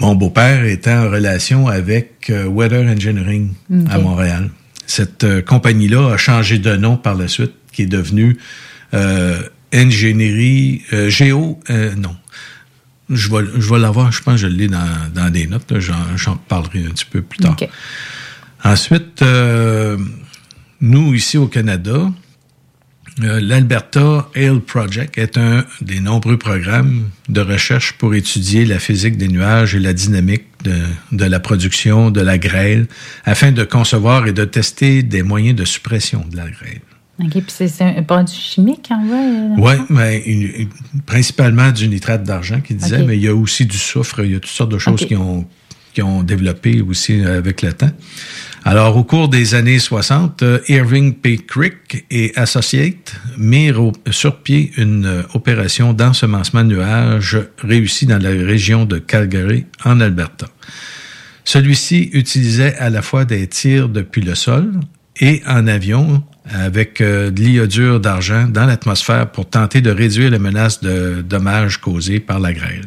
[0.00, 3.52] Mon beau-père était en relation avec euh, Weather Engineering
[3.90, 4.50] à Montréal.
[4.86, 8.38] Cette euh, compagnie-là a changé de nom par la suite, qui est devenue
[8.94, 9.42] euh,
[9.72, 11.58] Ingénierie Géo.
[11.96, 12.16] non.
[13.10, 15.72] Je vais, je vais l'avoir, je pense que je l'ai dans, dans des notes.
[15.78, 17.56] J'en parlerai un petit peu plus tard.
[18.64, 19.22] Ensuite,
[20.80, 22.08] nous, ici au Canada, euh,
[23.18, 29.28] L'Alberta Ale Project est un des nombreux programmes de recherche pour étudier la physique des
[29.28, 30.76] nuages et la dynamique de,
[31.12, 32.86] de la production de la grêle
[33.24, 36.80] afin de concevoir et de tester des moyens de suppression de la grêle.
[37.20, 39.56] OK, puis c'est un produit chimique en vrai?
[39.56, 40.68] Oui, mais
[41.04, 44.36] principalement du nitrate d'argent qui disait, mais il y a aussi du soufre, il y
[44.36, 45.44] a toutes sortes de choses qui ont
[45.94, 47.90] qui ont développé aussi avec le temps.
[48.64, 51.38] Alors, au cours des années 60, euh, Irving P.
[51.38, 58.30] Crick et Associates mirent sur pied une euh, opération d'ensemencement de nuages réussie dans la
[58.30, 60.46] région de Calgary, en Alberta.
[61.44, 64.72] Celui-ci utilisait à la fois des tirs depuis le sol
[65.20, 70.38] et en avion avec euh, de l'iodure d'argent dans l'atmosphère pour tenter de réduire les
[70.38, 72.86] menaces de dommages causés par la grêle.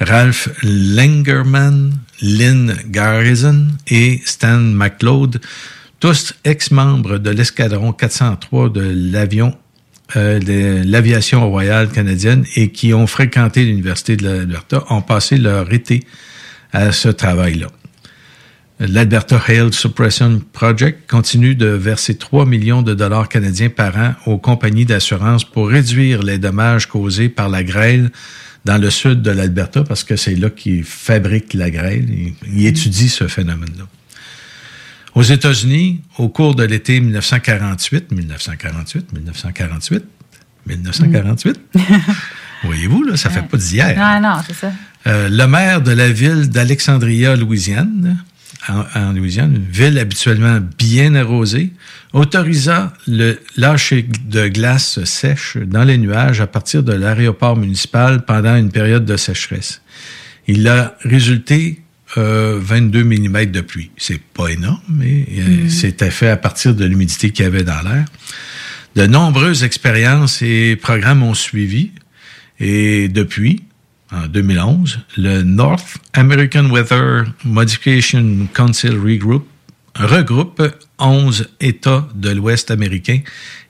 [0.00, 1.92] Ralph Lengerman,
[2.22, 5.40] Lynn Garrison et Stan McLeod,
[6.00, 9.56] tous ex-membres de l'escadron 403 de l'avion
[10.16, 15.72] euh, de l'aviation royale canadienne et qui ont fréquenté l'Université de l'Alberta ont passé leur
[15.72, 16.04] été
[16.72, 17.68] à ce travail-là.
[18.78, 24.38] L'Alberta Hail Suppression Project continue de verser 3 millions de dollars canadiens par an aux
[24.38, 28.10] compagnies d'assurance pour réduire les dommages causés par la grêle
[28.64, 32.08] dans le sud de l'Alberta, parce que c'est là qu'ils fabriquent la grêle.
[32.46, 33.84] Ils, étudient ce phénomène-là.
[35.14, 40.04] Aux États-Unis, au cours de l'été 1948, 1948, 1948,
[40.66, 41.60] 1948,
[42.64, 43.96] voyez-vous, là, ça fait pas d'hier.
[43.96, 44.72] Non, non, c'est ça.
[45.06, 48.22] Euh, le maire de la ville d'Alexandria, Louisiane,
[48.68, 51.72] en, Louisiane, une ville habituellement bien arrosée,
[52.12, 58.56] autorisa le lâcher de glace sèche dans les nuages à partir de l'aéroport municipal pendant
[58.56, 59.82] une période de sécheresse.
[60.46, 61.82] Il a résulté
[62.16, 63.90] 22 euh, mm de pluie.
[63.96, 65.70] C'est pas énorme, mais euh, mm.
[65.70, 68.04] c'était fait à partir de l'humidité qu'il y avait dans l'air.
[68.94, 71.92] De nombreuses expériences et programmes ont suivi.
[72.60, 73.62] Et depuis,
[74.12, 79.46] en 2011, le North American Weather Modification Council Regroup
[79.94, 80.62] regroupe
[80.98, 83.20] 11 États de l'Ouest américain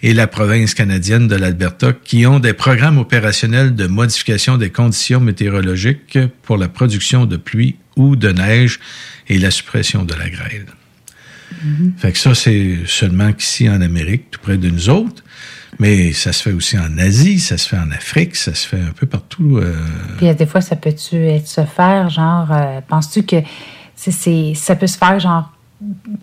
[0.03, 5.21] et la province canadienne de l'Alberta qui ont des programmes opérationnels de modification des conditions
[5.21, 8.81] météorologiques pour la production de pluie ou de neige
[9.29, 10.67] et la suppression de la grêle.
[11.53, 11.99] Mm-hmm.
[11.99, 15.23] Fait que ça, c'est seulement qu'ici en Amérique, tout près de nous autres.
[15.79, 18.81] Mais ça se fait aussi en Asie, ça se fait en Afrique, ça se fait
[18.81, 19.59] un peu partout.
[19.59, 19.75] Euh...
[20.19, 23.37] Puis des fois, ça peut-tu être se faire, genre, euh, penses-tu que
[23.97, 25.51] c'est, ça peut se faire, genre,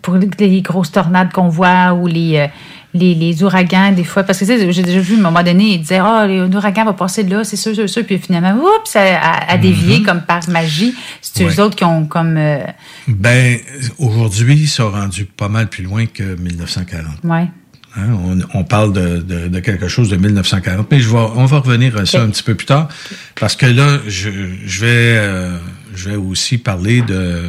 [0.02, 2.46] pour les grosses tornades qu'on voit ou les, euh,
[2.94, 5.80] les, les, ouragans, des fois, parce que j'ai déjà vu à un moment donné, ils
[5.80, 8.04] disaient Ah, oh, ouragan va passer de là, c'est sûr, c'est sûr.
[8.04, 9.00] Puis finalement, oups, ça
[9.48, 10.04] a, dévié mm-hmm.
[10.04, 10.94] comme par magie.
[11.20, 12.36] C'est eux autres qui ont comme.
[12.36, 12.58] Euh,
[13.06, 13.58] ben,
[13.98, 17.24] aujourd'hui, ils sont rendus pas mal plus loin que 1940.
[17.24, 17.48] Ouais.
[17.96, 22.06] Hein, on, parle de, quelque chose de 1940, mais je vais, on va revenir à
[22.06, 22.88] ça un petit peu plus tard,
[23.34, 25.58] parce que là, je, vais, euh,
[25.96, 27.42] je vais aussi parler de,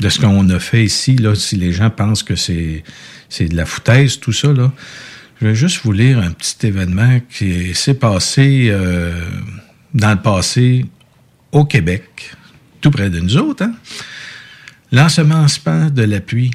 [0.00, 1.16] de ce qu'on a fait ici.
[1.16, 2.82] Là, si les gens pensent que c'est,
[3.28, 4.72] c'est de la foutaise, tout ça, là,
[5.42, 9.12] je vais juste vous lire un petit événement qui s'est passé euh,
[9.92, 10.86] dans le passé
[11.50, 12.30] au Québec,
[12.80, 13.64] tout près de nous autres.
[13.64, 13.74] Hein?
[14.92, 16.52] L'ensemencement de la pluie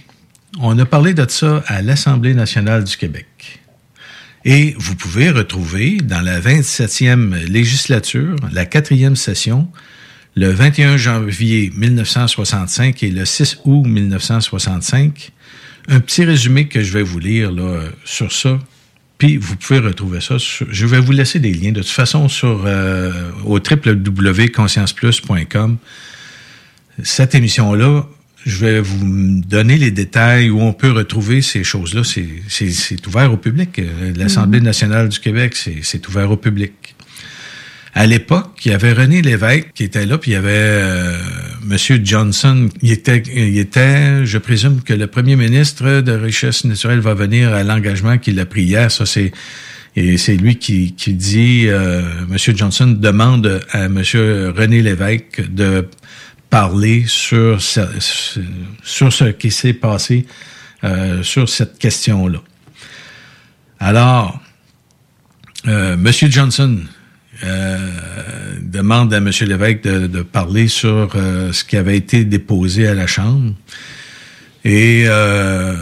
[0.60, 3.60] on a parlé de ça à l'Assemblée nationale du Québec.
[4.46, 9.68] Et vous pouvez retrouver dans la 27e législature, la quatrième session,
[10.36, 15.32] le 21 janvier 1965 et le 6 août 1965,
[15.90, 18.60] un petit résumé que je vais vous lire là, sur ça.
[19.18, 20.38] Puis vous pouvez retrouver ça.
[20.38, 25.78] je vais vous laisser des liens de toute façon sur euh, au www.conscienceplus.com.
[27.04, 28.08] Cette émission-là
[28.46, 32.04] je vais vous donner les détails où on peut retrouver ces choses-là.
[32.04, 33.82] C'est ouvert au public.
[34.16, 34.66] L'Assemblée mhm.
[34.66, 36.96] nationale du Québec, c'est ouvert au public.
[37.94, 41.18] À l'époque, il y avait René Lévesque qui était là, puis il y avait euh,
[41.64, 42.70] Monsieur Johnson.
[42.84, 47.52] Il était, il était, je présume que le premier ministre de Richesse naturelle va venir
[47.52, 48.92] à l'engagement qu'il a pris hier.
[48.92, 49.32] Ça, c'est
[49.96, 55.88] et c'est lui qui, qui dit, euh, Monsieur Johnson demande à Monsieur René Lévesque de
[56.50, 57.82] parler sur ce,
[58.84, 60.26] sur ce qui s'est passé
[60.84, 62.40] euh, sur cette question-là.
[63.80, 64.40] Alors,
[65.68, 66.12] euh, M.
[66.30, 66.80] Johnson
[67.44, 67.78] euh,
[68.62, 69.30] demande à M.
[69.42, 73.54] Lévesque de, de parler sur euh, ce qui avait été déposé à la Chambre.
[74.64, 75.76] Et euh,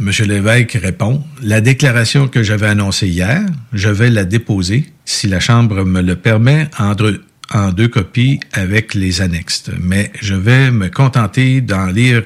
[0.00, 0.10] M.
[0.26, 3.40] Lévesque répond, la déclaration que j'avais annoncée hier,
[3.72, 7.20] je vais la déposer, si la Chambre me le permet, entre
[7.52, 9.70] en deux copies avec les annexes.
[9.80, 12.22] Mais je vais me contenter d'en lire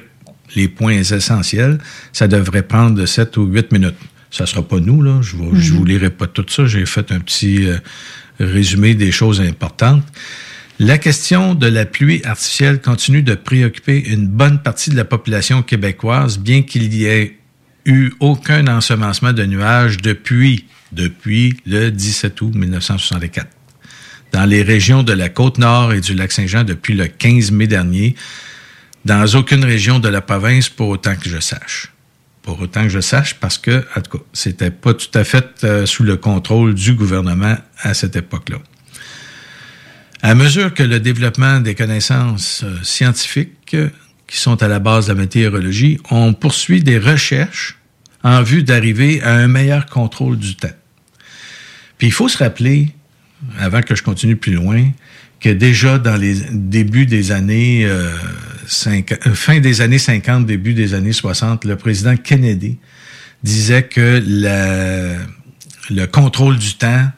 [0.55, 1.79] les points essentiels.
[2.13, 3.95] Ça devrait prendre sept ou huit minutes.
[4.31, 5.19] Ça sera pas nous, là.
[5.21, 5.87] Je, ne vous mhm.
[5.87, 6.65] lirai pas tout ça.
[6.65, 7.77] J'ai fait un petit euh,
[8.39, 10.03] résumé des choses importantes.
[10.79, 15.61] La question de la pluie artificielle continue de préoccuper une bonne partie de la population
[15.61, 17.37] québécoise, bien qu'il y ait
[17.85, 23.47] eu aucun ensemencement de nuages depuis, depuis le 17 août 1964
[24.31, 27.67] dans les régions de la côte nord et du lac Saint-Jean depuis le 15 mai
[27.67, 28.15] dernier,
[29.05, 31.91] dans aucune région de la province pour autant que je sache.
[32.43, 35.63] Pour autant que je sache, parce que, en tout cas, c'était pas tout à fait
[35.63, 38.57] euh, sous le contrôle du gouvernement à cette époque-là.
[40.23, 43.89] À mesure que le développement des connaissances euh, scientifiques euh,
[44.27, 47.77] qui sont à la base de la météorologie, on poursuit des recherches
[48.23, 50.69] en vue d'arriver à un meilleur contrôle du temps.
[51.97, 52.93] Puis il faut se rappeler
[53.59, 54.89] avant que je continue plus loin,
[55.39, 58.11] que déjà dans les débuts des années euh,
[58.87, 62.77] euh, fin des années 50, début des années 60, le président Kennedy
[63.43, 65.15] disait que la,
[65.89, 67.09] le contrôle du temps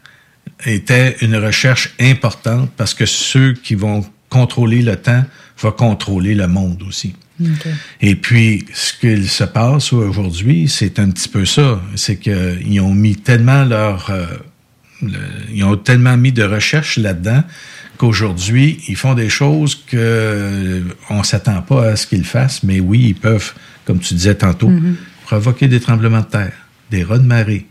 [0.65, 5.23] était une recherche importante parce que ceux qui vont contrôler le temps
[5.59, 7.13] vont contrôler le monde aussi.
[7.99, 11.81] Et puis, ce qu'il se passe aujourd'hui, c'est un petit peu ça.
[11.95, 14.09] C'est qu'ils ont mis tellement leur...
[14.09, 14.25] Euh,
[15.53, 17.43] ils ont tellement mis de recherche là-dedans
[17.97, 23.05] qu'aujourd'hui, ils font des choses que on s'attend pas à ce qu'ils fassent, mais oui,
[23.09, 23.53] ils peuvent,
[23.85, 24.95] comme tu disais tantôt, mm-hmm.
[25.25, 26.53] provoquer des tremblements de terre,
[26.91, 27.67] des raz de marée,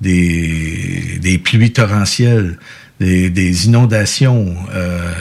[0.00, 2.58] des, des pluies torrentielles,
[3.00, 4.54] des, des inondations.
[4.74, 5.12] Euh,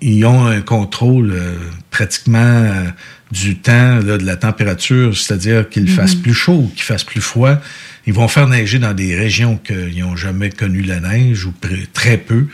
[0.00, 1.56] ils, ont un contrôle euh,
[1.90, 2.84] pratiquement euh,
[3.30, 5.94] du temps, là, de la température, c'est-à-dire qu'il mm-hmm.
[5.94, 7.58] fasse plus chaud qu'il fasse plus froid.
[8.06, 11.52] Ils vont faire neiger dans des régions qu'ils n'ont jamais connu la neige ou
[11.92, 12.46] très peu.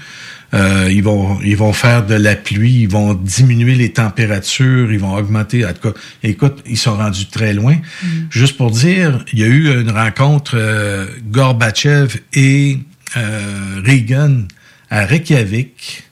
[0.54, 4.98] Euh, ils vont ils vont faire de la pluie, ils vont diminuer les températures, ils
[4.98, 5.66] vont augmenter.
[5.66, 7.74] En tout cas, écoute, ils sont rendus très loin.
[7.74, 8.06] Mm.
[8.30, 12.78] Juste pour dire, il y a eu une rencontre euh, Gorbatchev et
[13.16, 14.44] euh, Reagan
[14.90, 16.04] à Reykjavik.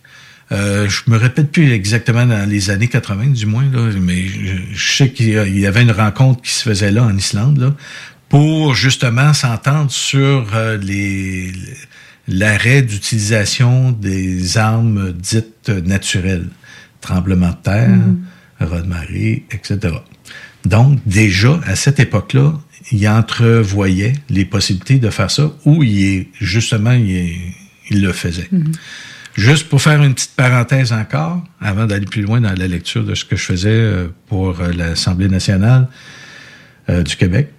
[0.52, 4.26] Euh, je me répète plus exactement dans les années 80 du moins, là, mais
[4.72, 7.74] je, sais qu'il y avait une rencontre qui se faisait là en Islande là,
[8.36, 11.52] pour justement s'entendre sur euh, les
[12.28, 16.48] l'arrêt d'utilisation des armes dites naturelles,
[17.00, 18.16] tremblement de terre, mm
[18.60, 19.94] de marée, etc.
[20.64, 22.54] Donc, déjà, à cette époque-là,
[22.90, 27.52] il entrevoyait les possibilités de faire ça, ou il est, justement, il,
[27.90, 28.48] le faisait.
[28.50, 28.72] Mhm.
[29.34, 33.14] Juste pour faire une petite parenthèse encore, avant d'aller plus loin dans la lecture de
[33.14, 35.88] ce que je faisais euh, pour euh, l'Assemblée nationale
[36.88, 37.52] euh, du Québec,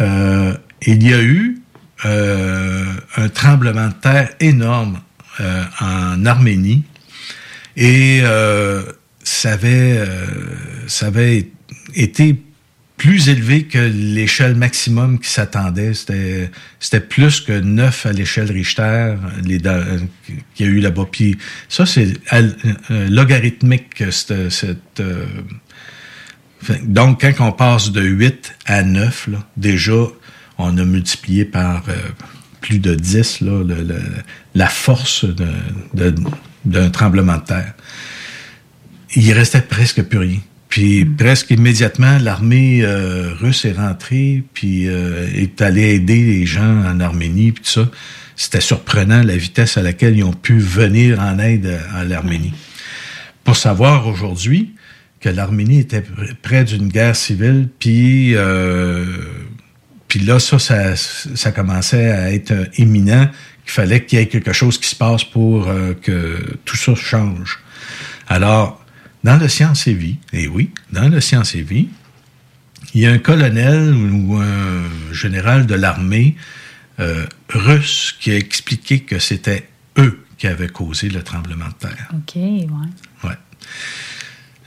[0.00, 1.62] il y a eu
[2.04, 2.84] euh,
[3.16, 5.00] un tremblement de terre énorme
[5.40, 6.84] euh, en Arménie
[7.76, 8.82] et euh,
[9.22, 11.48] ça avait
[11.94, 12.42] été
[12.98, 15.92] plus élevé que l'échelle maximum qui s'attendait.
[15.94, 21.08] C'était, plus que 9 à l'échelle Richter qu'il y a eu là-bas.
[21.70, 22.12] Ça, c'est
[22.90, 25.02] logarithmique, cette
[26.82, 30.06] donc, quand on passe de 8 à 9, là, déjà,
[30.58, 31.94] on a multiplié par euh,
[32.60, 33.62] plus de 10 là,
[34.54, 35.26] la force
[36.64, 37.74] d'un tremblement de terre.
[39.16, 40.38] Il restait presque plus rien.
[40.74, 41.16] Puis mm.
[41.16, 46.98] presque immédiatement, l'armée euh, russe est rentrée, puis euh, est allée aider les gens en
[46.98, 47.88] Arménie, puis tout ça.
[48.34, 52.52] C'était surprenant la vitesse à laquelle ils ont pu venir en aide à, l'Arménie.
[53.44, 54.73] Pour savoir aujourd'hui
[55.24, 56.04] que l'Arménie était
[56.42, 58.36] près d'une guerre civile, puis
[60.14, 60.60] puis là, ça,
[60.94, 63.28] ça, commençait à être euh, imminent,
[63.64, 66.94] qu'il fallait qu'il y ait quelque chose qui se passe pour euh, que tout ça
[66.94, 67.58] change.
[68.28, 68.80] Alors,
[69.24, 71.88] dans le Science et Vie, et oui, dans le Science et Vie,
[72.94, 76.36] il y a un colonel ou un général de l'armée
[77.00, 79.68] euh, russe qui a expliqué que c'était
[79.98, 82.08] eux qui avaient causé le tremblement de terre.
[82.12, 82.68] OK, ouais.
[83.24, 83.36] Ouais.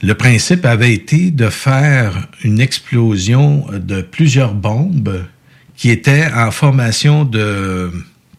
[0.00, 5.24] Le principe avait été de faire une explosion de plusieurs bombes
[5.76, 7.90] qui était en formation de,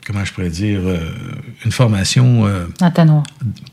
[0.05, 1.11] comment je pourrais dire, euh,
[1.65, 2.47] une formation...
[2.47, 3.23] Euh, entonnoir.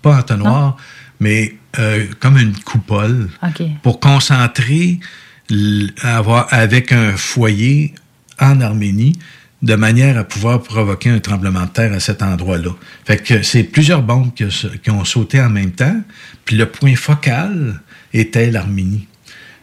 [0.02, 0.76] Pas entonnoir,
[1.20, 3.28] mais euh, comme une coupole
[3.82, 5.00] pour concentrer
[6.02, 7.94] avoir, avec un foyer
[8.40, 9.18] en Arménie
[9.66, 12.70] de manière à pouvoir provoquer un tremblement de terre à cet endroit-là.
[13.04, 14.44] Fait que c'est plusieurs bombes qui,
[14.82, 16.00] qui, ont sauté en même temps,
[16.44, 17.80] puis le point focal
[18.14, 19.08] était l'Arménie.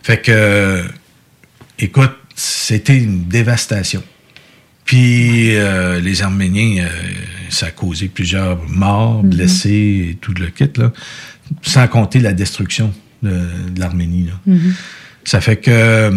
[0.03, 0.83] Fait que,
[1.79, 4.03] écoute, c'était une dévastation.
[4.83, 6.89] Puis euh, les Arméniens, euh,
[7.49, 9.29] ça a causé plusieurs morts, mhm.
[9.29, 10.91] blessés, et tout le kit, là,
[11.61, 13.39] sans compter la destruction de,
[13.77, 14.29] l'Arménie.
[14.45, 14.73] Mhm.
[15.23, 16.11] Ça fait que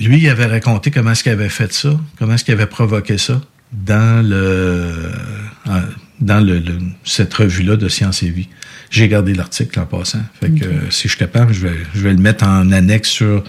[0.00, 3.18] lui, il avait raconté comment est-ce qu'il avait fait ça, comment est-ce qu'il avait provoqué
[3.18, 3.40] ça
[3.72, 5.12] dans le
[6.20, 6.62] dans le,
[7.04, 8.48] cette revue-là de Science et Vie.
[8.90, 10.22] J'ai gardé l'article en passant.
[10.40, 13.44] Fait que si je suis capable, je vais, je vais le mettre en annexe sur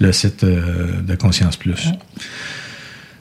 [0.00, 1.88] le site euh, de Conscience Plus.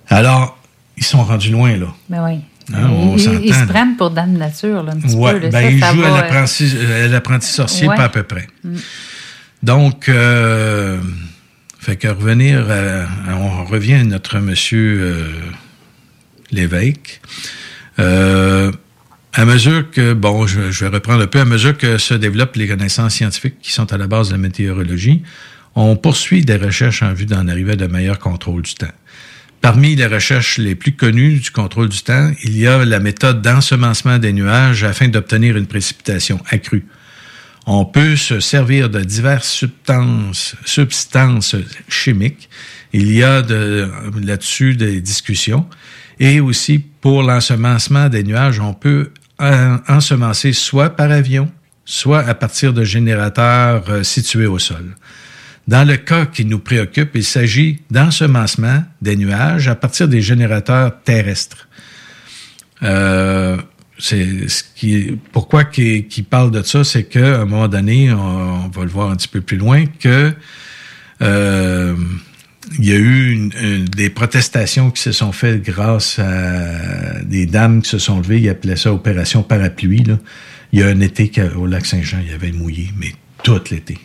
[0.10, 0.58] Alors,
[0.98, 1.94] ils sont rendus loin, là.
[2.10, 2.40] Ben oui.
[2.74, 5.50] Hein, ils, se prennent pour Dame Nature, là, un petit peu.
[5.50, 8.48] ben, ils jouent à l'apprenti sorcier, pas à peu près.
[8.64, 8.76] Mm.
[9.64, 11.00] Donc, euh,
[11.82, 12.68] fait que revenir,
[13.28, 15.28] on revient à notre monsieur euh,
[16.52, 17.22] l'évêque.
[17.98, 18.72] Euh,
[19.34, 22.56] à mesure que, bon, je, je, vais reprendre un peu, à mesure que se développent
[22.56, 25.24] les connaissances scientifiques qui sont à la base de la météorologie,
[25.74, 28.94] on poursuit des recherches en vue d'en arriver à de meilleurs contrôles du temps.
[29.62, 33.42] Parmi les recherches les plus connues du contrôle du temps, il y a la méthode
[33.42, 36.86] d'ensemencement des nuages afin d'obtenir une précipitation accrue.
[37.68, 41.56] On peut se servir de diverses substances, substances
[41.88, 42.50] chimiques.
[42.94, 43.90] Il y a de,
[44.22, 45.66] là-dessus des discussions.
[46.20, 51.52] Et aussi, pour l'ensemencement des nuages, on peut ensemencer soit par avion,
[51.86, 54.96] soit à partir de générateurs euh, situés au sol.
[55.68, 61.02] Dans le cas qui nous préoccupe, il s'agit d'ensemencement des nuages à partir des générateurs
[61.04, 61.68] terrestres.
[62.84, 63.58] Euh,
[64.02, 68.84] c'est ce qui pourquoi qui, parle de ça, c'est qu'à un moment donné, on, va
[68.84, 70.34] le voir un petit peu plus loin, que
[71.22, 71.96] euh,
[72.80, 73.50] il y a eu
[73.96, 78.40] des protestations qui se sont faites grâce à des dames qui se sont levées.
[78.40, 80.04] Ils appelaient ça opération parapluie.
[80.04, 80.18] Là.
[80.72, 83.14] Il y a un été au lac Saint-Jean, il y avait mouillé, mais
[83.44, 84.00] tout l'été.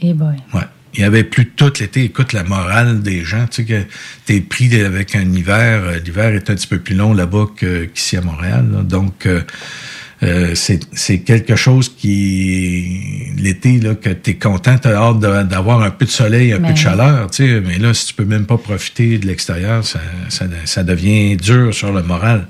[0.00, 0.36] Et eh boy.
[0.54, 0.62] Ouais.
[0.94, 2.04] Il y avait plus tout l'été.
[2.04, 3.82] Écoute, la morale des gens, tu sais que
[4.26, 5.82] t'es pris avec un hiver.
[5.84, 7.46] Euh, l'hiver est un petit peu plus long là-bas
[7.94, 8.66] qu'ici à Montréal.
[8.84, 9.42] Donc, euh,
[10.22, 16.04] euh, c'est quelque chose qui l'été là que t'es content, t'as hâte d'avoir un peu
[16.04, 17.60] de soleil, un peu de chaleur, tu sais.
[17.60, 21.74] Mais là, si tu peux même pas profiter de l'extérieur, ça, ça, ça devient dur
[21.74, 22.46] sur le moral.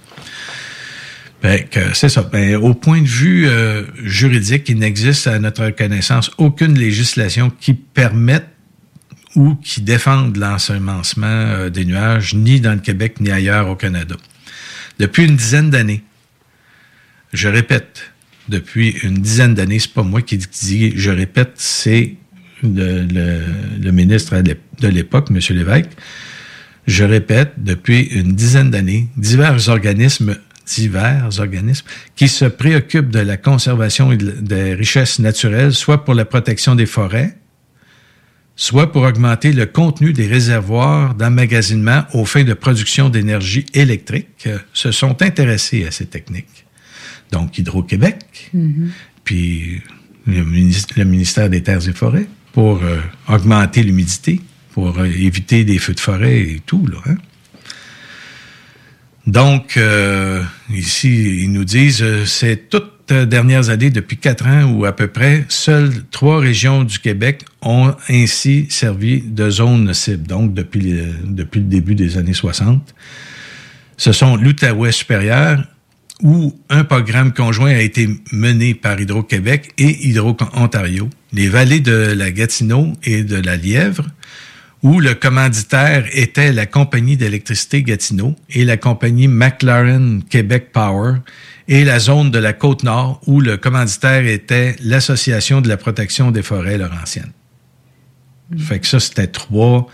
[1.43, 2.23] Ben, c'est ça.
[2.23, 7.75] Ben, au point de vue euh, juridique, il n'existe à notre connaissance aucune législation qui
[7.75, 8.47] permette
[9.35, 14.15] ou qui défende l'ensemencement euh, des nuages, ni dans le Québec, ni ailleurs au Canada.
[15.01, 16.05] Depuis une dizaine d'années,
[17.33, 18.13] je répète,
[18.49, 22.15] depuis une dizaine d'années, c'est pas moi qui dis, je répète, c'est
[22.63, 23.07] le,
[23.81, 25.39] le, ministre de l'époque, M.
[25.57, 25.91] Lévesque.
[26.87, 30.37] Je répète, depuis une dizaine d'années, divers organismes
[30.67, 31.87] divers organismes
[32.17, 37.37] qui se préoccupent de la conservation des richesses naturelles, soit pour la protection des forêts,
[38.57, 44.93] soit pour augmenter le contenu des réservoirs d'emmagasinement aux fins de production d'énergie électrique, se
[44.93, 46.67] sont intéressés à ces techniques.
[47.31, 48.89] Donc, Hydro-Québec, mm-hmm.
[49.25, 49.83] puis
[50.27, 54.41] le, ministère des Terres et Forêts, pour euh, augmenter l'humidité,
[54.73, 56.99] pour euh, éviter des feux de forêt et tout, là.
[57.07, 57.17] Hein?
[59.27, 64.85] Donc, euh, ici, ils nous disent, euh, c'est toutes dernières années, depuis quatre ans ou
[64.85, 70.55] à peu près, seules trois régions du Québec ont ainsi servi de zone cible, donc
[70.55, 72.95] depuis, le, depuis le début des années 60.
[73.97, 75.65] Ce sont l'Outaouais supérieur,
[76.23, 82.31] où un programme conjoint a été mené par Hydro-Québec et Hydro-Ontario, les vallées de la
[82.31, 84.07] Gatineau et de la Lièvre,
[84.83, 91.19] où le commanditaire était la compagnie d'électricité Gatineau et la compagnie McLaren Québec Power
[91.69, 96.33] et la zone de la côte nord où le commanditaire était l'Association de la protection
[96.33, 97.33] des forêts laurentiennes.
[98.51, 98.59] Mm.
[98.59, 99.89] Fait que ça, c'était trois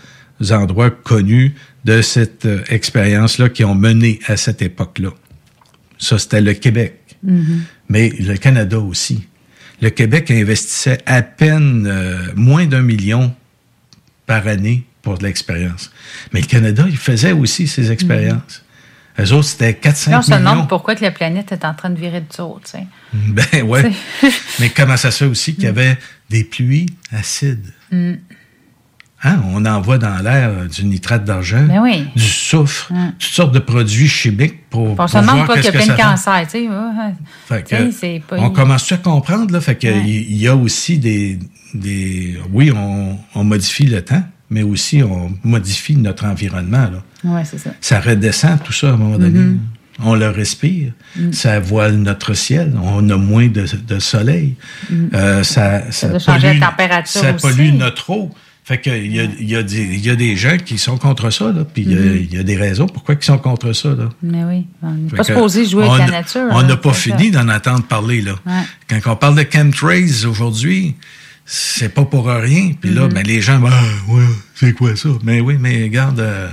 [0.49, 1.53] endroits connus
[1.85, 5.11] de cette euh, expérience-là qui ont mené à cette époque-là.
[5.99, 6.99] Ça, c'était le Québec.
[7.25, 7.59] Mm-hmm.
[7.89, 9.27] Mais le Canada aussi.
[9.81, 13.33] Le Québec investissait à peine euh, moins d'un million
[14.29, 15.91] par année pour de l'expérience.
[16.31, 18.63] Mais le Canada, il faisait aussi ces expériences.
[19.17, 20.19] Les Eux autres, c'était 4-5 millions.
[20.19, 22.71] On se demande pourquoi que la planète est en train de virer de tour, tu
[22.71, 22.85] sais?
[23.11, 23.91] Ben ouais.
[24.59, 25.97] Mais comment ça se fait aussi qu'il y avait
[26.29, 27.73] des pluies acides?
[27.91, 28.13] Mm.
[29.21, 29.41] Hein?
[29.53, 33.13] On envoie dans l'air euh, du nitrate d'argent, ben du soufre, mm.
[33.19, 36.01] toutes sortes de produits chimiques pour, on se demande pas qu'il y a plein de
[36.01, 36.69] cancer, tu
[37.91, 38.21] sais.
[38.31, 41.37] on commence à comprendre, là, fait qu'il y a aussi des,
[41.73, 46.89] des, oui, on, on, modifie le temps, mais aussi on modifie notre environnement.
[47.43, 47.71] C'est ça.
[47.81, 49.39] Ça redescend tout ça à un moment donné.
[49.39, 49.57] Mm-hmm.
[50.01, 50.93] On le respire.
[51.17, 51.33] Mm.
[51.33, 52.73] Ça voile notre ciel.
[52.81, 54.55] On a moins de, de soleil.
[54.89, 54.95] Mm.
[55.13, 58.31] Euh, ça, ça, ça pollue, la température ça pollue notre eau.
[58.69, 61.45] Fait qu'il y a, il y, a y a des gens qui sont contre ça,
[61.45, 62.27] là, puis il, y a, mm-hmm.
[62.29, 63.89] il, y a, des raisons pourquoi ils sont contre ça.
[63.89, 64.09] Là.
[64.21, 66.49] Mais oui, on n'est pas supposé jouer avec la nature.
[66.51, 68.21] On n'a pas fini d'en entendre parler.
[68.21, 68.35] Là.
[68.87, 70.95] Quand on parle de chemtrails aujourd'hui,
[71.45, 72.73] c'est pas pour rien.
[72.79, 73.13] Puis là, mm-hmm.
[73.13, 73.71] ben, les gens, ben,
[74.07, 74.21] ouais,
[74.53, 75.09] c'est quoi ça?
[75.23, 76.47] Mais oui, mais regarde, euh,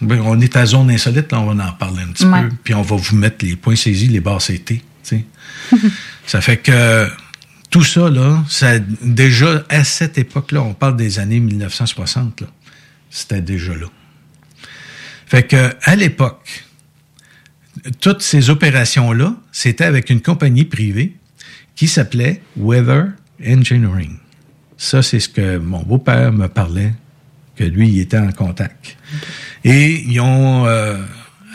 [0.00, 2.56] on est à zone insolite, là, on va en parler un petit peu.
[2.64, 4.82] Puis on va vous mettre les points saisis, les barres CT.
[6.26, 7.06] ça fait que
[7.70, 12.46] tout ça, là, ça, déjà à cette époque-là, on parle des années 1960, là,
[13.10, 13.86] c'était déjà là.
[15.26, 16.64] Fait que à l'époque,
[18.00, 21.14] toutes ces opérations-là, c'était avec une compagnie privée
[21.76, 23.12] qui s'appelait Weather
[23.46, 24.16] Engineering.
[24.76, 26.92] Ça, c'est ce que mon beau-père me parlait,
[27.54, 28.96] que lui, il était en contact.
[29.64, 30.96] Et ils ont, euh,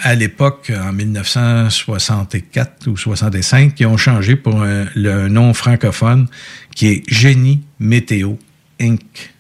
[0.02, 6.28] à l'époque, en 1964 ou 65, ils ont changé pour le nom francophone
[6.76, 8.36] qui est Génie Météo
[8.80, 9.34] Inc.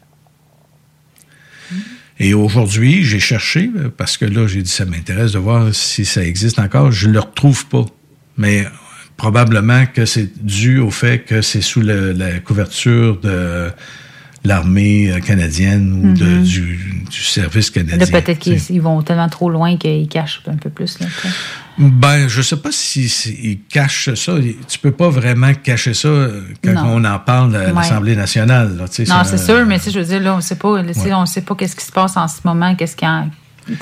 [2.17, 6.23] Et aujourd'hui, j'ai cherché, parce que là, j'ai dit, ça m'intéresse de voir si ça
[6.23, 6.91] existe encore.
[6.91, 7.85] Je ne le retrouve pas.
[8.37, 8.65] Mais
[9.17, 13.69] probablement que c'est dû au fait que c'est sous la couverture de
[14.45, 16.43] l'armée canadienne ou de, mm-hmm.
[16.43, 18.07] du, du, service canadien.
[18.07, 20.99] peut-être qu'ils vont tellement trop loin qu'ils cachent un peu plus.
[20.99, 21.07] Là,
[21.77, 23.05] ben, je sais pas si,
[23.43, 24.33] ils cachent ça.
[24.67, 28.77] Tu peux pas vraiment cacher ça euh, quand on en parle à l'Assemblée nationale.
[28.77, 31.55] Là, non, c'est sûr, mais je veux dire, là, on sait pas, on sait pas
[31.55, 33.29] qu'est-ce qui se passe en ce moment, qu'est-ce qui en,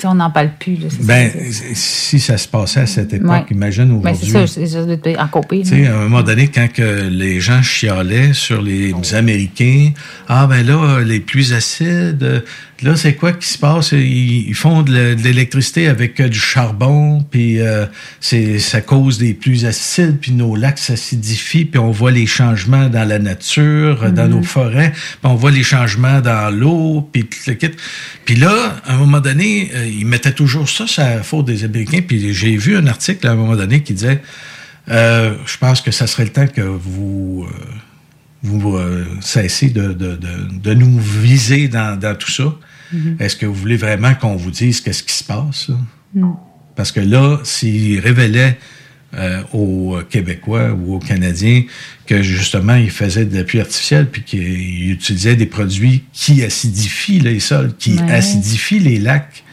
[0.04, 0.78] on n'en parle plus.
[1.00, 1.30] ben,
[1.74, 4.32] si ça se passait à cette époque, imagine ben, aujourd'hui.
[4.32, 5.62] Ben, c'est ça, c'est en copie.
[5.72, 9.92] À un moment donné, quand que les gens chialaient sur les Américains,
[10.28, 12.44] ah ben là, les pluies acides,
[12.82, 13.92] Là, c'est quoi qui se passe?
[13.92, 17.86] Ils, font de l'électricité avec euh, du charbon, puis euh,
[18.20, 22.88] c'est ça cause des pluies acides, puis nos lacs s'acidifient, puis on voit les changements
[22.88, 24.44] dans la nature, dans nos mhm.
[24.44, 27.70] forêts, puis on voit les changements dans l'eau, puis le kit.
[28.24, 31.64] Puis là, à un moment donné, euh, ils mettaient toujours ça sur la faute des
[31.64, 34.20] Américains, puis j'ai vu un article à un moment donné qui disait
[34.86, 37.48] je pense que ça serait le temps que vous
[38.44, 38.78] vous
[39.20, 42.54] cessez de, de, de, nous viser dans, dans tout ça.
[42.94, 43.20] Mm-hmm.
[43.20, 45.70] Est-ce que vous voulez vraiment qu'on vous dise qu'est-ce qui se passe?
[46.14, 46.32] Mm.
[46.76, 48.58] Parce que là, s'ils révélaient
[49.16, 51.62] euh, aux Québécois ou aux Canadiens
[52.04, 57.20] que justement ils faisaient de la pluie artificielle puis qu'ils utilisaient des produits qui acidifient
[57.20, 59.43] les sols, qui acidifient les lacs,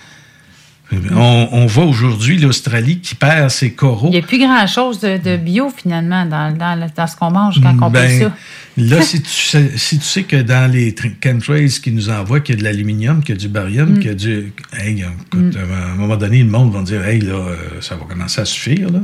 [1.11, 4.07] on, voit aujourd'hui l'Australie qui perd ses coraux.
[4.07, 7.89] Il n'y a plus grand-chose de, bio, finalement, dans, dans, ce qu'on mange quand on
[7.89, 8.34] ben, fait ça.
[8.77, 12.55] Là, si, tu sais, si tu sais que dans les chemtrails qui nous envoient, qu'il
[12.55, 13.99] y a de l'aluminium, qu'il y a du barium, mm.
[13.99, 14.53] qu'il y a du...
[14.77, 15.73] Hey, écoute, mm.
[15.73, 18.45] à un moment donné, le monde va dire, hey, là, euh, ça va commencer à
[18.45, 19.01] suffire, là.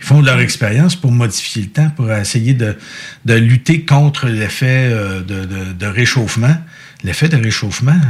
[0.00, 2.76] Ils font leur expérience pour modifier le temps, pour essayer de,
[3.24, 6.56] de lutter contre l'effet euh, de, de, de, réchauffement.
[7.04, 8.00] L'effet de réchauffement...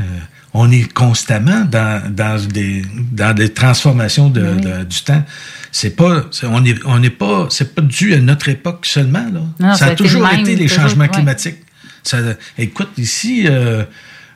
[0.54, 5.24] On est constamment dans, dans, des, dans des transformations de, du temps.
[5.70, 9.26] C'est pas, on n'est on est pas, c'est pas dû à notre époque seulement.
[9.58, 9.74] Là.
[9.76, 11.58] ça, a toujours été les changements climatiques.
[12.02, 12.18] Ça,
[12.58, 13.84] écoute, ici, euh,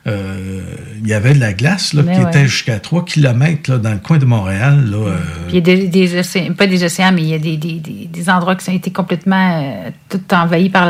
[0.07, 0.61] euh,
[1.01, 3.97] il y avait de la glace là, qui était jusqu'à 3 km là, dans le
[3.97, 4.89] coin de Montréal.
[4.89, 5.17] Là, euh.
[5.49, 7.81] Il y a des, des, océans, pas des océans, mais il y a des, des,
[7.81, 10.87] des endroits qui ont été complètement euh, tout envahis par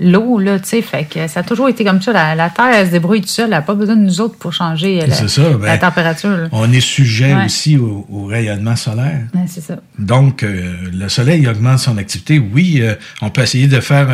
[0.00, 0.38] l'eau.
[0.38, 2.12] La, fait que ça a toujours été comme ça.
[2.34, 3.46] La, Terre, elle se débrouille toute seule.
[3.46, 6.48] Elle n'a pas besoin de nous autres pour changer la, la ben, température.
[6.52, 9.22] On est sujet aussi au, rayonnement solaire.
[9.46, 9.76] c'est ça.
[9.98, 12.38] Donc, le soleil augmente son activité.
[12.38, 12.82] Oui,
[13.22, 14.08] on peut essayer de faire,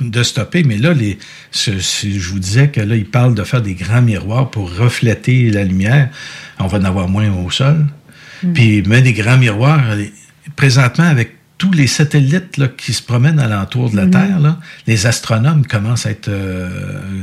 [0.00, 1.18] de stopper, mais là, les,
[1.52, 5.64] je vous disais que là, il parle de faire des grands miroirs pour refléter la
[5.64, 6.08] lumière.
[6.58, 7.86] On va en avoir moins au sol.
[8.42, 8.52] Mm.
[8.52, 9.82] Puis, mais des grands miroirs,
[10.56, 14.10] présentement, avec tous les satellites là, qui se promènent alentour de la mm-hmm.
[14.10, 16.70] Terre, là, les astronomes commencent à être euh,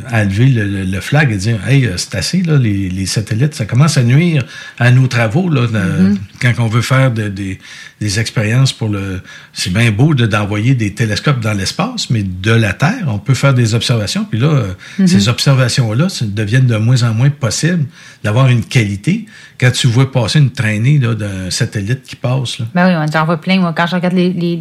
[0.06, 4.04] à lever le, flag et dire Hey, c'est assez, là, les, satellites, ça commence à
[4.04, 4.46] nuire
[4.78, 6.18] à nos travaux là, mm-hmm.
[6.40, 7.58] quand on veut faire des,
[8.00, 9.22] des expériences pour le.
[9.54, 13.34] C'est bien beau de, d'envoyer des télescopes dans l'espace, mais de la Terre, on peut
[13.34, 14.26] faire des observations.
[14.26, 15.08] Puis là, euh, mm-hmm.
[15.08, 17.86] ces observations-là deviennent de moins en moins possibles
[18.24, 19.26] d'avoir une qualité
[19.60, 22.60] quand tu vois passer une traînée d'un satellite qui passe.
[22.60, 22.66] Là.
[22.76, 23.60] Ben oui, j'en vois plein.
[23.60, 24.60] Moi, quand je regarde les, les,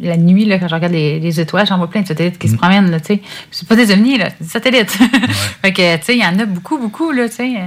[0.00, 2.54] la nuit, là, quand je regarde les, étoiles, j'en vois plein de satellites qui se
[2.54, 2.58] mm.
[2.58, 2.90] promènent.
[2.90, 4.90] Là, c'est pas des ovnis, là, c'est des satellites.
[5.62, 7.12] fait que, tu sais, il y en a beaucoup, beaucoup.
[7.12, 7.64] Là, tu sais.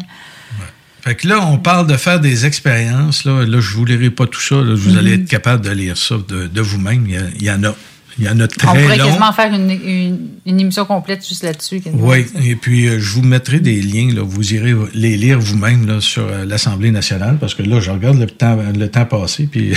[1.05, 3.25] Fait que là, on parle de faire des expériences.
[3.25, 4.55] Là, là je ne vous lirai pas tout ça.
[4.55, 4.97] vous mm-hmm.
[4.97, 7.05] allez être capable de lire ça de, vous-même.
[7.07, 7.75] Il, y, en a.
[8.17, 11.79] Il y en a très On pourrait quasiment faire une, émission complète juste là-dessus.
[11.93, 14.15] Oui, et puis euh, je vous mettrai des liens.
[14.15, 18.17] Là, vous irez les lire vous-même sur euh, l'Assemblée nationale, parce que là, je regarde
[18.17, 19.75] le temps, le temps passé, puis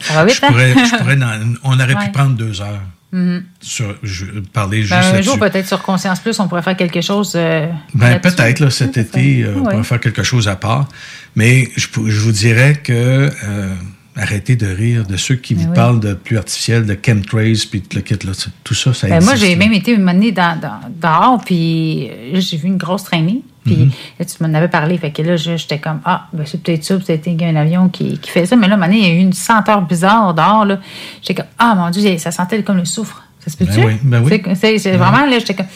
[0.00, 1.18] ça va vite, je pourrais, je pourrais
[1.64, 2.82] on aurait pu prendre deux heures.
[3.12, 3.42] Mm-hmm.
[3.60, 4.24] Sur, je,
[4.54, 7.34] parler ben, juste Un jour, peut-être sur Conscience Plus, on pourrait faire quelque chose.
[7.36, 10.88] Euh, ben, peut-être, là, cet été, euh, on pourrait faire quelque chose à part.
[11.36, 13.74] Mais je, je vous dirais que euh,
[14.16, 18.00] arrêtez de rire de ceux qui vous parlent de plus artificiel, de chemtrails, puis le
[18.00, 18.32] kit, là,
[18.62, 22.56] tout ça, ça ben, Moi, j'ai même été une année dans, dans, dehors, puis j'ai
[22.56, 23.42] vu une grosse traînée.
[23.64, 24.26] Puis mhm.
[24.26, 24.98] tu m'en avais parlé.
[24.98, 28.30] Fait que là, j'étais comme, ah, ben, c'est peut-être ça, peut-être un avion qui, qui,
[28.30, 28.56] fait ça.
[28.56, 30.64] Mais là, à il y a eu une senteur bizarre dehors.
[30.64, 30.80] Là.
[31.20, 33.22] J'étais comme, ah, mon Dieu, ça sentait comme le soufre.
[33.38, 33.80] Ça se peut-tu?
[33.80, 34.42] Ben oui, ben oui.
[34.56, 35.66] C'est, ben vraiment, là, j'étais comme.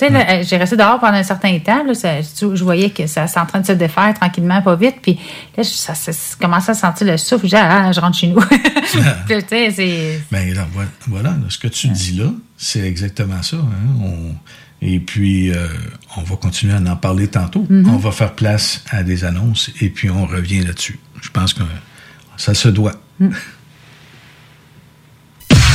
[0.00, 1.84] Tu sais, j'ai resté dehors pendant un certain temps.
[1.84, 4.96] Là, je voyais que ça c'est en train de se défaire tranquillement, pas vite.
[5.02, 5.18] Puis
[5.56, 5.92] là, ça,
[6.40, 7.46] commençait à sentir le souffle.
[7.46, 8.40] Je disais, ah, je rentre chez nous.
[9.28, 10.22] tu sais, c'est.
[10.30, 10.54] Ben,
[11.06, 13.56] voilà, ce que tu dis là, c'est exactement ça.
[13.56, 14.02] Hein.
[14.02, 14.34] On
[14.82, 15.66] et puis, euh,
[16.16, 17.66] on va continuer à en parler tantôt.
[17.70, 17.88] Mm-hmm.
[17.88, 20.98] On va faire place à des annonces et puis on revient là-dessus.
[21.20, 21.62] Je pense que
[22.36, 22.94] ça se doit.
[23.18, 23.28] Mm.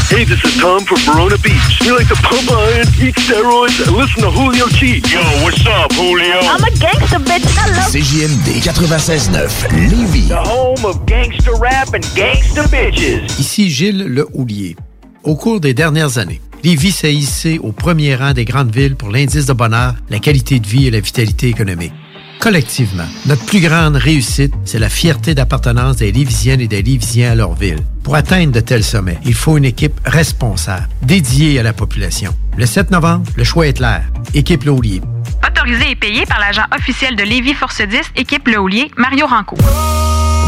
[0.07, 1.79] Hey, this is Tom from Verona Beach.
[1.81, 5.01] We like to pump iron, eat steroids, and listen to Julio G.
[5.11, 6.37] Yo, what's up, Julio?
[6.41, 7.41] I'm a gangster, bitch.
[7.57, 7.81] Hello.
[7.89, 10.27] CJMD 96.9, Lévis.
[10.27, 13.39] The home of gangster rap and gangster bitches.
[13.39, 14.75] Ici Gilles Le Houlier.
[15.23, 19.09] Au cours des dernières années, Lévis s'est hissé au premier rang des grandes villes pour
[19.09, 21.93] l'indice de bonheur, la qualité de vie et la vitalité économique.
[22.39, 27.35] Collectivement, notre plus grande réussite, c'est la fierté d'appartenance des Lévisiennes et des Lévisiens à
[27.35, 27.79] leur ville.
[28.03, 32.35] Pour atteindre de tels sommets, il faut une équipe responsable, dédiée à la population.
[32.55, 34.03] Le 7 novembre, le choix est clair.
[34.33, 35.01] Équipe Laulier.
[35.47, 39.57] Autorisé et payé par l'agent officiel de Lévis Force 10, équipe Laulier, Mario Ranco.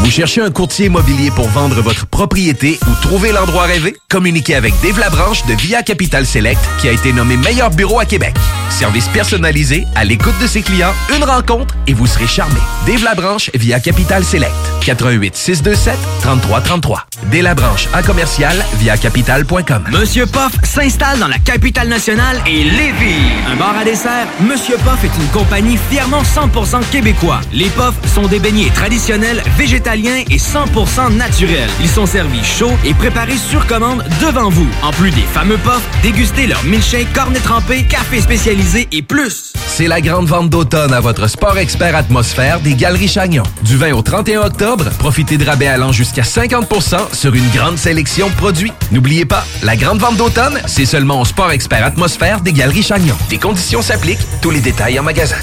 [0.00, 3.96] Vous cherchez un courtier immobilier pour vendre votre propriété ou trouver l'endroit rêvé?
[4.08, 8.04] Communiquez avec Dave Labranche de Via Capital Select qui a été nommé meilleur bureau à
[8.04, 8.34] Québec.
[8.70, 12.60] Service personnalisé, à l'écoute de ses clients, une rencontre et vous serez charmé.
[12.86, 14.54] Dave Labranche via Capital Select.
[14.84, 17.06] 88 627 3333.
[17.30, 17.56] Dave
[17.92, 19.84] à commercial via capital.com.
[19.90, 23.20] Monsieur Poff s'installe dans la capitale nationale et Lévis.
[23.50, 27.40] Un bar à dessert, Monsieur Poff est une compagnie fièrement 100% québécois.
[27.52, 29.42] Les Poffs sont des beignets traditionnels,
[29.88, 31.70] végétaliens et 100% naturels.
[31.80, 34.68] Ils sont servis chauds et préparés sur commande devant vous.
[34.82, 39.52] En plus des fameux Poffs, dégustez leur milkshake, cornet trempé, café spécialisé et plus.
[39.66, 43.44] C'est la grande vente d'automne à votre Sport Expert Atmosphère des Galeries Chagnon.
[43.62, 48.28] Du 20 au 31 octobre, profitez de rabais allant jusqu'à 50% sur une grande sélection
[48.28, 48.72] de produits.
[48.90, 53.16] N'oubliez pas, la grande vente d'automne, c'est seulement au Sport Expert Atmosphère des Galeries Chagnon.
[53.30, 55.36] Des conditions s'appliquent, tous les détails en magasin.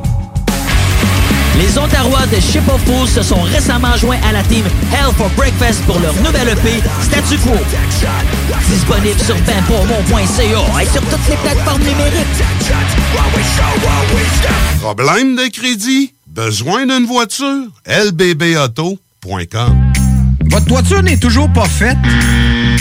[1.58, 5.28] Les Ontarois de Ship of Fools se sont récemment joints à la team Hell for
[5.36, 7.52] Breakfast pour leur nouvelle EP Statu Quo.
[8.68, 12.42] Disponible sur benpourmont.ca et sur toutes les plateformes numériques.
[14.80, 16.14] Problème de crédit?
[16.26, 17.66] Besoin d'une voiture?
[17.86, 19.92] lbbauto.com
[20.46, 21.98] Votre toiture n'est toujours pas faite?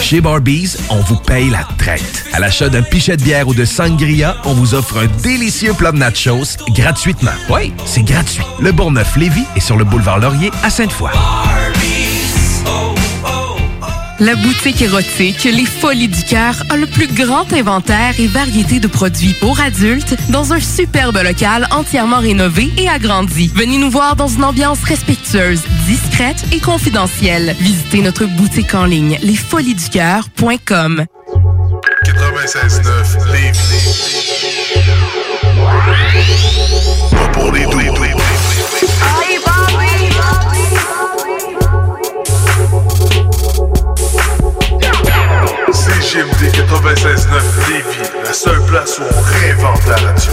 [0.00, 2.24] Chez Barbies, on vous paye la traite.
[2.32, 5.92] À l'achat d'un pichet de bière ou de sangria, on vous offre un délicieux plat
[5.92, 7.32] de nachos gratuitement.
[7.50, 8.44] Oui, c'est gratuit.
[8.60, 11.10] Le Bourgneuf-Lévis est sur le boulevard Laurier à Sainte-Foy.
[14.20, 18.88] La boutique érotique Les Folies du Cœur a le plus grand inventaire et variété de
[18.88, 23.52] produits pour adultes dans un superbe local entièrement rénové et agrandi.
[23.54, 27.54] Venez nous voir dans une ambiance respectueuse, discrète et confidentielle.
[27.60, 31.04] Visitez notre boutique en ligne lesfoliesducoeur.com.
[32.04, 33.88] 96.9 Lévis.
[37.32, 38.57] Pas les.
[46.08, 50.32] CGMD 96.9 Lévis, la seule place où on réinvente la radio.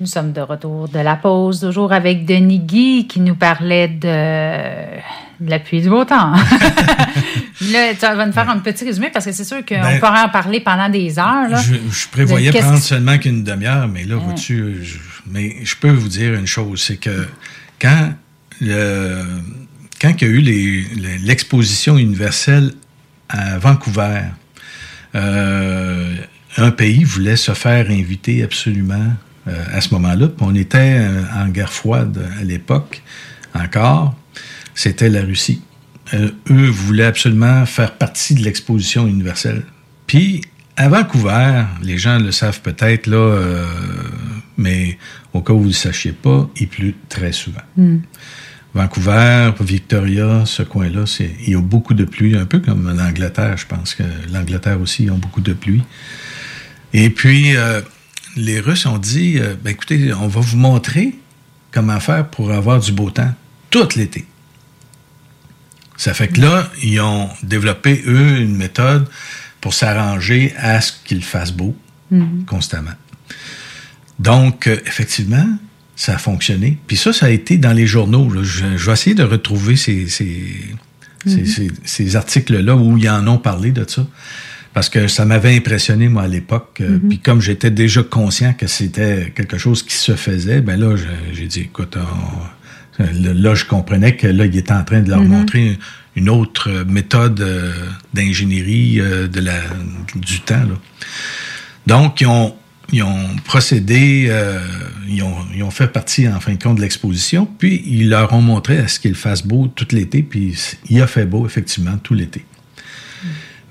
[0.00, 5.44] Nous sommes de retour de la pause, toujours avec Denis Guy qui nous parlait de,
[5.44, 6.34] de la pluie du beau temps.
[7.72, 10.20] là, tu vas nous faire un petit résumé parce que c'est sûr qu'on Ben, pourrait
[10.20, 11.48] en parler pendant des heures.
[11.50, 14.22] Là, Je, je prévoyais De prendre seulement qu'une demi-heure, mais là, Ouais.
[14.24, 17.26] vois-tu, je- mais je peux vous dire une chose, c'est que
[17.80, 18.12] quand
[18.60, 19.24] le,
[20.00, 22.72] quand il y a eu les- l'exposition universelle
[23.28, 24.20] à Vancouver,
[25.16, 26.14] euh,
[26.56, 29.12] un pays voulait se faire inviter absolument
[29.72, 30.28] à ce moment-là.
[30.40, 33.02] On était euh, en guerre froide à l'époque
[33.54, 34.14] encore.
[34.74, 35.62] C'était la Russie.
[36.14, 39.62] Euh, eux voulaient absolument faire partie de l'exposition universelle.
[40.06, 40.40] Puis,
[40.76, 43.64] à Vancouver, les gens le savent peut-être, là, euh,
[44.56, 44.96] mais
[45.32, 47.60] au cas où vous ne le sachiez pas, il pleut très souvent.
[47.76, 47.98] Hmm.
[48.74, 53.56] Vancouver, Victoria, ce coin-là, c'est, il y a beaucoup de pluie, un peu comme l'Angleterre,
[53.56, 55.82] je pense que l'Angleterre aussi, ils ont beaucoup de pluie.
[56.92, 57.80] Et puis, euh,
[58.38, 61.14] les Russes ont dit, euh, ben, écoutez, on va vous montrer
[61.72, 63.32] comment faire pour avoir du beau temps
[63.70, 64.24] tout l'été.
[65.96, 69.08] Ça fait que là, ils ont développé, eux, une méthode
[69.60, 71.76] pour s'arranger à ce qu'il fasse beau
[72.10, 72.44] Mhm.
[72.46, 72.94] constamment.
[74.18, 75.46] Donc, euh, effectivement,
[75.96, 76.78] ça a fonctionné.
[76.86, 78.32] Puis ça, ça a été dans les journaux.
[78.32, 78.42] là.
[78.42, 80.54] Je, je vais essayer de retrouver ces, ces,
[81.26, 81.46] ces- Mhm.
[81.46, 84.06] ces- ces articles-là où ils en ont parlé de ça.
[84.78, 86.78] Parce que ça m'avait impressionné, moi, à l'époque.
[86.82, 87.08] Euh, Mhm.
[87.08, 90.94] Puis comme j'étais déjà conscient que c'était quelque chose qui se faisait, ben là,
[91.32, 91.96] j'ai dit, écoute,
[93.00, 95.26] on- là, je comprenais que là, il était en train de leur Mhm.
[95.30, 95.78] montrer
[96.14, 97.72] une autre méthode euh,
[98.14, 99.58] d'ingénierie euh, de la,
[100.14, 100.62] du temps.
[100.62, 100.78] Là.
[101.88, 102.54] Donc, ils ont,
[102.92, 104.60] ils ont procédé, euh,
[105.08, 108.32] ils, ont, ils ont fait partie, en fin de compte, de l'exposition, puis ils leur
[108.32, 110.54] ont montré à ce qu'il fasse beau tout l'été, puis
[110.88, 112.44] il a fait beau, effectivement, tout l'été.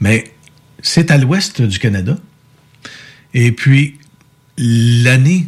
[0.01, 0.25] Mais
[0.81, 2.17] c'est à l'ouest du Canada.
[3.33, 3.97] Et puis,
[4.57, 5.47] l'année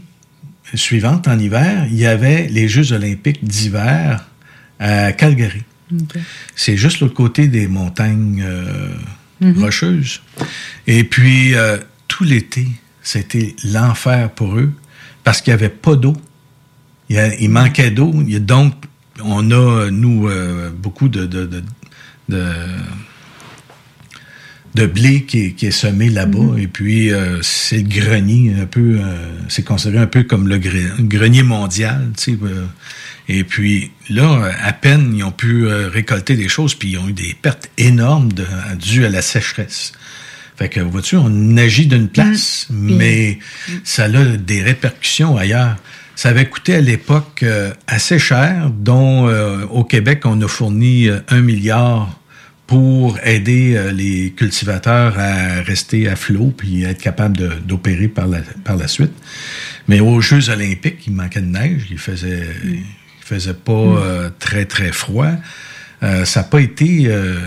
[0.76, 4.28] suivante, en hiver, il y avait les Jeux olympiques d'hiver
[4.80, 5.64] à Calgary.
[6.56, 8.90] C'est juste l'autre côté des montagnes euh,
[9.42, 9.64] Mhm.
[9.64, 10.22] rocheuses.
[10.86, 11.78] Et puis, euh,
[12.10, 12.68] tout l'été,
[13.02, 14.72] c'était l'enfer pour eux
[15.24, 16.16] parce qu'il n'y avait pas d'eau.
[17.10, 18.12] Il, il manquait d'eau.
[18.28, 18.74] Il y a Donc,
[19.24, 21.64] on a, nous, euh, beaucoup de, de, de,
[22.28, 22.46] de,
[24.80, 26.58] de blé qui est, qui est semé là-bas.
[26.58, 29.16] Et puis, euh, c'est le grenier, un peu, euh,
[29.50, 32.38] c'est considéré un peu comme le gre- grenier mondial, tu sais.
[32.44, 32.66] euh.
[33.28, 37.14] et puis, là, à peine, ils ont pu récolter des choses, puis ils ont eu
[37.14, 38.46] des pertes énormes de,
[38.80, 39.92] dues à la sécheresse.
[40.56, 43.40] Fait que, vois-tu, on agit d'une place, mais
[43.84, 45.76] ça a des répercussions ailleurs.
[46.16, 47.46] Ça avait coûté à l'époque
[47.88, 49.30] assez cher, dont
[49.70, 52.19] au Québec, on a fourni un milliard
[52.70, 58.42] pour aider euh, les cultivateurs à rester à flot puis être capable d'opérer par la,
[58.64, 59.12] par la suite.
[59.88, 62.84] Mais aux Jeux olympiques, il manquait de neige, il faisait, il
[63.22, 65.32] faisait pas euh, très, très froid.
[66.04, 67.40] Euh, ça n'a pas été euh,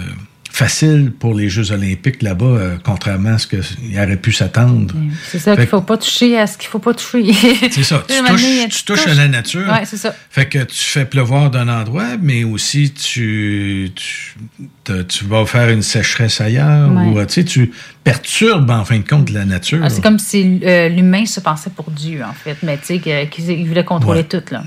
[0.52, 4.94] facile pour les Jeux olympiques là-bas, euh, contrairement à ce qu'il aurait pu s'attendre.
[5.26, 7.32] C'est ça qu'il faut pas toucher à ce qu'il faut pas toucher.
[7.70, 8.04] C'est ça.
[8.12, 9.66] Tu touches, tu touches à la nature.
[9.68, 10.14] Ouais, c'est ça.
[10.30, 16.40] Fait que tu fais pleuvoir d'un endroit, mais aussi tu, tu, vas faire une sécheresse
[16.40, 16.90] ailleurs.
[16.92, 17.04] Ouais.
[17.06, 17.72] Ou, tu sais, tu
[18.04, 19.80] perturbes en fin de compte la nature.
[19.82, 22.56] Ah, c'est comme si euh, l'humain se pensait pour Dieu, en fait.
[22.62, 24.24] Mais tu sais, qu'il il voulait contrôler Ouais.
[24.24, 24.58] tout, T'sais.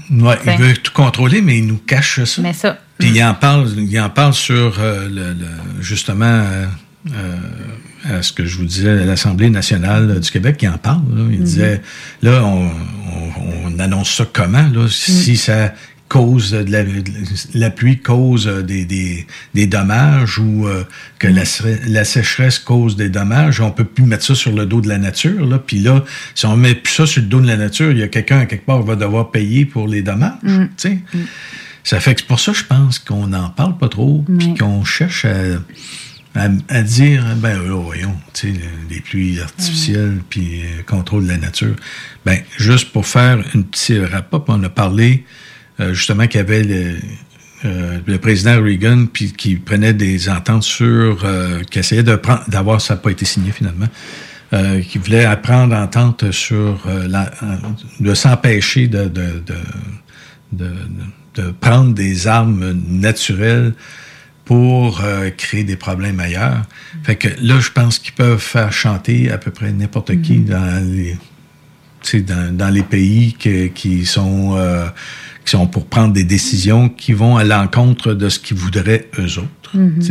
[0.47, 2.41] il veut tout contrôler, mais il nous cache ça.
[2.41, 2.79] Mais ça.
[2.99, 6.65] Puis il en parle, il en parle sur euh, le, le- justement euh,
[7.13, 7.35] euh,
[8.17, 11.01] à ce que je vous disais à l'Assemblée nationale du Québec, il en parle.
[11.15, 11.23] là.
[11.31, 11.43] Il Mhm.
[11.43, 11.81] disait
[12.21, 12.71] là, on, on-
[13.75, 15.35] on annonce ça comment là, si Mhm.
[15.37, 15.73] ça
[16.07, 17.01] cause de la, de
[17.55, 20.83] la pluie cause des, des, des dommages ou euh,
[21.19, 21.35] que Mhm.
[21.35, 24.81] la, sé- la sécheresse cause des dommages, on peut plus mettre ça sur le dos
[24.81, 25.45] de la nature.
[25.45, 25.57] Là.
[25.59, 26.03] Puis là,
[26.35, 28.39] si on met plus ça sur le dos de la nature, il y a quelqu'un
[28.39, 30.31] à quelque part qui va devoir payer pour les dommages.
[30.43, 30.99] Tu sais?
[31.85, 34.83] Ça fait que c'est pour ça, je pense qu'on n'en parle pas trop, puis qu'on
[34.83, 35.59] cherche à,
[36.33, 38.59] à, à dire, ben là, voyons, tu sais,
[38.89, 41.75] les pluies artificielles, puis euh, contrôle de la nature.
[42.25, 45.25] Ben, juste pour faire une petite rapport, on a parlé
[45.79, 46.97] euh, justement qu'il y avait le,
[47.65, 52.43] euh, le président Reagan, puis qui prenait des ententes sur, euh, qui essayait de prendre,
[52.49, 53.87] d'avoir, ça n'a pas été signé finalement,
[54.53, 57.57] euh, qui voulait prendre entente sur euh, la, euh,
[57.99, 59.55] de s'empêcher de, de, de,
[60.51, 60.73] de,
[61.35, 63.73] de prendre des armes naturelles
[64.45, 66.61] pour euh, créer des problèmes ailleurs.
[67.03, 70.83] Fait que là, je pense qu'ils peuvent faire chanter à peu près n'importe qui dans
[70.95, 71.13] les,
[72.01, 74.87] tu sais, dans, dans les pays que- qui sont euh,
[75.43, 79.39] qui sont pour prendre des décisions qui vont à l'encontre de ce qu'ils voudraient eux
[79.39, 79.75] autres.
[79.77, 80.01] Mhm.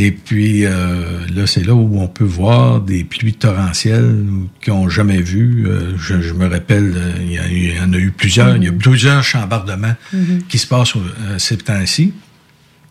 [0.00, 4.24] Et puis euh, là, c'est là où on peut voir des pluies torrentielles
[4.60, 5.66] qu'ils n'ont jamais vues.
[5.66, 8.12] Euh, je, je me rappelle, euh, il y, a eu- il y en a eu
[8.12, 8.56] plusieurs.
[8.56, 10.42] Il y a plusieurs chambardements Mhm.
[10.48, 12.12] qui se passent euh, ces temps-ci.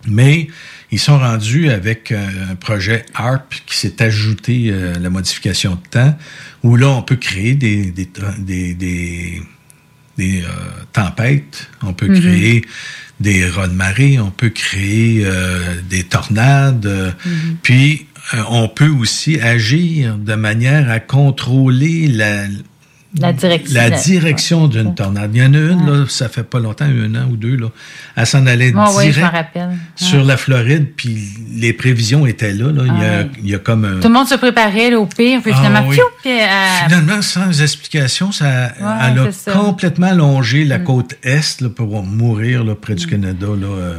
[0.06, 0.50] Mais
[0.92, 6.18] ils sont rendus avec un projet ARP qui s'est ajouté à la modification de temps,
[6.64, 9.42] où là, on peut créer des, des, tra- des, des,
[10.18, 10.44] des,
[10.94, 12.20] tempêtes, on peut Mhm.
[12.22, 12.62] créer
[13.20, 17.12] des raz de marée, on peut créer euh, des tornades, euh,
[17.64, 22.46] puis euh, on peut aussi agir de manière à contrôler la,
[23.20, 23.74] la direction.
[23.76, 25.32] La direction d'une tornade.
[25.34, 27.68] Il y en a une, là, ça fait pas longtemps, un an ou deux, là.
[28.16, 29.58] Elle s'en allait je direct
[29.96, 31.18] sur la Floride, puis
[31.56, 32.72] les prévisions étaient là.
[32.72, 32.84] là.
[32.86, 33.30] Il, y a, Ouais.
[33.44, 34.00] il y a comme un...
[34.00, 35.96] Tout le monde se préparait là, au pire, puis Ah, finalement, oui.
[35.96, 36.46] piou, puis, euh,
[36.88, 39.52] Finalement, sans explication, ça, elle a ça.
[39.54, 39.58] Mm.
[39.60, 43.48] complètement longé la côte Est là, pour mourir là, près du Canada.
[43.48, 43.96] Là, euh.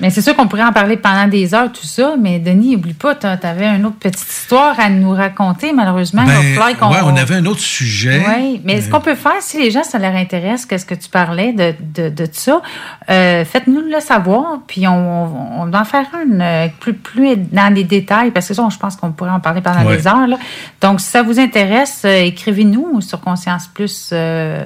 [0.00, 2.14] Mais c'est sûr qu'on pourrait en parler pendant des heures, tout ça.
[2.20, 5.72] Mais Denis, oublie pas, tu avais une autre petite histoire à nous raconter.
[5.72, 8.22] Malheureusement, Ben, ouais, on avait un autre sujet.
[8.46, 11.08] Oui, mais ce qu'on peut faire, si les gens, ça leur intéresse, qu'est-ce que tu
[11.08, 12.62] parlais de, de, de ça,
[13.10, 17.72] euh, faites-nous le savoir, puis on, on va en faire une euh, plus, plus dans
[17.74, 20.26] les détails, parce que ça, je pense qu'on pourrait en parler pendant des heures.
[20.26, 20.38] là.
[20.80, 24.10] Donc, si ça vous intéresse, euh, écrivez-nous sur Conscience Plus.
[24.12, 24.64] euh,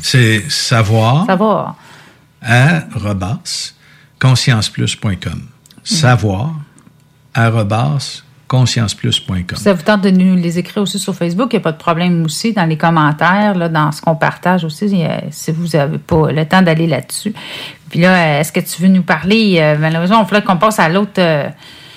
[0.00, 1.76] C'est savoir savoir.
[2.42, 3.72] à rebas
[4.20, 5.42] conscienceplus.com.
[5.84, 6.54] Savoir
[7.34, 9.56] à rebas conscienceplus.com.
[9.56, 11.76] Ça vous tente de nous les écrire aussi sur Facebook, il n'y a pas de
[11.78, 14.90] problème aussi dans les commentaires, là, dans ce qu'on partage aussi,
[15.30, 17.32] si vous n'avez pas le temps d'aller là-dessus.
[17.90, 19.56] Puis là, est-ce que tu veux nous parler?
[19.60, 21.12] euh, malheureusement, il faudrait qu'on passe à l'autre.
[21.18, 21.48] euh,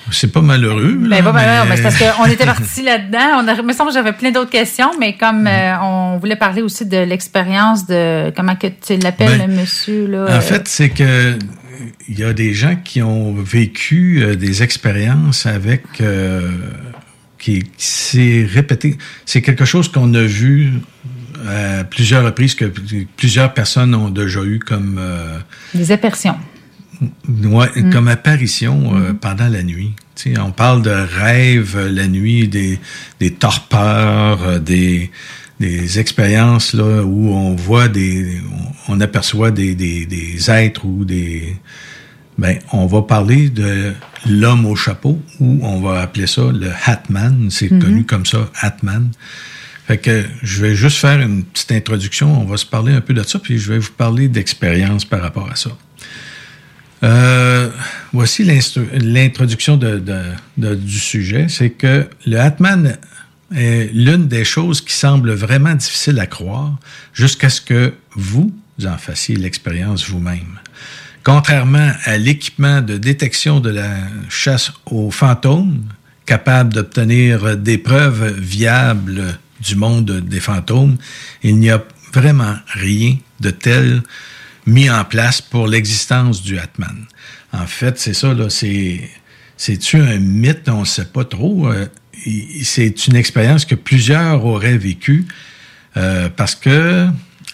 [0.10, 0.98] C'est pas malheureux.
[1.04, 3.42] là, ben, pas malheureux, mais mais- c'est parce qu'on était parti là-dedans.
[3.44, 6.36] On a, il me semble que j'avais plein d'autres questions, mais comme euh, on voulait
[6.38, 10.24] parler aussi de l'expérience de comment que tu l'appelles, Ben, le monsieur là.
[10.24, 11.38] En euh, fait, c'est que
[12.08, 16.50] il y a des gens qui ont vécu euh, des expériences avec euh,
[17.38, 18.98] qui, qui s'est répété.
[19.26, 20.74] C'est quelque chose qu'on a vu
[21.48, 22.66] à plusieurs reprises que
[23.18, 25.40] plusieurs personnes ont déjà eu comme euh,
[25.74, 26.38] des apercions.
[27.28, 27.90] ouais, Mm.
[27.92, 29.94] comme apparition euh, pendant la nuit.
[30.40, 32.80] On parle de rêves euh, la nuit, des,
[33.20, 35.10] des torpeurs, euh, des,
[35.62, 38.42] des expériences là où on voit des,
[38.90, 41.56] on, aperçoit des, des, des êtres ou des,
[42.38, 43.94] ben, on va parler de
[44.28, 47.50] l'homme au chapeau ou on va appeler ça le Hatman.
[47.50, 47.82] C'est Mhm.
[47.82, 49.12] connu comme ça, Hatman.
[49.88, 52.42] Fait que je vais juste faire une petite introduction.
[52.42, 55.22] On va se parler un peu de ça, puis je vais vous parler d'expérience par
[55.22, 55.72] rapport à ça.
[57.04, 57.70] Euh,
[58.14, 61.48] voici l'introduction de, de- de- du sujet.
[61.50, 62.98] C'est que le Hatman
[63.56, 66.78] est l'une des choses qui semble vraiment difficile à croire
[67.14, 68.52] jusqu'à ce que vous
[68.86, 70.60] en fassiez l'expérience vous-même.
[71.24, 73.96] Contrairement à l'équipement de détection de la
[74.30, 75.84] chasse aux fantômes,
[76.26, 80.98] capable d'obtenir des preuves viables du monde des fantômes,
[81.44, 81.84] il n'y a
[82.14, 84.02] vraiment rien de tel
[84.66, 87.06] mis en place pour l'existence du Atman.
[87.54, 89.10] En fait, c'est ça, là, c'est,
[89.58, 90.70] c'est-tu un mythe?
[90.70, 91.70] On ne sait pas trop.
[92.64, 95.26] C'est une expérience que plusieurs auraient vécue
[95.98, 97.08] euh, parce que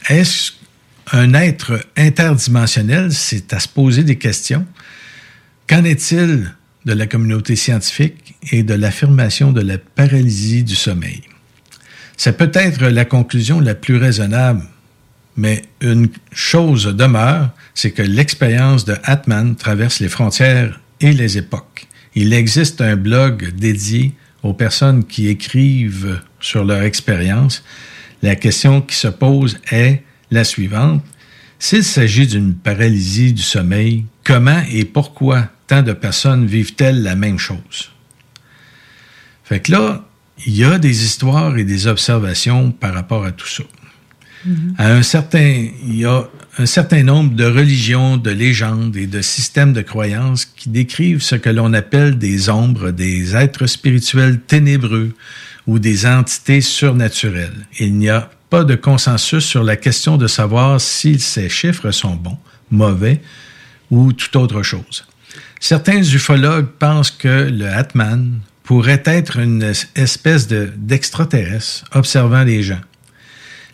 [0.10, 0.52] est-ce
[1.12, 3.12] un être interdimensionnel?
[3.12, 4.66] C'est à se poser des questions.
[5.68, 6.54] Qu'en est-il
[6.86, 11.22] de la communauté scientifique et de l'affirmation de la paralysie du sommeil?
[12.18, 14.64] C'est peut-être la conclusion la plus raisonnable,
[15.36, 21.88] mais une chose demeure, c'est que l'expérience de Atman traverse les frontières et les époques.
[22.16, 24.14] Il existe un blog dédié
[24.48, 27.64] aux personnes qui écrivent sur leur expérience.
[28.22, 31.04] La question qui se pose est la suivante.
[31.60, 37.38] S'il s'agit d'une paralysie du sommeil, comment et pourquoi tant de personnes vivent-elles la même
[37.38, 37.92] chose?
[39.44, 40.06] Fait que là,
[40.46, 43.64] il y a des histoires et des observations par rapport à tout ça.
[44.78, 49.22] À un certain, il y a un certain nombre de religions, de légendes et de
[49.22, 55.14] systèmes de croyances qui décrivent ce que l'on appelle des ombres, des êtres spirituels ténébreux
[55.68, 57.68] ou des entités surnaturelles.
[57.80, 62.16] Il n'y a pas de consensus sur la question de savoir si ces chiffres sont
[62.16, 62.38] bons,
[62.72, 63.22] mauvais
[63.92, 65.06] ou tout autre chose.
[65.60, 72.82] Certains ufologues pensent que le Atman pourrait être une espèce de- d'extraterrestre observant les gens.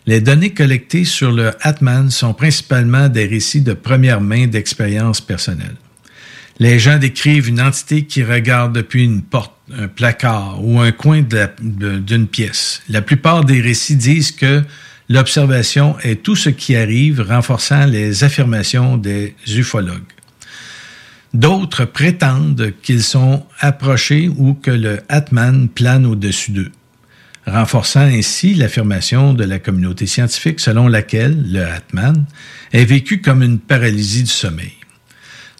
[0.06, 5.76] Les données collectées sur le Atman sont principalement des récits de première main d'expériences personnelles.
[6.58, 11.22] Les gens décrivent une entité qui regarde depuis une porte, un placard ou un coin
[11.22, 12.82] d'une pièce.
[12.90, 14.62] La plupart des récits disent que
[15.08, 20.02] l'observation est tout ce qui arrive, renforçant les affirmations des ufologues.
[21.32, 26.70] D'autres prétendent qu'ils sont approchés ou que le Atman plane au-dessus d'eux
[27.46, 32.24] renforçant ainsi l'affirmation de la communauté scientifique selon laquelle le Atman
[32.72, 34.72] est vécu comme une paralysie du sommeil.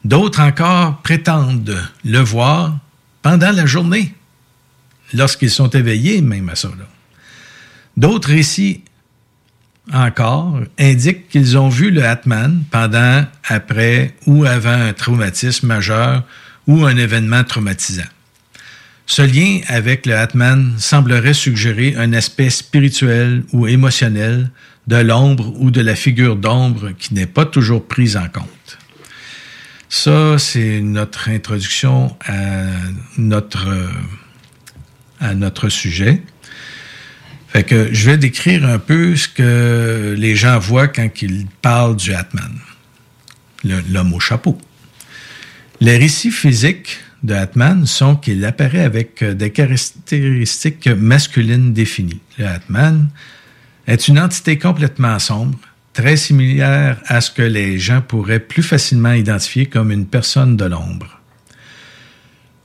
[0.04, 2.78] D'autres encore prétendent le voir
[3.22, 4.14] pendant la journée,
[5.12, 6.86] lorsqu'ils sont éveillés même à là.
[7.96, 8.82] D'autres récits
[9.92, 16.24] encore indiquent qu'ils ont vu le Atman pendant, après ou avant un traumatisme majeur
[16.66, 18.02] ou un événement traumatisant.
[19.06, 24.50] Ce lien avec le Atman semblerait suggérer un aspect spirituel ou émotionnel
[24.86, 28.78] de l'ombre ou de la figure d'ombre qui n'est pas toujours prise en compte.
[29.90, 32.64] Ça, c'est notre introduction à
[33.18, 33.68] notre,
[35.20, 36.22] à notre sujet.
[37.48, 41.94] Fait que je vais décrire un peu ce que les gens voient quand ils parlent
[41.94, 42.58] du Atman,
[43.62, 44.58] l'homme au chapeau.
[45.80, 52.20] Les récits physiques de Atman sont qu'il apparaît avec des caractéristiques masculines définies.
[52.38, 53.08] Le Atman
[53.86, 55.58] est une entité complètement sombre,
[55.94, 60.66] très similaire à ce que les gens pourraient plus facilement identifier comme une personne de
[60.66, 61.20] l'ombre.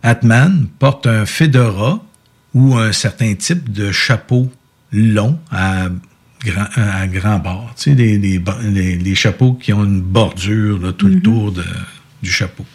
[0.03, 2.03] Atman porte un fedora
[2.53, 4.51] ou un certain type de chapeau
[4.91, 5.87] long à
[6.43, 7.73] grand, à grand bord.
[7.77, 11.21] Tu sais, les, chapeaux qui ont une bordure tout le mhm.
[11.21, 11.63] tour de,
[12.21, 12.65] du chapeau.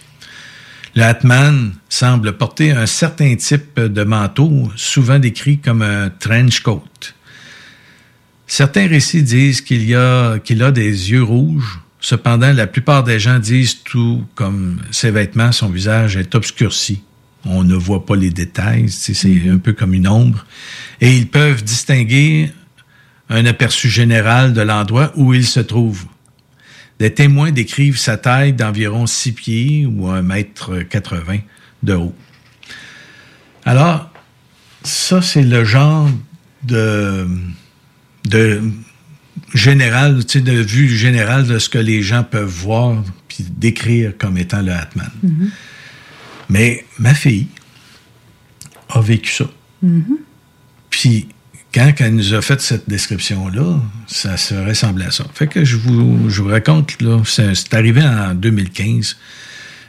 [0.97, 6.85] Le Hatman semble porter un certain type de manteau, souvent décrit comme un trench coat.
[8.47, 11.81] Certains récits disent qu'il a, des yeux rouges.
[12.01, 17.03] Cependant, la plupart des gens disent tout comme ses vêtements, son visage est obscurci
[17.47, 20.47] on ne voit pas les détails, c'est un peu comme une ombre.
[21.01, 22.51] Et ils peuvent distinguer
[23.29, 26.05] un aperçu général de l'endroit où il se trouve.
[26.99, 31.39] Des témoins décrivent sa taille d'environ 6 pieds ou 1 mètre 80
[31.83, 32.15] de haut.
[33.65, 34.13] Alors,
[34.83, 36.09] ça, c'est le genre
[36.63, 37.27] de,
[38.29, 38.63] de
[39.55, 44.13] général, tu sais, de vue générale de ce que les gens peuvent voir puis décrire
[44.17, 45.11] comme étant le Hatman.
[45.23, 45.51] Mhm.
[46.51, 47.49] Mais ma fille
[48.91, 49.47] a vécu ça.
[49.85, 50.17] Mm-hmm.
[50.91, 51.29] Puis,
[51.75, 55.25] quand elle nous a fait cette description-là, ça se ressemblait à ça.
[55.35, 59.17] Fait que je vous, je vous raconte, là, c'est arrivé en 2015.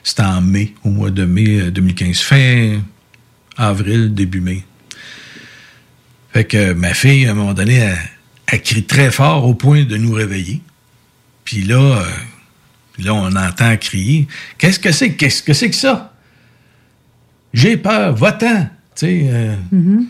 [0.03, 2.09] C'était en mai, au mois de mai 2015.
[2.09, 2.81] Euh, fin
[3.57, 4.63] avril, début mai.
[6.33, 7.93] Fait que ma fille, à un moment donné,
[8.47, 10.61] a crié très fort au point de nous réveiller.
[11.43, 12.03] Puis là, euh,
[12.97, 14.27] là, on entend crier.
[14.57, 15.13] Qu'est-ce que c'est?
[15.13, 16.13] Qu'est-ce que c'est que ça?
[17.53, 18.69] J'ai peur, va-t'en.
[19.03, 20.05] Euh, mm-hmm.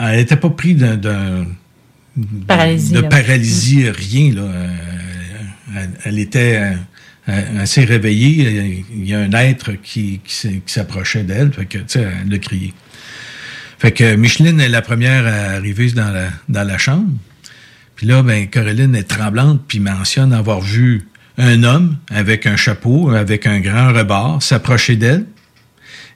[0.00, 1.46] Elle n'était pas prise d'un.
[2.46, 4.34] Paralysie, de paralysie, rien.
[4.34, 4.42] Là.
[4.42, 6.74] Euh, elle, était
[7.28, 8.84] euh, assez réveillée.
[8.92, 11.52] Il y a un être qui, qui, s'approchait d'elle.
[11.52, 12.74] Fait que, elle a crié.
[13.78, 17.12] Fait que Micheline est la première à arriver dans la, dans la chambre.
[17.94, 21.06] Puis là, ben, Caroline est tremblante, puis mentionne avoir vu
[21.36, 25.26] un homme avec un chapeau, avec un grand rebord, s'approcher d'elle.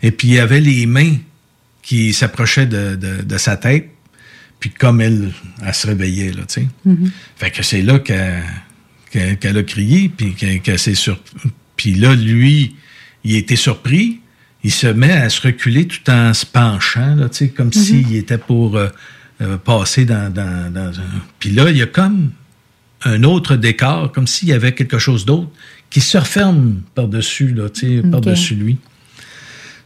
[0.02, 1.14] Et puis, il avait les mains
[1.82, 3.90] qui s'approchaient de, de, sa tête.
[4.60, 5.32] Puis comme elle,
[5.64, 6.68] elle se réveillait, là, tu sais.
[6.86, 7.10] Mm-hmm.
[7.36, 11.20] Fait que c'est là qu'elle a crié, puis qu'elle s'est sur...
[11.76, 12.76] Puis là, lui,
[13.24, 14.20] il était surpris.
[14.62, 18.04] Il se met à se reculer tout en se penchant, là, tu sais, comme mm-hmm.
[18.04, 18.88] s'il était pour euh,
[19.40, 20.92] euh, passer dans, dans.
[21.40, 22.30] Puis là, il y a comme
[23.04, 25.50] un autre décor, comme s'il y avait quelque chose d'autre
[25.90, 28.78] qui se referme par-dessus, là, tu sais, par-dessus lui.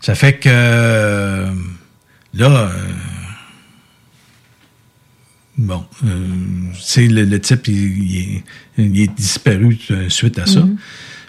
[0.00, 1.50] Ça fait que euh,
[2.36, 2.70] là, euh,
[5.58, 5.84] bon,
[6.80, 8.42] c'est euh, le, type, il,
[8.78, 10.60] est, disparu suite à ça.
[10.60, 10.76] Mm-hmm.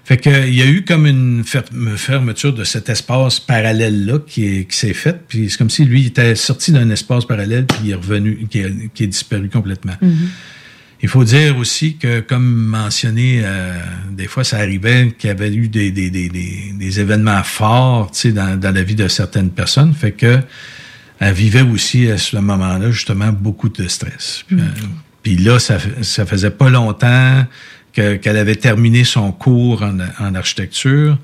[0.04, 5.26] Fait qu'il y a eu comme une fermeture de cet espace parallèle-là qui, s'est faite.
[5.28, 8.60] Puis c'est comme si lui était sorti d'un espace parallèle puis il est revenu, qui,
[8.60, 9.96] est disparu complètement.
[10.02, 10.28] Mm-hmm.
[11.04, 13.80] Il faut dire aussi que, comme mentionné, euh,
[14.12, 18.60] des fois, ça arrivait qu'il y avait eu des, des, des, des événements forts dans,
[18.60, 19.94] dans la vie de certaines personnes.
[19.94, 20.40] Fait que
[21.20, 24.46] elle vivait aussi à ce moment-là, justement, beaucoup de stress.
[24.50, 24.60] Mm.
[24.60, 24.64] Euh,
[25.24, 27.46] puis là, ça, ça faisait pas longtemps
[27.94, 31.18] qu'elle avait terminé son cours en, en architecture.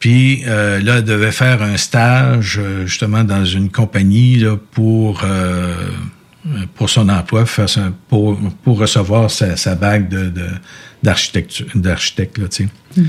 [0.00, 5.74] Puis euh, là, elle devait faire un stage justement dans une compagnie là, pour euh,
[6.74, 7.44] pour son emploi,
[8.08, 10.08] pour, pour recevoir sa, bague
[11.02, 12.68] d'architecte, là, tu sais.
[12.96, 13.04] Mm-hmm.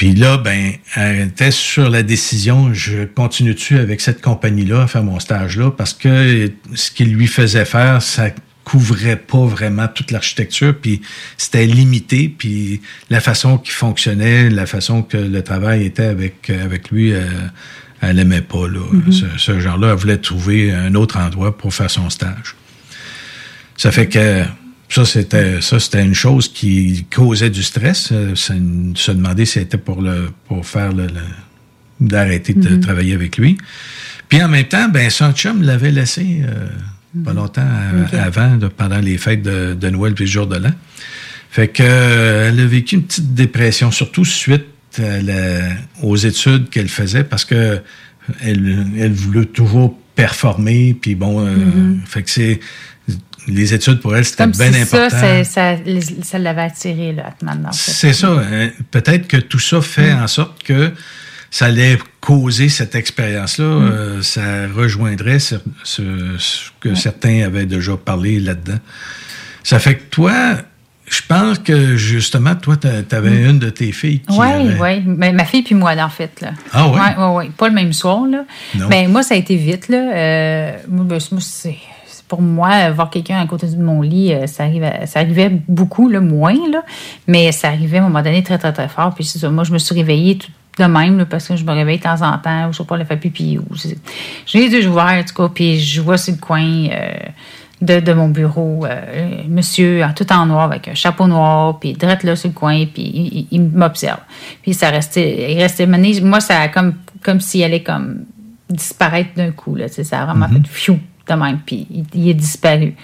[0.00, 4.86] Puis là, ben, elle était sur la décision, je continue dessus avec cette compagnie-là à
[4.86, 8.30] faire mon stage-là, parce que ce qu'il lui faisait faire, ça
[8.64, 11.02] couvrait pas vraiment toute l'architecture, puis
[11.36, 16.90] c'était limité, puis la façon qu'il fonctionnait, la façon que le travail était avec, avec
[16.90, 17.26] lui, euh,
[18.00, 19.36] elle n'aimait pas là, mm-hmm.
[19.36, 19.90] ce, genre-là.
[19.90, 22.56] Elle voulait trouver un autre endroit pour faire son stage.
[23.76, 24.44] Ça fait que
[24.90, 28.10] ça, c'était ça, c'était une chose qui causait du stress.
[28.12, 31.06] Euh, se demander si c'était pour le pour faire le,
[32.00, 32.80] d'arrêter de mm-hmm.
[32.80, 33.56] travailler avec lui.
[34.28, 36.66] Puis en même temps, ben son chum l'avait laissé euh,
[37.24, 37.34] pas mm-hmm.
[37.34, 37.68] longtemps
[38.12, 40.72] avant, pendant les fêtes de, Noël puis le jour de l'an.
[41.50, 44.66] Fait que euh, elle a vécu une petite dépression, surtout suite
[46.02, 47.80] aux études qu'elle faisait parce que
[48.42, 52.00] elle, elle voulait toujours performer, puis bon, euh, Mhm.
[52.04, 52.60] fait que c'est
[53.48, 55.10] les études pour elle c'était bien si important.
[55.10, 55.76] ça, c'est- ça,
[56.22, 57.26] ça l'avait attiré, là,
[57.72, 57.72] fait.
[57.72, 58.28] C'est ça.
[58.30, 58.70] hein.
[58.90, 60.22] Peut-être que tout ça fait Mm.
[60.22, 60.92] en sorte que
[61.50, 63.64] ça allait causer cette expérience-là.
[63.64, 63.82] Mm.
[63.92, 68.78] euh, ça rejoindrait ce, ce- ce que certains avaient déjà parlé là-dedans.
[69.64, 70.32] Ça fait que toi,
[71.06, 75.02] je pense que justement, toi, tu avais une de tes filles qui Oui, avait- oui.
[75.06, 76.40] Mais ma fille puis moi, en fait.
[76.40, 76.52] Là.
[76.72, 76.98] Ah ouais?
[77.00, 77.50] Oui, oui, oui.
[77.56, 78.44] Pas le même soir, là.
[78.76, 78.86] Non.
[78.88, 79.98] Mais moi, ça a été vite, là.
[80.14, 81.76] Euh, ben, moi, c'est...
[82.30, 85.50] Pour moi, euh, voir quelqu'un à côté de mon lit, euh, ça arrivait, ça arrivait
[85.66, 86.82] beaucoup, là, moins, là,
[87.26, 89.12] mais ça arrivait à un moment donné très, très, très fort.
[89.16, 90.48] Puis c'est ça, moi, je me suis réveillée tout
[90.78, 92.84] de même, là, parce que je me réveille de temps en temps, ou je sais
[92.84, 93.88] pas, le fait pipi, ou je-
[94.46, 97.12] j'ai les yeux ouverts, en tout cas, puis je vois sur le coin euh,
[97.82, 101.94] de, de mon bureau, euh, monsieur en tout en noir, avec un chapeau noir, puis
[101.94, 104.20] drette là sur le coin, puis il, il- il m'observe.
[104.62, 106.94] Puis ça restait, il restait mené, moi, ça a comme,
[107.24, 108.20] comme s'il allait comme
[108.68, 110.98] disparaître d'un coup, là, ça a vraiment fait fiou
[111.30, 112.94] de même, puis il, il est disparu.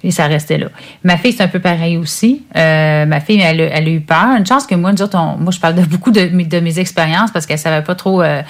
[0.00, 0.68] Puis ça restait là.
[1.02, 2.42] Ma fille, c'est un peu pareil aussi.
[2.54, 4.28] Euh, ma fille, elle, a- elle a eu peur.
[4.38, 6.60] Une chance que moi, nous autres, on- moi, je parle de beaucoup de, mes- de
[6.60, 8.22] mes expériences parce qu'elle savait pas trop.
[8.22, 8.40] euh,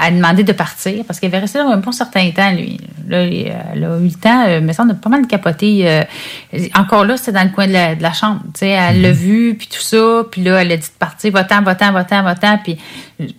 [0.00, 2.76] à, demander de partir parce qu'elle avait resté là un bon certain temps, lui.
[3.08, 5.82] Là, elle a eu le temps, euh, mais ça, on a pas mal capoté.
[5.88, 6.02] euh,
[6.74, 8.40] encore là, c'était dans le coin de la, de la chambre.
[8.46, 10.24] Tu sais, elle l'a vu, puis tout ça.
[10.28, 12.58] Puis là, elle a dit de partir, va-t'en, va-t'en, va-t'en, va-t'en.
[12.58, 12.76] Puis,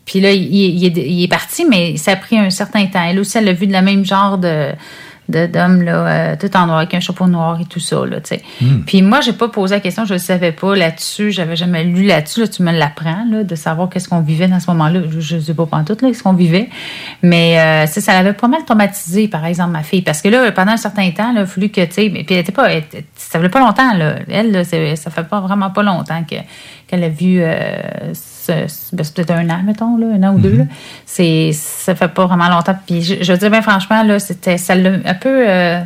[0.05, 3.03] puis là, il, il est, il est parti, mais ça a pris un certain temps.
[3.03, 4.69] Elle aussi, elle a vu de la même genre de
[5.29, 8.19] de- d'homme là euh, tout en noir avec un chapeau noir et tout ça là
[8.19, 8.41] tu sais.
[8.59, 8.81] Mm.
[8.85, 12.03] puis moi j'ai pas posé la question je ne savais pas là-dessus j'avais jamais lu
[12.05, 15.01] là-dessus là, tu me l'apprends là de savoir qu'est-ce qu'on vivait dans ce moment-là.
[15.09, 16.69] Je, je sais pas tout là qu'est-ce qu'on vivait.
[17.21, 20.01] Mais euh, c'est- ça l'avait pas mal traumatisé par exemple ma fille.
[20.01, 22.23] Parce que là pendant un certain temps là, il a fallu que tu sais mais
[22.23, 22.83] puis elle était pas elle-
[23.15, 24.15] ça fait pas longtemps là.
[24.29, 26.35] Elle là, ça fait pas vraiment pas longtemps que
[26.87, 30.33] qu'elle a vu euh, ce- ce- ben, c'est peut-être un an mettons là un an
[30.35, 30.63] ou deux là.
[31.05, 34.57] c'est ça fait pas vraiment longtemps puis je, je veux dire bien franchement là c'était
[34.57, 35.81] ça l'a un peu euh,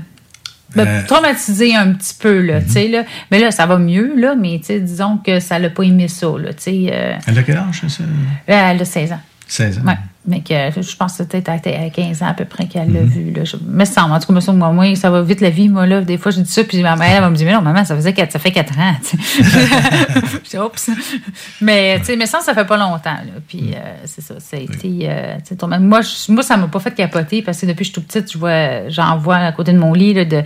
[0.78, 1.02] Euh.
[1.08, 5.40] traumatisé un petit peu là là mais là ça va mieux là mais disons que
[5.40, 8.04] ça l'a pas aimé ça là euh, Elle a quel âge, ça?
[8.48, 9.82] elle a 16 ans 16 ans.
[9.88, 9.98] Ouais.
[10.28, 13.08] Mais que je pense que c'était à 15 ans à peu près qu'elle l'a Mhm.
[13.08, 13.32] vu.
[13.32, 13.44] Là.
[13.44, 15.70] Je me semble, en tout cas, me semble, moi, moi, ça va vite la vie,
[15.70, 16.02] moi, là.
[16.02, 17.86] Des fois, je dis ça, puis ma mère, elle va me dire, mais non, maman,
[17.86, 18.96] ça faisait quatre- ça fait 4 ans.
[19.04, 20.90] Je dis, oups.
[21.62, 23.34] Mais, tu sais, mais ça, ça fait pas longtemps, là.
[23.48, 25.00] Puis, euh, c'est ça, ça a été.
[25.04, 27.92] euh, ton- moi, je- moi, ça m'a pas fait capoter parce que depuis que je
[27.92, 30.42] suis toute petite, je vois, j'en vois à côté de mon lit, là, de.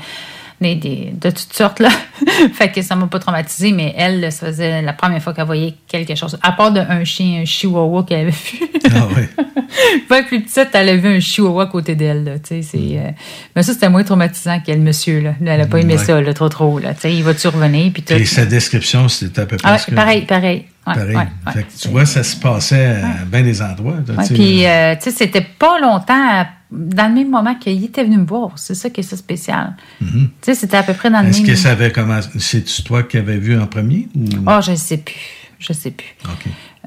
[0.61, 1.88] Des, des- de toutes sortes, là.
[2.53, 5.73] fait que ça m'a pas traumatisé, mais elle, ça faisait la première fois qu'elle voyait
[5.88, 6.38] quelque chose.
[6.44, 8.60] À part d'un chien, un chihuahua qu'elle avait vu.
[8.94, 9.23] Ah oui.
[10.10, 12.23] Pas plus petite, elle a vu un chihuahua à côté d'elle.
[12.26, 13.11] là, tu sais, c'est, euh,
[13.56, 15.22] Mais ça, c'était moins traumatisant qu'elle, monsieur.
[15.22, 15.34] Là.
[15.45, 16.03] Elle a pas aimé Ouais.
[16.03, 16.80] ça, là, trop, trop.
[16.80, 16.94] Là.
[16.94, 17.91] Tu sais, Il va-tu revenir?
[17.94, 18.14] Puis tout.
[18.14, 20.65] Et sa description, c'était à peu près Ah que- pareil, pareil.
[20.88, 21.15] Ouais, Pareil.
[21.15, 21.53] ouais.
[21.53, 23.98] Fait que tu vois, ça se passait à bien des endroits.
[24.06, 24.34] tu sais.
[24.34, 28.18] puis, euh, tu sais, c'était pas longtemps, à- dans le même moment qu'il était venu
[28.18, 28.52] me voir.
[28.58, 29.76] C'est ça qui est ça spécial.
[30.02, 30.30] Mhm.
[30.30, 31.48] Tu sais, c'était à peu près dans le Est-ce même...
[31.48, 32.30] que ça avait commencé?
[32.38, 34.08] C'est-tu toi qui avais vu en premier?
[34.16, 34.26] Ou...
[34.48, 35.16] Oh, je sais plus.
[35.58, 36.16] Je sais plus.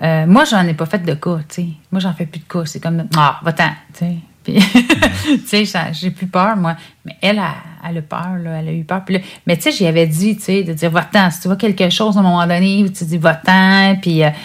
[0.03, 1.67] Euh, moi, j'en ai pas fait de cas, tu sais.
[1.91, 2.63] Moi, j'en fais plus de cas.
[2.65, 4.17] C'est comme, ah, va-t'en, tu sais.
[4.43, 4.55] Puis,
[5.49, 6.77] tu sais, j'ai plus peur, moi.
[7.05, 7.55] Mais elle, a-
[7.89, 8.61] elle, a peur, là.
[8.61, 9.05] Elle a eu peur.
[9.05, 11.31] Puis là, mais tu sais, j'y avais dit, tu sais, de dire, va-t'en.
[11.31, 13.97] Si tu vois quelque chose à un moment donné, tu dis, va-t'en.
[14.01, 14.37] Puis, euh, tu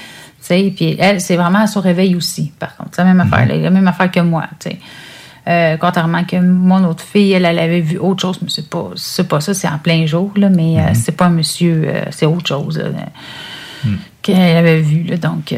[0.41, 2.89] sais, puis elle, c'est vraiment à son réveil aussi, par contre.
[2.93, 4.77] C'est la même affaire, là, la même affaire que moi, tu sais.
[5.47, 8.91] Euh, contrairement que mon autre fille, elle, elle avait vu autre chose, mais c'est pas,
[9.29, 12.25] pas ça, c'est en plein jour, là, mais euh, c'est pas un monsieur, euh, c'est
[12.25, 12.77] autre chose.
[12.77, 13.05] là
[14.21, 15.03] qu'elle avait vu.
[15.03, 15.57] Là, donc, euh,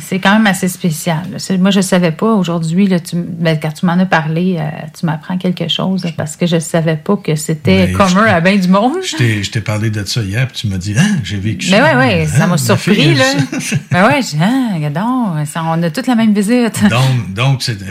[0.00, 1.18] c'est quand même assez spécial.
[1.32, 1.56] là.
[1.58, 2.32] Moi, je ne savais pas.
[2.34, 4.62] Aujourd'hui, ben, quand tu m'en as parlé, euh,
[4.98, 8.40] tu m'apprends quelque chose parce que je ne savais pas que c'était Mais commun à
[8.40, 8.92] bien du monde.
[9.02, 11.98] Je t'ai- parlé de ça hier, puis tu m'as dit, ah, j'ai vécu Mais ça.
[11.98, 12.94] oui, oui, Hein, ça m'a ma surpris.
[12.94, 13.24] fille, Là.
[13.60, 13.76] ça.
[13.90, 16.82] ben oui, j'ai dit, ah, regarde donc, ça, on a toute la même visite.
[16.90, 17.84] donc, donc c'était.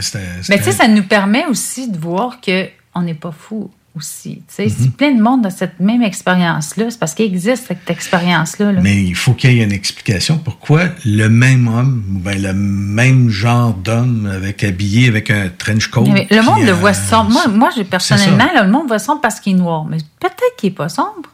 [0.48, 4.42] Mais tu sais, ça nous permet aussi de voir qu'on n'est pas fou aussi.
[4.48, 4.70] Sais, Mhm.
[4.70, 8.72] Si plein de monde a cette même expérience-là, c'est parce qu'il existe cette expérience-là.
[8.72, 8.80] là.
[8.80, 12.52] Mais il faut qu'il y ait une explication pourquoi le même homme, ou ben, le
[12.54, 16.04] même genre d'homme avec habillé avec un trench coat.
[16.12, 17.30] Mais le monde le voit sombre.
[17.30, 19.84] Moi, moi personnellement, là, le monde voit sombre parce qu'il est noir.
[19.84, 21.28] Mais peut-être qu'il n'est pas sombre.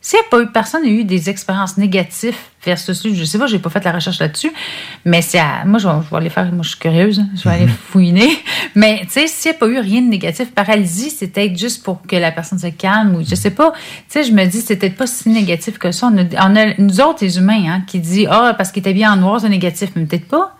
[0.00, 3.36] S'il n'y a pas eu, personne n'a eu des expériences négatives versus lui, je sais
[3.36, 4.52] pas, j'ai pas fait la recherche là-dessus,
[5.04, 7.42] mais c'est à- moi, je vais, je vais aller faire, moi, je suis curieuse, je
[7.42, 8.30] vais aller fouiner.
[8.76, 11.82] Mais, tu sais, s'il n'y a pas eu rien de négatif, paralysie, c'est peut-être juste
[11.82, 13.72] pour que la personne se calme ou je sais pas.
[13.72, 16.06] Tu sais, je me dis, c'est peut-être pas si négatif que ça.
[16.12, 18.94] On a, on a- nous autres, les humains, hein, qui dit, ah, parce qu'il était
[18.94, 20.56] bien en noir, c'est négatif, mais peut-être pas.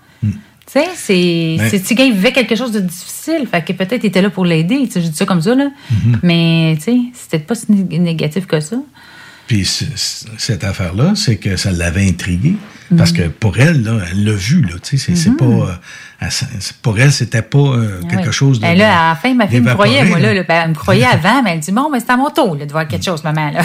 [0.67, 1.57] Tu sais, c'est.
[1.79, 3.47] Sais, il vivait quelque chose de difficile.
[3.51, 4.81] Fait que peut-être il était là pour l'aider.
[4.87, 5.69] Tu sais, je dis ça comme ça, là.
[5.91, 6.19] Mhm.
[6.23, 8.77] Mais, tu sais, c'était pas si né- négatif que ça.
[9.49, 9.65] Puis
[10.37, 12.55] cette affaire-là, c'est que ça l'avait intrigué.
[12.97, 15.45] Parce que pour elle, là, elle l'a vu, là, tu sais, c'est, pas...
[15.45, 16.27] Euh,
[16.83, 18.67] pour elle, c'était pas euh, quelque chose de...
[18.67, 21.05] Elle, là, à la fin, ma fille me croyait, moi, là, ben, elle me croyait
[21.13, 23.23] avant, mais elle dit, bon, mais c'est à mon tour, là, de voir quelque chose,
[23.25, 23.61] maman, là.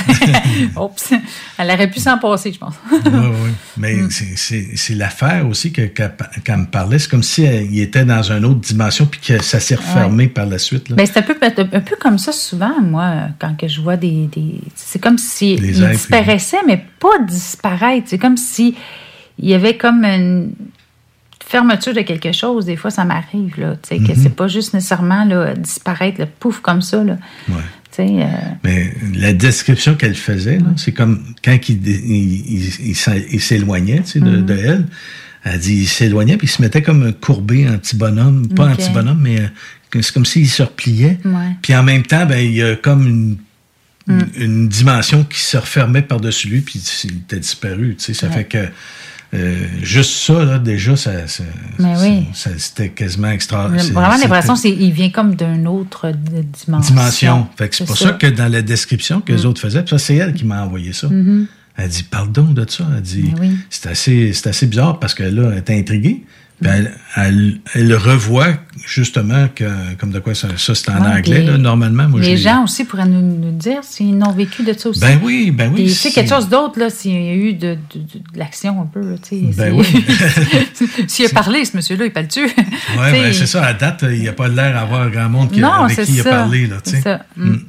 [0.81, 1.13] Oups!
[1.57, 2.75] Elle aurait pu s'en passer, je pense.
[2.91, 3.51] oui, oui.
[3.77, 4.09] Mais mm.
[4.09, 6.99] c'est, l'affaire aussi que, qu'elle, me parlait.
[6.99, 10.45] C'est comme si il était dans une autre dimension puis que ça s'est refermé par
[10.45, 10.89] la suite.
[10.89, 10.95] Là.
[10.97, 14.27] Ben, c'est un peu, un peu comme ça souvent, moi, quand que je vois des...
[14.27, 18.07] des c'est comme si il disparaissait, mais pas disparaître.
[18.09, 18.75] C'est comme si
[19.39, 20.51] il y avait comme une
[21.45, 22.65] fermeture de quelque chose.
[22.65, 24.17] Des fois, ça m'arrive, là, tu sais, que mhm.
[24.21, 27.17] c'est pas juste nécessairement là, disparaître, le pouf, comme ça, là.
[27.49, 27.55] Ouais.
[27.99, 28.25] Euh...
[28.63, 34.45] Mais la description qu'elle faisait, c'est comme quand il, il, s'éloignait de, mhm.
[34.45, 34.85] de, elle.
[35.43, 38.47] Elle dit il s'éloignait puis il se mettait comme courbé, un petit bonhomme.
[38.47, 39.47] Pas un petit bonhomme, mais euh,
[40.01, 41.19] c'est comme s'il se repliait.
[41.61, 43.37] Puis en même temps, ben, il y a comme une
[44.07, 44.21] mm.
[44.37, 47.95] une, dimension qui se refermait par-dessus lui, puis il était disparu.
[47.97, 48.67] Tu sais, ça fait que
[49.33, 51.43] euh, juste ça, là, déjà, ça, ça,
[52.57, 53.85] c'était quasiment extraordinaire.
[53.85, 56.95] Vraiment, l'impression, c'est qu'il vient comme d'une autre dimension.
[56.95, 57.47] Dimension.
[57.57, 58.11] Fait que c'est pour ça.
[58.11, 59.47] que dans la description que les mm.
[59.47, 61.07] autres faisaient, ça, c'est elle qui m'a envoyé ça.
[61.07, 61.45] Mm-hmm.
[61.77, 62.85] Elle dit, pardon de ça.
[62.95, 63.33] Elle dit,
[63.71, 66.23] c'est assez, assez bizarre parce que là, elle était intriguée.
[66.61, 68.53] Ben, elle, elle, revoit
[68.85, 72.07] justement que, comme de quoi ça, c'est en anglais, là, normalement.
[72.09, 74.99] Moi, les gens aussi pourraient nous, nous dire s'ils n'ont vécu de ça aussi.
[74.99, 75.89] Ben oui, ben oui.
[75.89, 79.15] Sais, quelque chose d'autre, là, s'il y a eu de, de, de, l'action un peu,
[79.21, 79.41] sais.
[79.55, 79.85] Ben oui.
[81.07, 82.45] s'il a parlé, ce monsieur-là, il parle-tu?
[82.45, 82.53] oui,
[82.97, 83.63] ben c'est ça.
[83.63, 86.23] À date, il n'y a pas l'air d'avoir grand monde qui, avec qui il a
[86.23, 87.01] parlé, là, tu sais.
[87.01, 87.25] ça.
[87.37, 87.49] Mm.
[87.49, 87.65] Mm.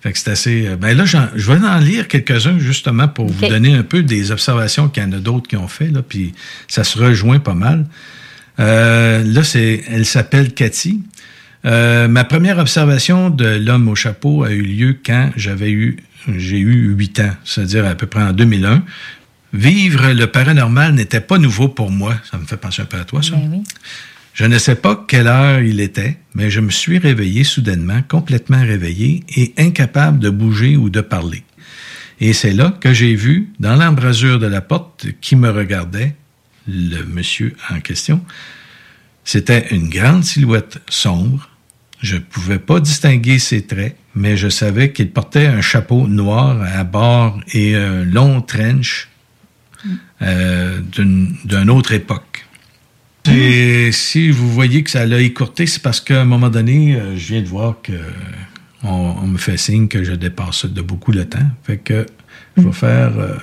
[0.00, 0.66] Fait que c'est assez.
[0.66, 4.32] Euh, ben là, je vais en lire quelques-uns justement pour vous donner un peu des
[4.32, 6.34] observations qu'il y en a d'autres qui ont fait, là, puis
[6.68, 7.86] ça se rejoint pas mal.
[8.60, 11.02] Euh, là, c'est, elle s'appelle Cathy.
[11.64, 15.96] Euh, ma première observation de l'homme au chapeau a eu lieu quand j'avais eu,
[16.36, 18.84] j'ai eu huit ans, c'est-à-dire à peu près en 2001.
[19.54, 22.16] Vivre le paranormal n'était pas nouveau pour moi.
[22.30, 23.36] Ça me fait penser un peu à toi, ça.
[23.36, 23.62] Ben oui.
[24.34, 28.60] Je ne sais pas quelle heure il était, mais je me suis réveillé soudainement, complètement
[28.60, 31.44] réveillé et incapable de bouger ou de parler.
[32.20, 36.16] Et c'est là que j'ai vu, dans l'embrasure de la porte qui me regardait,
[36.68, 38.24] le monsieur en question.
[39.24, 41.48] C'était une grande silhouette sombre.
[42.00, 46.60] Je ne pouvais pas distinguer ses traits, mais je savais qu'il portait un chapeau noir
[46.62, 49.08] à bord et un long trench
[50.22, 52.46] euh, d'une autre époque.
[53.30, 57.16] Et si vous voyez que ça l'a écourté, c'est parce qu'à un moment donné, euh,
[57.16, 57.92] je viens de voir que
[58.82, 61.50] on, me fait signe que je dépasse de beaucoup le temps.
[61.62, 62.04] Fait que
[62.56, 63.18] je vais faire.
[63.18, 63.36] Euh,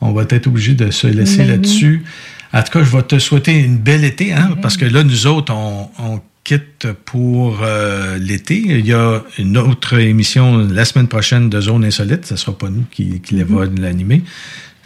[0.00, 2.04] on va être obligé de se laisser là-dessus.
[2.52, 5.26] En tout cas, je vais te souhaiter une belle été, hein, parce que là, nous
[5.26, 8.56] autres, on, quitte pour euh, l'été.
[8.56, 12.24] Il y a une autre émission la semaine prochaine de Zone Insolite.
[12.24, 13.80] Ce ne sera pas nous qui, qui va mm-hmm.
[13.80, 14.22] l'animer.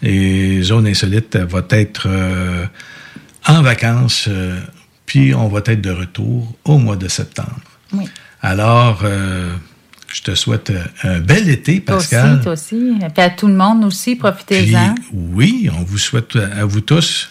[0.02, 2.66] Et Zone Insolite va être euh,
[3.47, 4.59] en vacances, euh,
[5.06, 7.60] puis on va être de retour au mois de septembre.
[7.93, 8.06] Oui.
[8.40, 9.05] Alors,
[10.12, 10.72] je te souhaite
[11.05, 12.40] un bel été, Pascal.
[12.43, 13.05] Toi aussi, toi aussi.
[13.06, 14.97] Et puis à tout le monde aussi, profitez-en.
[15.12, 17.30] Oui, on vous souhaite à vous tous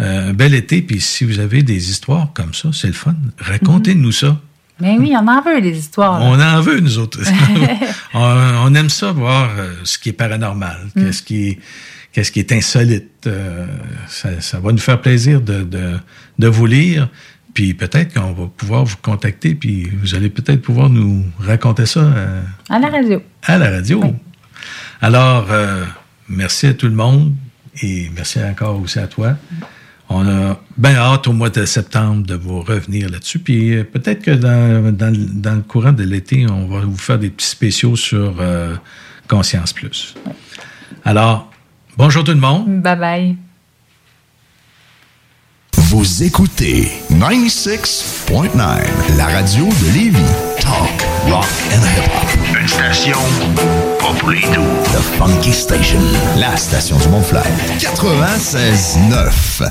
[0.00, 3.16] euh, un bel été, puis si vous avez des histoires comme ça, c'est le fun.
[3.38, 4.40] Racontez-nous ça.
[4.80, 6.22] Mais oui, on en veut des histoires.
[6.22, 7.18] On en veut, nous autres.
[8.14, 11.02] on, aime ça, voir euh, ce qui est paranormal, mm.
[11.02, 11.58] qu'est-ce qui est,
[12.12, 13.26] qu'est-ce qui est insolite.
[13.26, 13.66] Euh,
[14.06, 15.66] ça, va nous faire plaisir de,
[16.38, 17.08] de, vous lire.
[17.52, 22.08] Puis peut-être qu'on va pouvoir vous contacter, puis vous allez peut-être pouvoir nous raconter ça.
[22.68, 23.20] à la radio.
[23.42, 24.14] À la radio.
[25.00, 25.48] Alors,
[26.28, 27.34] merci à tout le monde
[27.82, 29.36] et merci encore aussi à toi.
[30.10, 33.38] On a bien hâte au mois de septembre de vous revenir là-dessus.
[33.38, 37.30] Puis euh, peut-être que dans, dans, le courant de l'été, on va vous faire des
[37.30, 38.74] petits spéciaux sur euh,
[39.28, 40.14] Conscience Plus.
[41.04, 41.50] Alors,
[41.96, 42.80] bonjour tout le monde.
[42.80, 43.36] Bye bye.
[45.90, 50.18] Vous écoutez 96.9, la radio de Lévis.
[50.60, 52.28] Talk, rock and hip-hop.
[52.60, 53.16] Une station
[53.98, 56.00] pas pour les The Funky Station,
[56.36, 57.46] la station du Mont-Flair.
[57.78, 59.70] 96.9.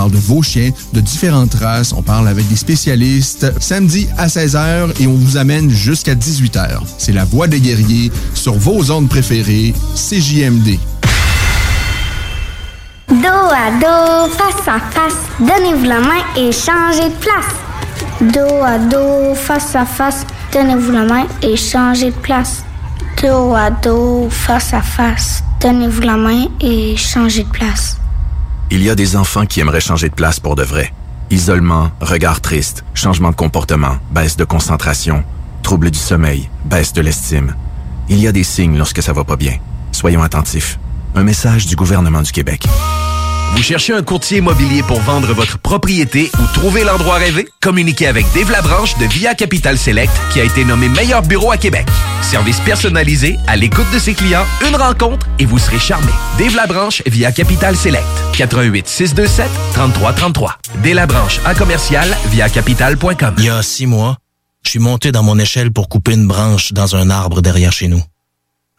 [0.09, 1.93] de vos chiens, de différentes races.
[1.93, 3.51] On parle avec des spécialistes.
[3.59, 6.81] Samedi à 16h et on vous amène jusqu'à 18h.
[6.97, 10.79] C'est la voix des guerriers sur vos ondes préférées, CJMD.
[13.09, 17.61] Dos à dos, face à face, donnez-vous la main et changez de place.
[18.21, 22.63] Dos à dos, face à face, donnez-vous la main et changez de place.
[23.21, 28.00] Dos à dos, face à face, donnez-vous la main et changez de place.
[28.73, 30.93] Il y a des enfants qui aimeraient changer de place pour de vrai.
[31.29, 35.25] Isolement, regard triste, changement de comportement, baisse de concentration,
[35.61, 37.53] trouble du sommeil, baisse de l'estime.
[38.07, 39.57] Il y a des signes lorsque ça va pas bien.
[39.91, 40.79] Soyons attentifs.
[41.15, 42.65] Un message du gouvernement du Québec.
[43.55, 47.47] Vous cherchez un courtier immobilier pour vendre votre propriété ou trouver l'endroit rêvé?
[47.61, 51.57] Communiquez avec Dave Labranche de Via Capital Select qui a été nommé meilleur bureau à
[51.57, 51.85] Québec.
[52.21, 56.11] Service personnalisé, à l'écoute de ses clients, une rencontre et vous serez charmé.
[56.39, 58.05] Dave Labranche via Capital Select.
[58.33, 60.57] 88 627 3333.
[60.83, 63.35] Dave Labranche à commercial via capital.com.
[63.37, 64.17] Il y a six mois,
[64.63, 67.87] je suis monté dans mon échelle pour couper une branche dans un arbre derrière chez
[67.89, 68.01] nous.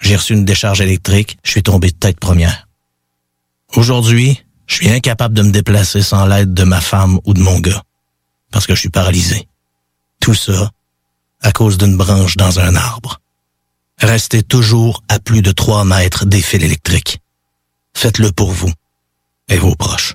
[0.01, 2.66] J'ai reçu une décharge électrique, je suis tombé de tête première.
[3.77, 4.43] Aujourd'hui,
[4.73, 7.82] je suis incapable de me déplacer sans l'aide de ma femme ou de mon gars,
[8.51, 9.47] parce que je suis paralysé.
[10.19, 10.70] Tout ça
[11.43, 13.20] à cause d'une branche dans un arbre.
[13.99, 17.20] Restez toujours à plus de 3 mètres des fils électriques.
[17.94, 18.73] Faites-le pour vous
[19.49, 20.15] et vos proches.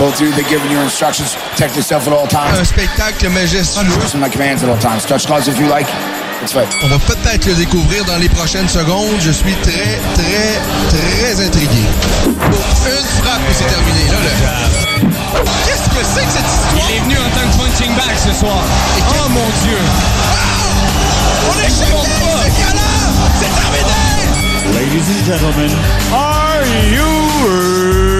[0.00, 1.36] Both of you, they're giving you instructions.
[1.52, 2.58] Protect yourself at all times.
[2.58, 3.84] Un spectacle majestueux.
[4.00, 5.04] Listen to my commands at all times.
[5.04, 5.86] Touch gloves if you like.
[6.82, 9.20] On va peut-être le découvrir dans les prochaines secondes.
[9.20, 10.56] Je suis très, très,
[10.88, 11.84] très intrigué.
[12.24, 14.08] Une frappe et c'est terminé.
[14.08, 15.44] Là, là.
[15.66, 16.88] Qu'est-ce que c'est que cette histoire?
[16.88, 18.56] Il est venu en tant que punching bag ce soir.
[18.56, 19.78] oh mon Dieu!
[21.50, 22.48] On est choqués!
[23.38, 24.00] C'est terminé!
[24.72, 25.70] Ladies and gentlemen,
[26.10, 28.19] are you